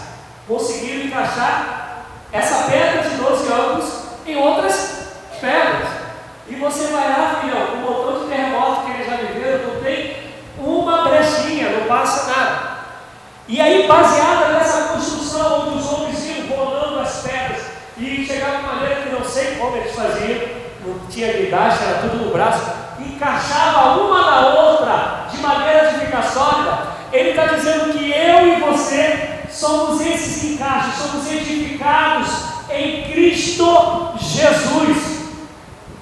conseguiram 0.47 1.07
encaixar 1.07 2.05
essa 2.31 2.71
pedra 2.71 3.01
de 3.01 3.17
12 3.17 3.51
ângulos 3.51 3.93
em 4.25 4.37
outras 4.37 5.07
pedras. 5.41 5.89
E 6.47 6.55
você 6.55 6.87
vai 6.87 7.09
lá, 7.09 7.41
filhão, 7.41 7.67
com 7.67 7.75
um 7.75 7.81
montão 7.81 8.23
de 8.23 8.29
terremoto 8.29 8.85
que 8.85 8.91
eles 8.91 9.07
já 9.07 9.17
viveram, 9.17 9.73
não 9.73 9.81
tem 9.81 10.33
uma 10.57 11.01
brechinha, 11.01 11.79
não 11.79 11.87
passa 11.87 12.31
nada. 12.31 12.77
E 13.45 13.59
aí, 13.59 13.87
baseada 13.89 14.53
nessa 14.53 14.93
construção, 14.93 15.67
onde 15.67 15.79
os 15.79 15.91
homens 15.91 16.25
iam 16.25 16.55
rolando 16.55 17.01
as 17.01 17.23
pedras 17.23 17.61
e 17.97 18.25
chegavam 18.25 18.61
de 18.61 18.65
maneira 18.67 19.01
que 19.01 19.09
não 19.09 19.25
sei 19.25 19.55
como 19.57 19.75
eles 19.75 19.93
faziam, 19.93 20.60
tinha 21.09 21.33
guindaste, 21.33 21.83
era 21.83 21.99
tudo 21.99 22.25
no 22.25 22.31
braço, 22.31 22.71
encaixava 22.99 24.01
uma 24.01 24.21
na 24.21 24.47
outra 24.47 25.27
de 25.31 25.37
maneira 25.37 25.89
de 25.89 26.05
ficar 26.05 26.23
sólida. 26.23 26.91
Ele 27.11 27.31
está 27.31 27.45
dizendo 27.47 27.93
que 27.93 28.11
eu 28.11 28.47
e 28.47 28.61
você 28.61 29.41
somos 29.51 30.01
esses 30.01 30.51
encaixes, 30.51 30.95
somos 30.95 31.31
edificados 31.31 32.29
em 32.69 33.11
Cristo 33.11 34.13
Jesus. 34.17 35.21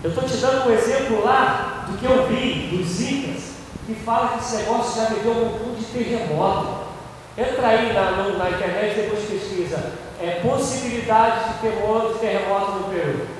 Eu 0.03 0.11
estou 0.11 0.23
te 0.23 0.37
dando 0.37 0.69
um 0.69 0.73
exemplo 0.73 1.25
lá 1.25 1.85
do 1.87 1.97
que 1.97 2.05
eu 2.05 2.27
vi 2.27 2.77
dos 2.77 3.01
Incas, 3.01 3.43
que 3.85 3.95
fala 3.95 4.29
que 4.29 4.39
esse 4.39 4.57
negócio 4.57 5.01
já 5.01 5.09
deu 5.09 5.31
um 5.31 5.49
pouco 5.49 5.75
de 5.75 5.85
terremoto. 5.85 6.89
Entra 7.37 7.67
aí 7.67 7.93
na, 7.93 8.11
na 8.37 8.49
internet 8.49 8.97
e 8.97 9.01
depois 9.01 9.25
pesquisa. 9.25 9.93
É 10.21 10.41
possibilidade 10.41 11.53
de, 11.61 11.69
de 11.69 12.19
terremoto 12.19 12.71
no 12.71 12.83
Peru. 12.89 13.38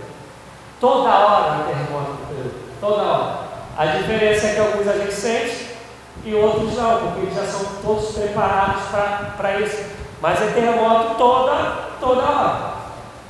Toda 0.80 1.09
hora 1.09 1.55
há 1.55 1.63
terremoto. 1.63 2.17
Toda 2.80 3.01
hora. 3.03 3.39
A 3.77 3.86
diferença 3.86 4.47
é 4.47 4.53
que 4.53 4.59
alguns 4.59 4.88
a 4.88 4.93
gente 4.93 5.13
sente 5.13 5.69
e 6.25 6.34
outros 6.36 6.75
não, 6.75 6.99
porque 6.99 7.19
eles 7.21 7.36
já 7.36 7.45
são 7.45 7.65
todos 7.82 8.11
preparados 8.11 8.84
para 9.38 9.59
isso. 9.59 9.84
Mas 10.21 10.41
é 10.41 10.47
terremoto 10.47 11.15
toda, 11.15 11.53
toda 11.99 12.21
hora. 12.21 12.80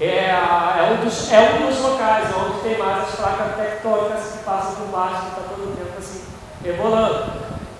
É, 0.01 0.29
é, 0.29 0.93
um 0.93 1.03
dos, 1.03 1.31
é 1.31 1.39
um 1.39 1.67
dos 1.67 1.81
locais 1.81 2.27
onde 2.35 2.61
tem 2.61 2.77
mais 2.77 3.03
as 3.03 3.15
placas 3.15 3.55
tectônicas 3.57 4.31
que 4.31 4.43
passam 4.45 4.75
por 4.75 4.87
baixo, 4.87 5.21
que 5.21 5.27
está 5.27 5.41
todo 5.49 5.63
o 5.63 5.75
tempo 5.75 5.97
assim, 5.97 6.23
rebolando. 6.63 7.25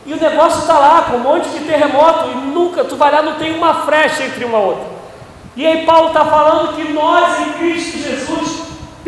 E 0.05 0.13
o 0.13 0.20
negócio 0.20 0.61
está 0.61 0.78
lá, 0.78 1.03
com 1.03 1.17
um 1.17 1.20
monte 1.20 1.49
de 1.49 1.59
terremoto, 1.59 2.30
e 2.32 2.36
nunca, 2.36 2.84
tu 2.84 2.97
vai 2.97 3.11
lá, 3.11 3.22
não 3.22 3.36
tem 3.36 3.55
uma 3.55 3.86
frecha 3.86 4.24
entre 4.24 4.43
uma 4.43 4.57
outra. 4.57 4.86
E 5.55 5.65
aí 5.65 5.86
Paulo 5.86 6.09
está 6.09 6.26
falando 6.26 6.76
que 6.76 6.91
nós 6.91 7.39
em 7.39 7.53
Cristo 7.53 7.97
Jesus 7.97 8.49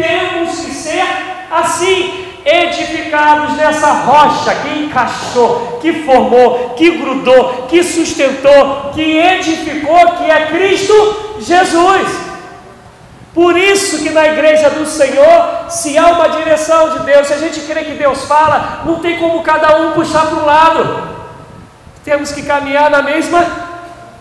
temos 0.01 0.59
que 0.59 0.71
ser 0.71 1.05
assim, 1.51 2.27
edificados 2.43 3.55
nessa 3.55 3.91
rocha 3.91 4.55
que 4.55 4.79
encaixou, 4.79 5.79
que 5.81 6.03
formou, 6.03 6.71
que 6.75 6.91
grudou, 6.91 7.67
que 7.69 7.83
sustentou, 7.83 8.91
que 8.93 9.17
edificou, 9.17 10.13
que 10.17 10.31
é 10.31 10.47
Cristo 10.47 11.35
Jesus. 11.39 12.31
Por 13.33 13.57
isso 13.57 13.99
que 13.99 14.09
na 14.09 14.27
igreja 14.27 14.69
do 14.71 14.85
Senhor, 14.85 15.69
se 15.69 15.97
há 15.97 16.07
uma 16.07 16.29
direção 16.29 16.97
de 16.97 16.99
Deus, 17.05 17.27
se 17.27 17.33
a 17.33 17.37
gente 17.37 17.61
crê 17.61 17.83
que 17.83 17.93
Deus 17.93 18.25
fala, 18.25 18.81
não 18.85 18.95
tem 18.95 19.17
como 19.19 19.41
cada 19.41 19.77
um 19.77 19.91
puxar 19.91 20.25
para 20.25 20.37
um 20.37 20.45
lado. 20.45 21.11
Temos 22.03 22.31
que 22.31 22.41
caminhar 22.41 22.89
na 22.89 23.01
mesma 23.01 23.45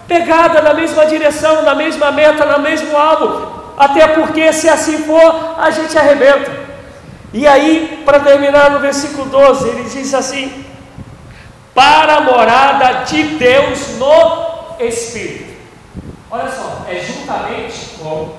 pegada, 0.07 0.61
na 0.61 0.75
mesma 0.75 1.07
direção, 1.07 1.63
na 1.63 1.75
mesma 1.75 2.13
meta, 2.13 2.45
no 2.45 2.61
mesmo 2.61 2.97
alvo. 2.97 3.60
Até 3.81 4.09
porque 4.09 4.53
se 4.53 4.69
assim 4.69 4.99
for, 4.99 5.55
a 5.59 5.71
gente 5.71 5.97
arrebenta. 5.97 6.69
E 7.33 7.47
aí, 7.47 8.03
para 8.05 8.21
terminar 8.21 8.73
no 8.73 8.79
versículo 8.79 9.25
12, 9.31 9.69
ele 9.71 9.85
diz 9.85 10.13
assim: 10.13 10.67
Para 11.75 12.17
a 12.17 12.21
morada 12.21 13.05
de 13.05 13.23
Deus 13.39 13.97
no 13.97 14.77
Espírito. 14.79 15.55
Olha 16.31 16.51
só, 16.51 16.85
é 16.87 17.01
juntamente 17.01 17.97
com 17.99 18.35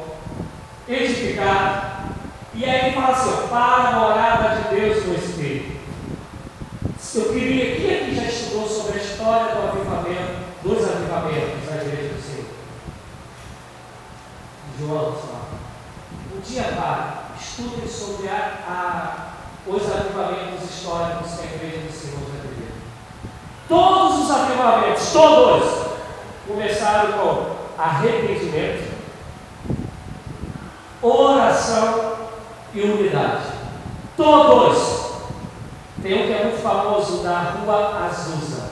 edificado. 0.88 1.90
E 2.54 2.64
aí 2.64 2.86
ele 2.86 2.96
fala 2.96 3.10
assim, 3.10 3.48
para 3.48 3.88
a 3.88 3.92
morada 3.94 4.62
de 4.62 4.76
Deus 4.76 5.06
no 5.08 5.16
Espírito. 5.16 5.72
Eu 7.16 7.34
queria, 7.34 7.76
quem 7.78 7.98
aqui 7.98 8.16
já 8.16 8.24
estudou 8.26 8.70
sobre 8.70 9.00
a 9.00 9.04
história 9.04 9.56
do 9.56 9.70
avivamento, 9.70 10.34
dos 10.62 10.84
avivamentos 10.88 11.68
da 11.68 11.82
igreja 11.82 12.14
do 12.14 12.22
Senhor? 12.22 12.46
João, 14.92 15.14
só. 15.14 16.36
Um 16.36 16.42
dia 16.42 16.64
vá, 16.76 17.24
estudem 17.40 17.88
sobre 17.88 18.28
a, 18.28 18.60
a 18.68 19.32
os 19.66 19.84
avivamentos 19.84 20.70
históricos 20.70 21.34
que 21.34 21.48
a 21.48 21.56
igreja 21.56 21.88
do 21.88 21.94
Senhor 21.94 22.20
já 22.20 22.50
viveu. 22.50 22.72
Todos 23.70 24.26
os 24.26 24.32
avivamentos, 24.32 25.14
todos, 25.14 25.88
começaram 26.46 27.14
com 27.14 27.82
arrependimento, 27.82 28.92
oração 31.02 32.16
e 32.74 32.82
unidade. 32.82 33.46
Todos. 34.18 35.12
Tem 36.02 36.24
um 36.24 36.28
que 36.28 36.34
é 36.34 36.44
muito 36.46 36.62
famoso 36.62 37.24
da 37.24 37.40
Rua 37.40 38.08
Azusa. 38.08 38.72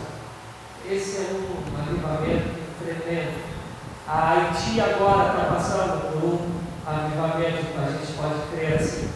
Esse 0.90 1.18
é 1.18 1.30
um 1.34 1.80
avivamento 1.80 2.60
tremendo. 2.84 3.49
A 4.12 4.32
Haiti 4.32 4.82
agora 4.82 5.30
está 5.30 5.54
passando 5.54 6.02
por 6.02 6.24
um 6.24 6.60
avivamento, 6.84 7.68
a 7.78 7.92
gente 7.92 8.14
pode 8.14 8.40
crer 8.52 8.80
assim. 8.80 9.08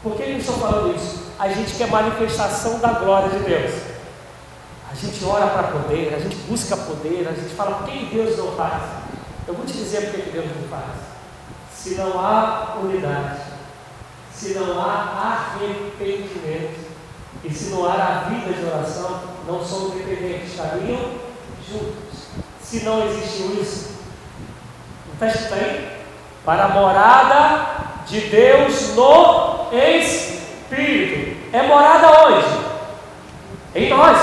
Por 0.00 0.14
que 0.14 0.22
eu 0.22 0.38
estou 0.38 0.56
falando 0.58 0.94
isso? 0.94 1.24
A 1.36 1.48
gente 1.48 1.74
quer 1.74 1.90
manifestação 1.90 2.78
da 2.78 2.92
glória 2.92 3.30
de 3.30 3.44
Deus. 3.44 3.74
A 4.88 4.94
gente 4.94 5.24
ora 5.24 5.48
para 5.48 5.64
poder, 5.64 6.14
a 6.14 6.20
gente 6.20 6.36
busca 6.48 6.76
poder, 6.76 7.26
a 7.28 7.32
gente 7.32 7.52
fala 7.52 7.78
por 7.78 7.88
que 7.88 8.14
Deus 8.14 8.38
não 8.38 8.52
faz. 8.52 8.80
Eu 9.48 9.54
vou 9.54 9.66
te 9.66 9.72
dizer 9.72 10.12
por 10.12 10.20
que 10.20 10.30
Deus 10.30 10.46
não 10.46 10.68
faz. 10.68 10.94
Se 11.74 11.96
não 11.96 12.20
há 12.20 12.76
unidade, 12.80 13.40
se 14.32 14.54
não 14.54 14.80
há 14.80 15.56
arrependimento 15.58 16.86
e 17.42 17.52
se 17.52 17.70
não 17.70 17.84
há 17.84 17.94
a 17.94 18.28
vida 18.28 18.52
de 18.52 18.64
oração, 18.64 19.20
não 19.48 19.64
são 19.64 19.90
dependentes, 19.90 20.50
estariam 20.50 21.10
juntos. 21.68 22.28
Se 22.62 22.84
não 22.84 23.04
existe 23.04 23.60
isso, 23.60 23.97
escrito 25.26 25.54
aí? 25.54 25.88
Para 26.44 26.64
a 26.64 26.68
morada 26.68 27.66
de 28.06 28.20
Deus 28.20 28.94
no 28.94 29.66
Espírito. 29.72 31.36
É 31.52 31.62
morada 31.62 32.26
onde? 32.26 32.46
Em 33.74 33.90
nós, 33.90 34.18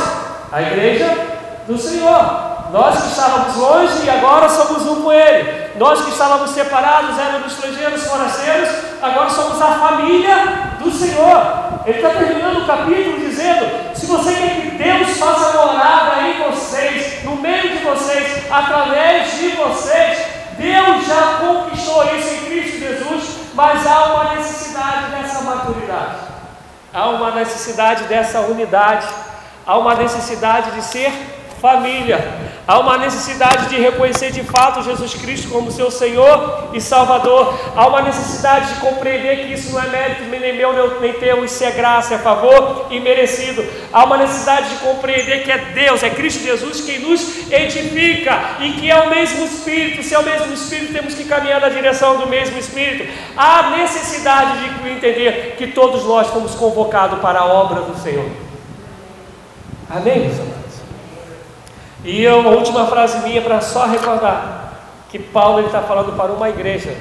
a 0.51 0.61
igreja 0.61 1.35
do 1.67 1.77
Senhor. 1.77 2.45
Nós 2.71 3.01
que 3.01 3.09
estávamos 3.09 3.55
longe 3.55 4.05
e 4.05 4.09
agora 4.09 4.49
somos 4.49 4.87
um 4.87 5.03
com 5.03 5.13
Ele. 5.13 5.65
Nós 5.77 6.01
que 6.01 6.11
estávamos 6.11 6.51
separados, 6.51 7.17
éramos 7.17 7.53
estrangeiros, 7.53 8.03
forasteiros, 8.07 8.69
agora 9.01 9.29
somos 9.29 9.61
a 9.61 9.71
família 9.73 10.75
do 10.79 10.91
Senhor. 10.91 11.81
Ele 11.85 11.97
está 11.97 12.09
terminando 12.09 12.63
o 12.63 12.65
capítulo 12.65 13.19
dizendo: 13.19 13.95
se 13.95 14.05
você 14.07 14.33
quer 14.33 14.61
que 14.61 14.71
Deus 14.71 15.17
faça 15.17 15.57
morada 15.57 16.21
em 16.27 16.49
vocês, 16.49 17.23
no 17.23 17.35
meio 17.35 17.69
de 17.69 17.83
vocês, 17.83 18.43
através 18.49 19.37
de 19.37 19.49
vocês, 19.49 20.19
Deus 20.57 21.05
já 21.05 21.37
conquistou 21.39 22.03
isso 22.15 22.33
em 22.33 22.45
Cristo 22.45 22.79
Jesus, 22.79 23.23
mas 23.65 23.87
há 23.87 24.13
uma 24.13 24.35
necessidade 24.35 25.09
dessa 25.09 25.41
maturidade, 25.41 26.17
há 26.93 27.09
uma 27.09 27.31
necessidade 27.31 28.03
dessa 28.03 28.41
unidade, 28.41 29.07
há 29.65 29.77
uma 29.79 29.95
necessidade 29.95 30.69
de 30.69 30.83
ser 30.83 31.11
família. 31.59 32.19
Há 32.67 32.79
uma 32.79 32.97
necessidade 32.97 33.69
de 33.69 33.79
reconhecer 33.79 34.31
de 34.31 34.41
fato 34.41 34.81
Jesus 34.81 35.13
Cristo 35.13 35.49
como 35.49 35.71
seu 35.71 35.91
Senhor 35.91 36.69
e 36.73 36.81
Salvador. 36.81 37.53
Há 37.75 37.87
uma 37.87 38.01
necessidade 38.01 38.73
de 38.73 38.79
compreender 38.79 39.45
que 39.45 39.53
isso 39.53 39.71
não 39.71 39.83
é 39.83 39.87
mérito 39.87 40.23
nem 40.23 40.57
meu, 40.57 40.99
nem 40.99 41.13
teu, 41.13 41.45
isso 41.45 41.63
é 41.63 41.69
graça, 41.69 42.15
é 42.15 42.17
favor 42.17 42.87
e 42.89 42.99
merecido. 42.99 43.63
Há 43.93 44.03
uma 44.03 44.17
necessidade 44.17 44.69
de 44.69 44.75
compreender 44.77 45.43
que 45.43 45.51
é 45.51 45.57
Deus, 45.57 46.01
é 46.01 46.09
Cristo 46.09 46.43
Jesus 46.43 46.81
quem 46.81 46.99
nos 46.99 47.51
edifica 47.51 48.57
e 48.59 48.71
que 48.73 48.89
é 48.89 48.99
o 48.99 49.11
mesmo 49.11 49.45
Espírito. 49.45 50.01
Se 50.01 50.15
é 50.15 50.19
o 50.19 50.23
mesmo 50.23 50.51
Espírito, 50.51 50.91
temos 50.91 51.13
que 51.13 51.25
caminhar 51.25 51.61
na 51.61 51.69
direção 51.69 52.17
do 52.17 52.27
mesmo 52.27 52.57
Espírito. 52.57 53.11
Há 53.37 53.75
necessidade 53.77 54.57
de 54.57 54.89
entender 54.89 55.55
que 55.55 55.67
todos 55.67 56.03
nós 56.05 56.27
fomos 56.29 56.55
convocados 56.55 57.19
para 57.19 57.41
a 57.41 57.45
obra 57.45 57.81
do 57.81 57.95
Senhor. 58.01 58.29
Amém, 59.87 60.21
meus? 60.21 60.54
E 62.05 62.27
a 62.27 62.35
última 62.35 62.85
frase 62.85 63.27
minha 63.27 63.41
para 63.41 63.59
só 63.59 63.87
recordar 63.87 64.73
que 65.09 65.17
Paulo 65.17 65.65
está 65.65 65.81
falando 65.81 66.15
para 66.15 66.31
uma 66.31 66.47
igreja 66.47 66.95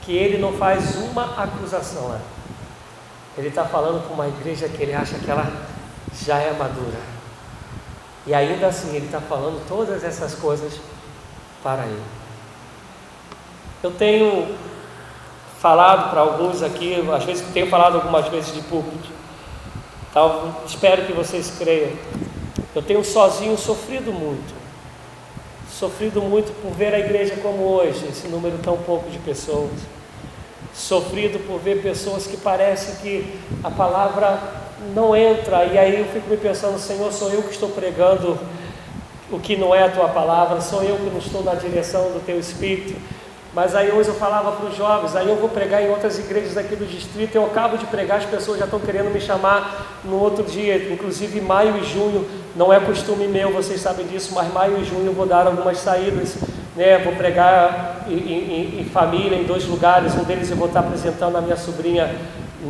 que 0.00 0.16
ele 0.16 0.38
não 0.38 0.54
faz 0.54 0.96
uma 0.96 1.42
acusação. 1.42 2.18
Ele 3.36 3.48
está 3.48 3.66
falando 3.66 4.02
para 4.02 4.14
uma 4.14 4.26
igreja 4.26 4.66
que 4.66 4.82
ele 4.82 4.94
acha 4.94 5.18
que 5.18 5.30
ela 5.30 5.46
já 6.24 6.38
é 6.38 6.54
madura. 6.54 6.98
E 8.26 8.32
ainda 8.32 8.68
assim 8.68 8.96
ele 8.96 9.04
está 9.04 9.20
falando 9.20 9.62
todas 9.68 10.02
essas 10.02 10.34
coisas 10.34 10.80
para 11.62 11.84
ele. 11.84 12.02
Eu 13.82 13.90
tenho 13.90 14.56
falado 15.58 16.10
para 16.10 16.20
alguns 16.20 16.62
aqui, 16.62 16.96
às 17.14 17.24
vezes 17.24 17.46
tenho 17.52 17.68
falado 17.68 17.96
algumas 17.96 18.26
vezes 18.28 18.54
de 18.54 18.62
púlpito. 18.62 19.10
Então, 20.10 20.56
espero 20.66 21.04
que 21.04 21.12
vocês 21.12 21.54
creiam 21.58 21.92
eu 22.74 22.82
tenho 22.82 23.04
sozinho 23.04 23.56
sofrido 23.56 24.12
muito. 24.12 24.54
Sofrido 25.70 26.20
muito 26.20 26.52
por 26.60 26.72
ver 26.72 26.94
a 26.94 26.98
igreja 26.98 27.36
como 27.42 27.62
hoje, 27.64 28.06
esse 28.08 28.28
número 28.28 28.58
tão 28.58 28.76
pouco 28.76 29.08
de 29.10 29.18
pessoas. 29.18 29.70
Sofrido 30.74 31.38
por 31.46 31.58
ver 31.58 31.82
pessoas 31.82 32.26
que 32.26 32.36
parece 32.36 33.00
que 33.02 33.38
a 33.62 33.70
palavra 33.70 34.40
não 34.94 35.16
entra, 35.16 35.64
e 35.64 35.78
aí 35.78 36.00
eu 36.00 36.06
fico 36.06 36.28
me 36.28 36.36
pensando, 36.36 36.78
Senhor, 36.78 37.12
sou 37.12 37.30
eu 37.30 37.42
que 37.42 37.50
estou 37.50 37.70
pregando 37.70 38.38
o 39.30 39.38
que 39.38 39.56
não 39.56 39.74
é 39.74 39.84
a 39.84 39.90
tua 39.90 40.08
palavra, 40.08 40.60
sou 40.60 40.82
eu 40.82 40.96
que 40.96 41.10
não 41.10 41.18
estou 41.18 41.42
na 41.44 41.54
direção 41.54 42.10
do 42.12 42.24
teu 42.24 42.38
espírito. 42.38 42.94
Mas 43.52 43.74
aí 43.74 43.90
hoje 43.90 44.08
eu 44.08 44.14
falava 44.14 44.52
para 44.52 44.66
os 44.66 44.76
jovens, 44.76 45.16
aí 45.16 45.28
eu 45.28 45.34
vou 45.34 45.48
pregar 45.48 45.82
em 45.82 45.90
outras 45.90 46.18
igrejas 46.20 46.56
aqui 46.56 46.76
do 46.76 46.86
distrito, 46.86 47.34
eu 47.34 47.44
acabo 47.46 47.76
de 47.76 47.84
pregar, 47.86 48.18
as 48.18 48.24
pessoas 48.24 48.60
já 48.60 48.64
estão 48.64 48.78
querendo 48.78 49.12
me 49.12 49.20
chamar 49.20 50.00
no 50.04 50.20
outro 50.20 50.44
dia, 50.44 50.92
inclusive 50.92 51.40
maio 51.40 51.76
e 51.78 51.84
junho, 51.84 52.24
não 52.54 52.72
é 52.72 52.78
costume 52.78 53.26
meu, 53.26 53.52
vocês 53.52 53.80
sabem 53.80 54.06
disso, 54.06 54.32
mas 54.34 54.52
maio 54.52 54.80
e 54.80 54.84
junho 54.84 55.06
eu 55.06 55.12
vou 55.12 55.26
dar 55.26 55.48
algumas 55.48 55.78
saídas, 55.78 56.36
né? 56.76 56.98
vou 56.98 57.12
pregar 57.14 58.04
em, 58.08 58.14
em, 58.14 58.80
em 58.82 58.84
família, 58.84 59.36
em 59.36 59.44
dois 59.44 59.66
lugares, 59.66 60.14
um 60.14 60.22
deles 60.22 60.48
eu 60.48 60.56
vou 60.56 60.68
estar 60.68 60.80
apresentando 60.80 61.36
a 61.36 61.40
minha 61.40 61.56
sobrinha 61.56 62.08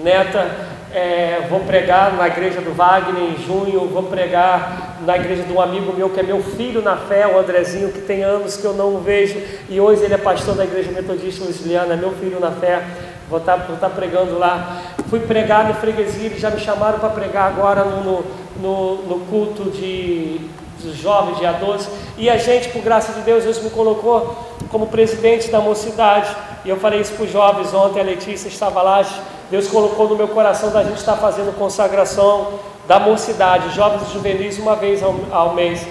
neta, 0.02 0.50
é, 0.92 1.46
vou 1.48 1.60
pregar 1.60 2.14
na 2.14 2.26
igreja 2.26 2.60
do 2.60 2.74
Wagner 2.74 3.22
em 3.22 3.38
junho, 3.38 3.86
vou 3.86 4.02
pregar 4.04 4.98
na 5.06 5.16
igreja 5.16 5.44
de 5.44 5.52
um 5.52 5.60
amigo 5.60 5.92
meu 5.92 6.10
que 6.10 6.20
é 6.20 6.22
meu 6.22 6.42
filho 6.42 6.82
na 6.82 6.96
fé, 6.96 7.26
o 7.26 7.38
Andrezinho, 7.38 7.92
que 7.92 8.00
tem 8.00 8.22
anos 8.22 8.56
que 8.56 8.64
eu 8.64 8.72
não 8.72 8.96
o 8.96 9.00
vejo, 9.00 9.40
e 9.68 9.80
hoje 9.80 10.02
ele 10.02 10.14
é 10.14 10.18
pastor 10.18 10.54
da 10.54 10.64
igreja 10.64 10.90
metodista 10.90 11.44
Luciana, 11.44 11.94
é 11.94 11.96
meu 11.96 12.12
filho 12.12 12.40
na 12.40 12.50
fé, 12.50 12.82
vou 13.28 13.38
estar, 13.38 13.56
vou 13.56 13.76
estar 13.76 13.90
pregando 13.90 14.38
lá. 14.38 14.82
Fui 15.08 15.20
pregar 15.20 15.66
no 15.66 15.74
freguesia, 15.74 16.26
eles 16.26 16.40
já 16.40 16.50
me 16.50 16.60
chamaram 16.60 16.98
para 16.98 17.08
pregar 17.10 17.46
agora 17.46 17.84
no, 17.84 18.24
no, 18.60 18.96
no 19.02 19.26
culto 19.26 19.70
de, 19.70 20.40
dos 20.82 20.96
jovens, 20.96 21.38
dia 21.38 21.52
12, 21.52 21.88
e 22.18 22.28
a 22.28 22.36
gente, 22.36 22.68
por 22.70 22.82
graça 22.82 23.12
de 23.12 23.20
Deus, 23.20 23.44
Deus 23.44 23.62
me 23.62 23.70
colocou 23.70 24.36
como 24.70 24.88
presidente 24.88 25.50
da 25.50 25.60
mocidade, 25.60 26.34
e 26.64 26.68
eu 26.68 26.76
falei 26.76 27.00
isso 27.00 27.14
para 27.14 27.24
os 27.24 27.32
jovens 27.32 27.72
ontem, 27.72 28.00
a 28.00 28.04
Letícia 28.04 28.48
estava 28.48 28.82
lá, 28.82 29.04
Deus 29.50 29.66
colocou 29.66 30.08
no 30.08 30.16
meu 30.16 30.28
coração 30.28 30.70
da 30.70 30.84
gente 30.84 30.98
estar 30.98 31.16
fazendo 31.16 31.52
consagração 31.58 32.60
da 32.86 33.00
mocidade, 33.00 33.74
jovens 33.74 34.08
e 34.08 34.12
juvenis, 34.12 34.58
uma 34.58 34.76
vez 34.76 35.02
ao, 35.02 35.14
ao 35.32 35.54
mês. 35.54 35.84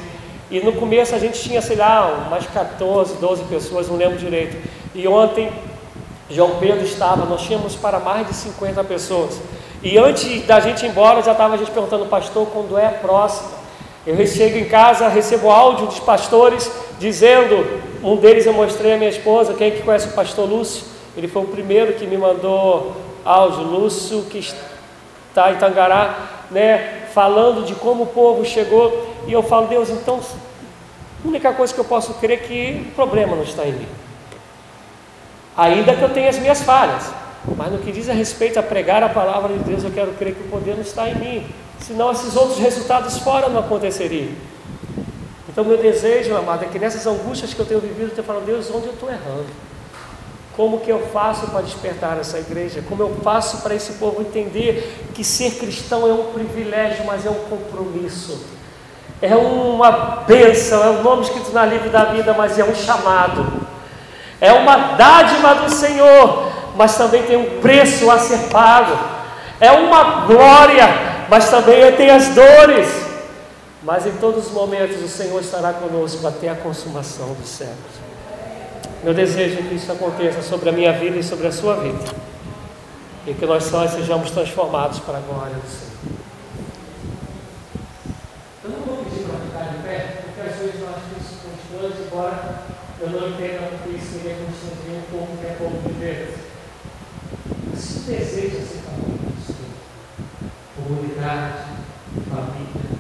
E 0.50 0.62
no 0.62 0.74
começo 0.74 1.14
a 1.14 1.20
gente 1.20 1.40
tinha, 1.40 1.62
sei 1.62 1.76
lá, 1.76 2.26
umas 2.28 2.46
14, 2.48 3.16
12 3.16 3.44
pessoas, 3.44 3.90
não 3.90 3.98
lembro 3.98 4.18
direito. 4.18 4.58
E 4.96 5.08
ontem 5.08 5.52
João 6.30 6.56
Pedro 6.60 6.84
estava, 6.86 7.26
nós 7.26 7.42
tínhamos 7.42 7.76
para 7.76 8.00
mais 8.00 8.28
de 8.28 8.34
50 8.34 8.84
pessoas. 8.86 9.40
E 9.84 9.98
antes 9.98 10.46
da 10.46 10.60
gente 10.60 10.86
ir 10.86 10.90
embora, 10.90 11.22
já 11.22 11.34
estava 11.34 11.56
a 11.56 11.58
gente 11.58 11.72
perguntando, 11.72 12.06
pastor, 12.06 12.48
quando 12.48 12.78
é 12.78 12.86
a 12.86 12.92
próxima? 12.92 13.50
Eu 14.08 14.26
chego 14.26 14.58
em 14.58 14.66
casa, 14.66 15.08
recebo 15.10 15.50
áudio 15.50 15.86
dos 15.86 16.00
pastores 16.00 16.72
dizendo, 16.98 17.82
um 18.02 18.16
deles 18.16 18.46
eu 18.46 18.54
mostrei 18.54 18.94
a 18.94 18.98
minha 18.98 19.10
esposa, 19.10 19.54
quem 19.54 19.68
é 19.68 19.72
que 19.72 19.84
conhece 19.84 20.08
o 20.08 20.12
pastor 20.12 20.50
Lúcio? 20.50 20.84
Ele 21.16 21.28
foi 21.28 21.44
o 21.44 21.48
primeiro 21.48 21.94
que 21.94 22.08
me 22.08 22.18
mandou 22.18 23.09
áudio, 23.26 23.64
Lúcio 23.64 24.24
que 24.24 24.40
está 24.40 25.52
em 25.52 25.58
Tangará, 25.58 26.46
né, 26.52 27.08
falando 27.14 27.66
de 27.66 27.76
como 27.76 28.04
o 28.04 28.08
povo 28.08 28.44
chegou, 28.46 29.16
e 29.28 29.34
eu 29.34 29.44
falo, 29.44 29.68
Deus, 29.68 29.90
então, 29.90 30.20
a 31.24 31.28
única 31.28 31.54
coisa 31.54 31.74
que 31.74 31.80
eu 31.80 31.86
posso 31.86 32.14
crer 32.16 32.32
é 32.32 32.38
que 32.38 32.88
o 32.90 32.96
problema 32.96 33.36
não 33.36 33.44
está 33.44 33.66
em 33.66 33.74
mim. 33.74 33.88
Ainda 35.56 35.96
que 35.96 36.02
eu 36.02 36.10
tenha 36.10 36.30
as 36.30 36.40
minhas 36.40 36.62
falhas, 36.62 37.12
mas 37.56 37.72
no 37.72 37.80
que 37.80 37.92
diz 37.92 38.10
a 38.10 38.14
respeito 38.14 38.58
a 38.60 38.64
pregar 38.64 39.04
a 39.04 39.10
palavra 39.10 39.54
de 39.54 39.60
Deus, 39.60 39.84
eu 39.84 39.92
quero 39.92 40.12
crer 40.14 40.34
que 40.34 40.42
o 40.42 40.50
poder 40.50 40.76
não 40.76 40.82
está 40.82 41.10
em 41.10 41.16
mim, 41.16 41.48
senão 41.80 42.12
esses 42.12 42.36
outros 42.36 42.60
resultados 42.60 43.18
fora 43.20 43.50
não 43.50 43.60
aconteceriam. 43.60 44.30
Então, 45.48 45.64
meu 45.64 45.78
desejo, 45.78 46.36
amado, 46.36 46.64
é 46.64 46.68
que 46.68 46.80
nessas 46.80 47.06
angústias 47.06 47.54
que 47.54 47.60
eu 47.60 47.66
tenho 47.66 47.82
vivido, 47.82 48.10
eu 48.10 48.16
tenho 48.16 48.26
falado, 48.26 48.46
Deus, 48.46 48.70
onde 48.74 48.88
eu 48.88 48.94
estou 48.94 49.10
errando? 49.10 49.48
Como 50.60 50.82
que 50.82 50.92
eu 50.92 51.08
faço 51.14 51.48
para 51.48 51.62
despertar 51.62 52.18
essa 52.20 52.38
igreja? 52.38 52.84
Como 52.90 53.02
eu 53.02 53.16
faço 53.24 53.60
para 53.60 53.74
esse 53.74 53.94
povo 53.94 54.20
entender 54.22 55.08
que 55.14 55.24
ser 55.24 55.52
cristão 55.52 56.06
é 56.06 56.12
um 56.12 56.34
privilégio, 56.34 57.06
mas 57.06 57.26
é 57.26 57.30
um 57.30 57.46
compromisso. 57.46 58.46
É 59.22 59.34
uma 59.38 59.90
bênção, 60.28 60.84
é 60.84 60.90
um 60.90 61.02
nome 61.02 61.22
escrito 61.22 61.54
na 61.54 61.66
livro 61.66 61.90
da 61.90 62.04
vida, 62.04 62.34
mas 62.34 62.60
é 62.60 62.66
um 62.66 62.76
chamado. 62.76 63.66
É 64.42 64.52
uma 64.52 64.98
dádiva 64.98 65.56
do 65.56 65.70
Senhor, 65.70 66.52
mas 66.76 66.98
também 66.98 67.24
tem 67.24 67.38
um 67.38 67.62
preço 67.62 68.12
a 68.12 68.20
ser 68.20 68.50
pago. 68.50 69.00
É 69.62 69.72
uma 69.72 70.26
glória, 70.26 70.90
mas 71.30 71.50
também 71.50 71.90
tem 71.94 72.10
as 72.10 72.36
dores. 72.36 72.90
Mas 73.82 74.06
em 74.06 74.12
todos 74.18 74.48
os 74.48 74.52
momentos 74.52 75.02
o 75.02 75.08
Senhor 75.08 75.40
estará 75.40 75.72
conosco 75.72 76.28
até 76.28 76.50
a 76.50 76.56
consumação 76.56 77.34
dos 77.36 77.48
séculos. 77.48 78.09
Meu 79.02 79.14
desejo 79.14 79.60
é 79.60 79.62
que 79.62 79.76
isso 79.76 79.90
aconteça 79.94 80.42
sobre 80.42 80.68
a 80.68 80.72
minha 80.74 80.92
vida 80.92 81.18
e 81.18 81.24
sobre 81.24 81.48
a 81.48 81.52
sua 81.54 81.78
vida. 81.78 82.00
E 83.26 83.34
que 83.34 83.46
nós 83.46 83.64
só 83.64 83.88
sejamos 83.88 84.30
transformados 84.32 85.00
para 85.00 85.20
a 85.20 85.22
glória 85.22 85.56
do 85.56 85.70
Senhor. 85.70 85.90
Eu 88.66 88.72
não 88.72 88.80
vou 88.80 89.06
pedir 89.06 89.24
para 89.24 89.40
ficar 89.40 89.74
de 89.74 89.84
pé, 89.84 90.24
porque 90.26 90.42
às 90.42 90.58
vezes 90.58 90.82
eu 90.82 90.90
acho 90.90 91.06
isso 91.18 91.38
é 91.46 91.80
constante, 91.80 92.02
embora 92.08 92.60
eu 93.00 93.10
não 93.10 93.30
entenda 93.30 93.72
que 93.84 93.96
isso 93.96 94.20
seria 94.20 94.36
constante 94.36 94.90
um 94.90 95.18
pouco 95.18 95.38
que 95.38 95.46
é 95.46 95.56
pouco 95.58 95.88
de 95.88 95.94
Deus. 95.94 96.36
Se 97.78 98.00
deseja 98.00 98.58
ser 98.58 98.82
família 98.84 99.32
do 99.32 99.46
Senhor, 99.46 100.52
comunidade, 100.76 101.64
família, 102.30 103.00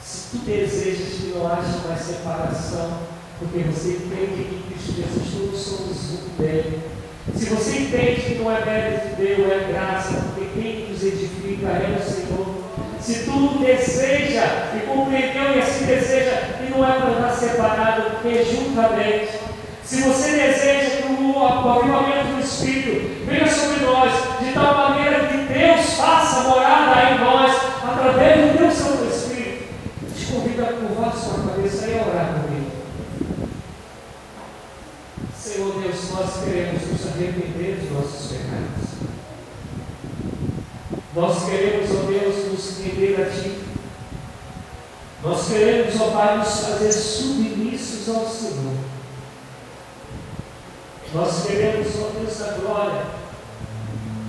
se 0.00 0.28
tu 0.30 0.44
desejas 0.44 1.08
que 1.08 1.34
não 1.34 1.44
haja 1.48 1.88
mais 1.88 2.00
separação, 2.00 3.09
porque 3.40 3.60
você 3.60 3.92
entende 3.92 4.44
que 4.44 4.64
Cristo 4.68 4.92
Jesus 5.00 5.34
todos 5.34 5.60
somos 5.60 6.20
um 6.20 6.42
dele. 6.42 6.78
Se 7.34 7.46
você 7.46 7.78
entende 7.78 8.20
que 8.20 8.34
não 8.34 8.52
é 8.54 8.64
mérito 8.64 9.08
de 9.08 9.14
Deus, 9.14 9.50
é 9.50 9.72
graça, 9.72 10.24
porque 10.26 10.60
quem 10.60 10.90
nos 10.90 11.02
edifica 11.02 11.68
é 11.68 11.98
o 11.98 12.02
Senhor. 12.02 12.60
Se 13.00 13.24
tu 13.24 13.58
deseja 13.64 14.44
e 14.76 14.86
compreendeu 14.86 15.56
e 15.56 15.58
assim 15.58 15.86
deseja, 15.86 16.60
e 16.60 16.70
não 16.70 16.86
é 16.86 17.00
para 17.00 17.12
estar 17.12 17.30
separado, 17.30 18.10
porque 18.10 18.44
juntamente. 18.44 19.40
Se 19.82 20.02
você 20.02 20.32
deseja 20.32 20.96
que 20.98 21.12
o 21.12 21.44
avivamento 21.44 22.34
do 22.34 22.40
Espírito 22.40 23.24
venha 23.26 23.48
sobre 23.48 23.84
nós, 23.86 24.12
de 24.38 24.52
tal 24.52 24.74
maneira 24.74 25.26
que 25.26 25.52
Deus 25.52 25.94
faça 25.94 26.48
morada 26.48 27.10
em 27.10 27.18
nós, 27.18 27.56
através 27.82 28.52
do 28.52 28.58
teu 28.58 28.70
Santo 28.70 29.04
Espírito, 29.06 29.64
te 30.14 30.26
convido 30.26 30.62
a 30.62 30.66
curvar 30.66 31.16
sua 31.16 31.50
cabeça 31.50 31.86
e 31.86 31.94
orar 31.94 32.34
comigo. 32.34 32.59
Senhor 35.52 35.72
Deus, 35.80 36.10
nós 36.12 36.44
queremos 36.44 36.82
nos 36.86 37.06
arrepender 37.08 37.80
dos 37.80 37.90
nossos 37.90 38.30
pecados. 38.30 39.00
Nós 41.12 41.44
queremos, 41.44 41.90
ó 41.90 42.02
Deus, 42.06 42.52
nos 42.52 42.78
render 42.78 43.20
a 43.20 43.30
Ti. 43.30 43.58
Nós 45.24 45.48
queremos, 45.48 46.00
ó 46.00 46.10
Pai, 46.12 46.38
nos 46.38 46.60
fazer 46.60 46.92
submissos 46.92 48.08
ao 48.14 48.28
Senhor. 48.28 48.76
Nós 51.12 51.44
queremos, 51.44 51.88
ó 51.96 52.10
Deus 52.16 52.38
da 52.38 52.52
glória, 52.52 53.06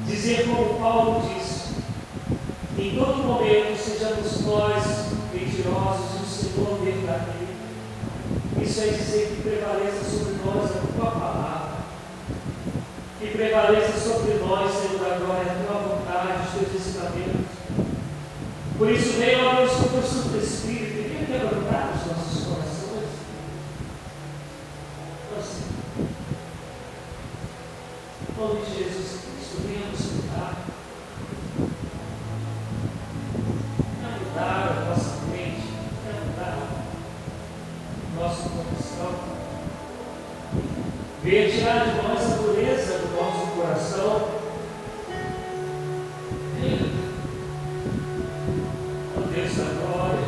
dizer 0.07 0.47
como 0.47 0.80
Paulo 0.80 1.22
diz, 1.22 2.84
em 2.84 2.95
todo 2.97 3.24
momento 3.24 3.78
sejamos 3.78 4.41
nós 4.41 4.84
mentirosos 5.32 6.19
o 6.19 6.26
Senhor 6.26 6.80
verdadeiro. 6.84 7.50
Isso 8.62 8.82
é 8.82 8.88
dizer 8.88 9.28
que 9.28 9.41
prevaleça 9.41 10.03
sobre 10.03 10.36
nós 10.45 10.70
a 10.72 10.80
tua 10.95 11.12
palavra, 11.12 11.78
que 13.20 13.28
prevaleça 13.32 13.99
sobre 13.99 14.36
nós, 14.36 14.72
Senhor 14.72 14.99
da 14.99 15.18
glória, 15.18 15.51
a 15.51 15.66
tua 15.66 15.82
vontade, 15.82 16.47
os 16.47 16.70
teus 16.70 16.76
ensinamentos. 16.76 17.51
Por 18.78 18.91
isso, 18.91 19.18
venha 19.18 19.49
a 19.49 19.55
Deus 19.55 19.72
com 19.72 19.97
o 19.97 20.03
Santo 20.03 20.38
Espírito 20.38 20.99
e 20.99 21.07
venha 21.09 21.26
quebrantar 21.26 21.93
os 21.95 22.05
nossos 22.12 22.43
corações. 22.45 23.09
Assim, 25.39 25.66
em 28.30 28.41
nome 28.41 28.62
de 28.62 28.72
Jesus 28.78 29.22
Cristo, 29.22 29.55
venha 29.68 29.88
nos 29.88 30.01
cuidar. 30.01 30.53
Venha 33.99 34.18
mudar 34.20 34.70
Venha 41.24 41.51
tirar 41.51 41.86
de 41.86 42.01
nós 42.01 42.34
a 42.34 42.36
dureza 42.38 42.97
do 42.97 43.15
nosso 43.15 43.51
coração. 43.51 44.28
Venha. 46.59 46.89
Ó 49.15 49.22
Deus 49.32 49.55
da 49.55 49.65
glória. 49.65 50.28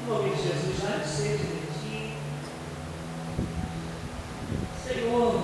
Em 0.00 0.08
nome 0.08 0.30
de 0.30 0.42
Jesus, 0.42 0.80
já 0.80 1.04
sede 1.04 1.44
de 1.44 1.66
ti. 1.78 2.16
Senhor, 4.82 5.42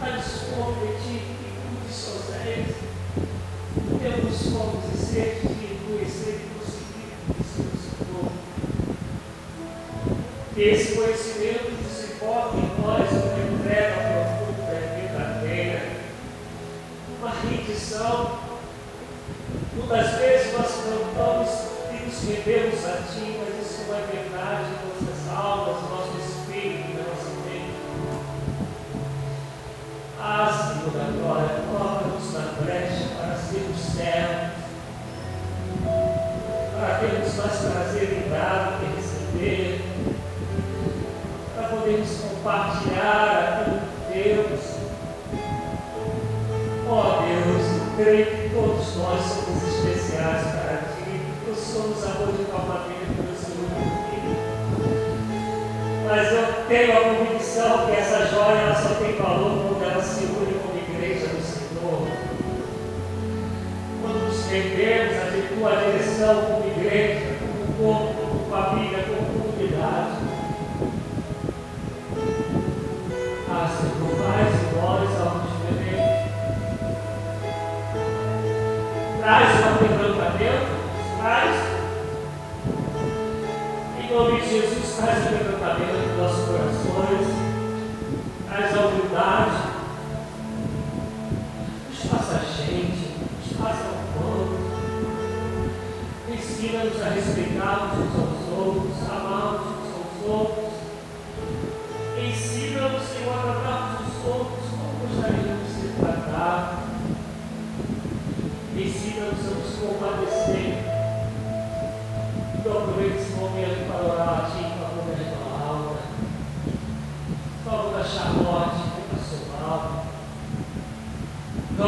dá-nos 0.00 0.24
fome 0.24 0.86
de 0.86 0.92
ti 1.02 1.16
e 1.20 1.52
cuide 1.60 1.92
sozinhos. 1.92 2.76
Temos 4.00 4.36
fome 4.50 4.80
e 4.94 4.96
sede 4.96 5.40
de 5.46 5.66
conhecer 5.84 6.40
e 6.40 6.48
prosseguir 6.54 7.12
com 7.26 7.34
Senhor. 7.44 8.32
Que 10.54 10.62
esse 10.62 10.94
conhecimento 10.94 11.39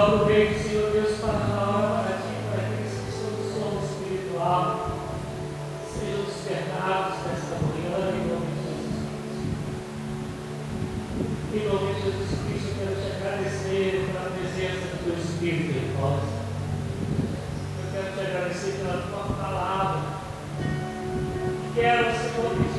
Então 0.03 0.17
aproveite, 0.17 0.59
Senhor 0.65 0.91
Deus, 0.91 1.17
para 1.21 1.31
orar 1.31 2.03
para 2.03 2.17
Ti, 2.17 2.35
para 2.51 2.59
que 2.59 2.75
aqueles 2.75 2.91
que 2.91 3.07
estão 3.09 3.31
no 3.39 3.45
sono 3.55 3.79
espiritual 3.87 4.99
sejam 5.87 6.25
despertados 6.25 7.23
nesta 7.23 7.55
manhã, 7.63 8.11
em 8.11 8.27
nome 8.27 8.51
de 8.51 8.67
Jesus 8.67 8.99
Cristo. 8.99 9.47
Em 11.55 11.63
nome 11.71 11.95
de 11.95 12.03
Jesus 12.03 12.35
Cristo, 12.43 12.67
eu 12.67 12.83
quero 12.83 12.99
te 12.99 13.07
agradecer 13.15 14.11
pela 14.11 14.27
presença 14.35 14.83
do 14.91 14.99
Teu 15.05 15.15
Espírito 15.23 15.71
em 15.71 15.95
nós. 15.95 16.27
Eu 17.79 17.87
quero 17.93 18.09
te 18.13 18.21
agradecer 18.27 18.73
pela 18.83 19.07
Tua 19.07 19.25
palavra. 19.37 20.03
Quero, 21.77 22.11
Senhor, 22.11 22.51
que 22.59 22.72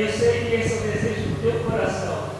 E 0.00 0.02
eu 0.02 0.10
sei 0.10 0.46
que 0.46 0.54
esse 0.54 0.72
é 0.72 0.78
o 0.78 0.80
desejo 0.80 1.28
do 1.28 1.42
teu 1.42 1.70
coração. 1.70 2.30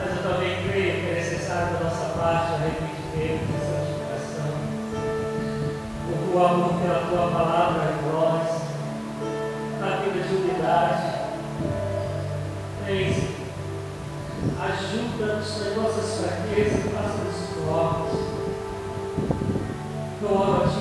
Mas 0.00 0.16
eu 0.16 0.22
também 0.32 0.68
creio 0.68 1.00
que 1.00 1.10
é 1.10 1.14
necessário 1.14 1.74
da 1.74 1.84
nossa 1.84 2.06
parte 2.18 2.54
arrependimento 2.54 3.46
e 3.46 3.58
santificação. 3.62 4.50
O 6.08 6.32
teu 6.32 6.44
amor 6.44 6.72
pela 6.80 7.06
tua 7.06 7.30
palavra 7.30 7.82
em 7.92 8.02
nós, 8.10 8.48
na 9.78 9.90
vida 9.98 10.26
de 10.26 10.34
unidade. 10.34 11.06
Três, 12.84 13.16
ajuda-nos 14.58 15.50
nas 15.60 15.76
nossas 15.76 16.18
fraquezas 16.18 16.84
e 16.84 16.88
fortes. 17.64 18.18
Eu 20.20 20.34
oro 20.36 20.71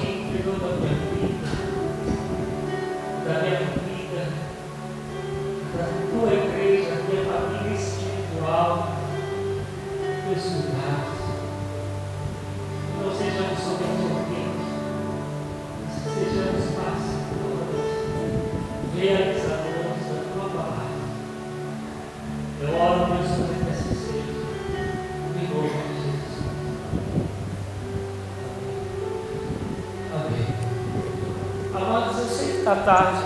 está 32.71 32.75
tarde, 32.75 33.21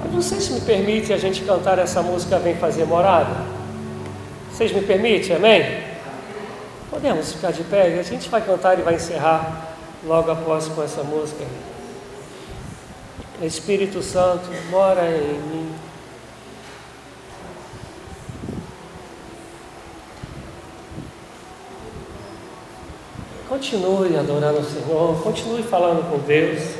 mas 0.00 0.12
vocês 0.12 0.48
me 0.48 0.60
permitem 0.60 1.14
a 1.14 1.18
gente 1.18 1.42
cantar 1.42 1.78
essa 1.78 2.02
música 2.02 2.38
Vem 2.38 2.56
Fazer 2.56 2.84
Morada? 2.84 3.44
Vocês 4.50 4.72
me 4.72 4.80
permitem, 4.82 5.36
amém? 5.36 5.84
Podemos 6.90 7.32
ficar 7.32 7.52
de 7.52 7.62
pé? 7.62 7.98
A 7.98 8.02
gente 8.02 8.28
vai 8.28 8.40
cantar 8.42 8.78
e 8.78 8.82
vai 8.82 8.94
encerrar 8.94 9.68
logo 10.04 10.30
após 10.30 10.66
com 10.66 10.82
essa 10.82 11.04
música. 11.04 11.44
Espírito 13.40 14.02
Santo, 14.02 14.50
mora 14.70 15.06
em 15.06 15.38
mim. 15.38 15.74
Continue 23.48 24.16
adorando 24.16 24.58
o 24.58 24.64
Senhor, 24.64 25.22
continue 25.22 25.62
falando 25.62 26.08
com 26.10 26.18
Deus. 26.18 26.79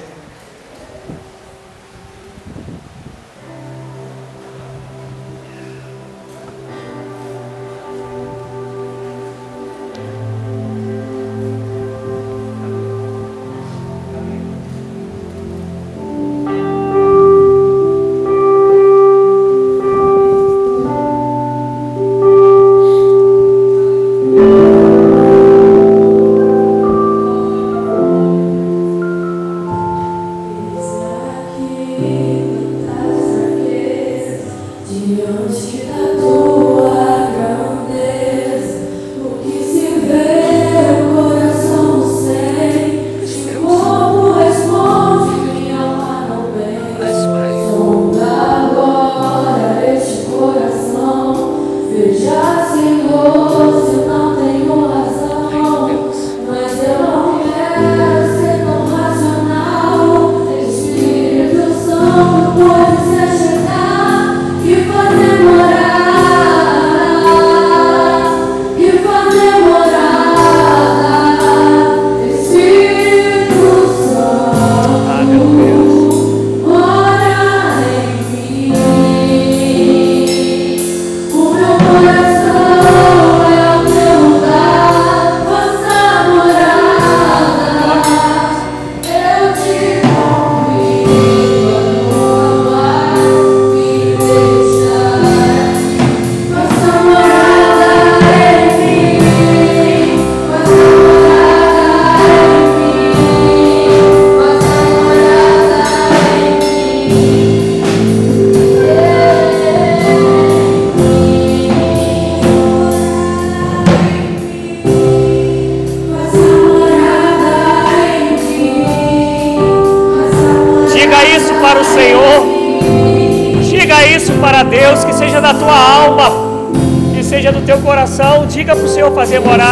Seja 127.31 127.53
do 127.53 127.65
teu 127.65 127.79
coração. 127.79 128.45
Diga 128.45 128.75
para 128.75 128.85
o 128.85 128.89
Senhor 128.89 129.15
fazer 129.15 129.39
morada. 129.39 129.71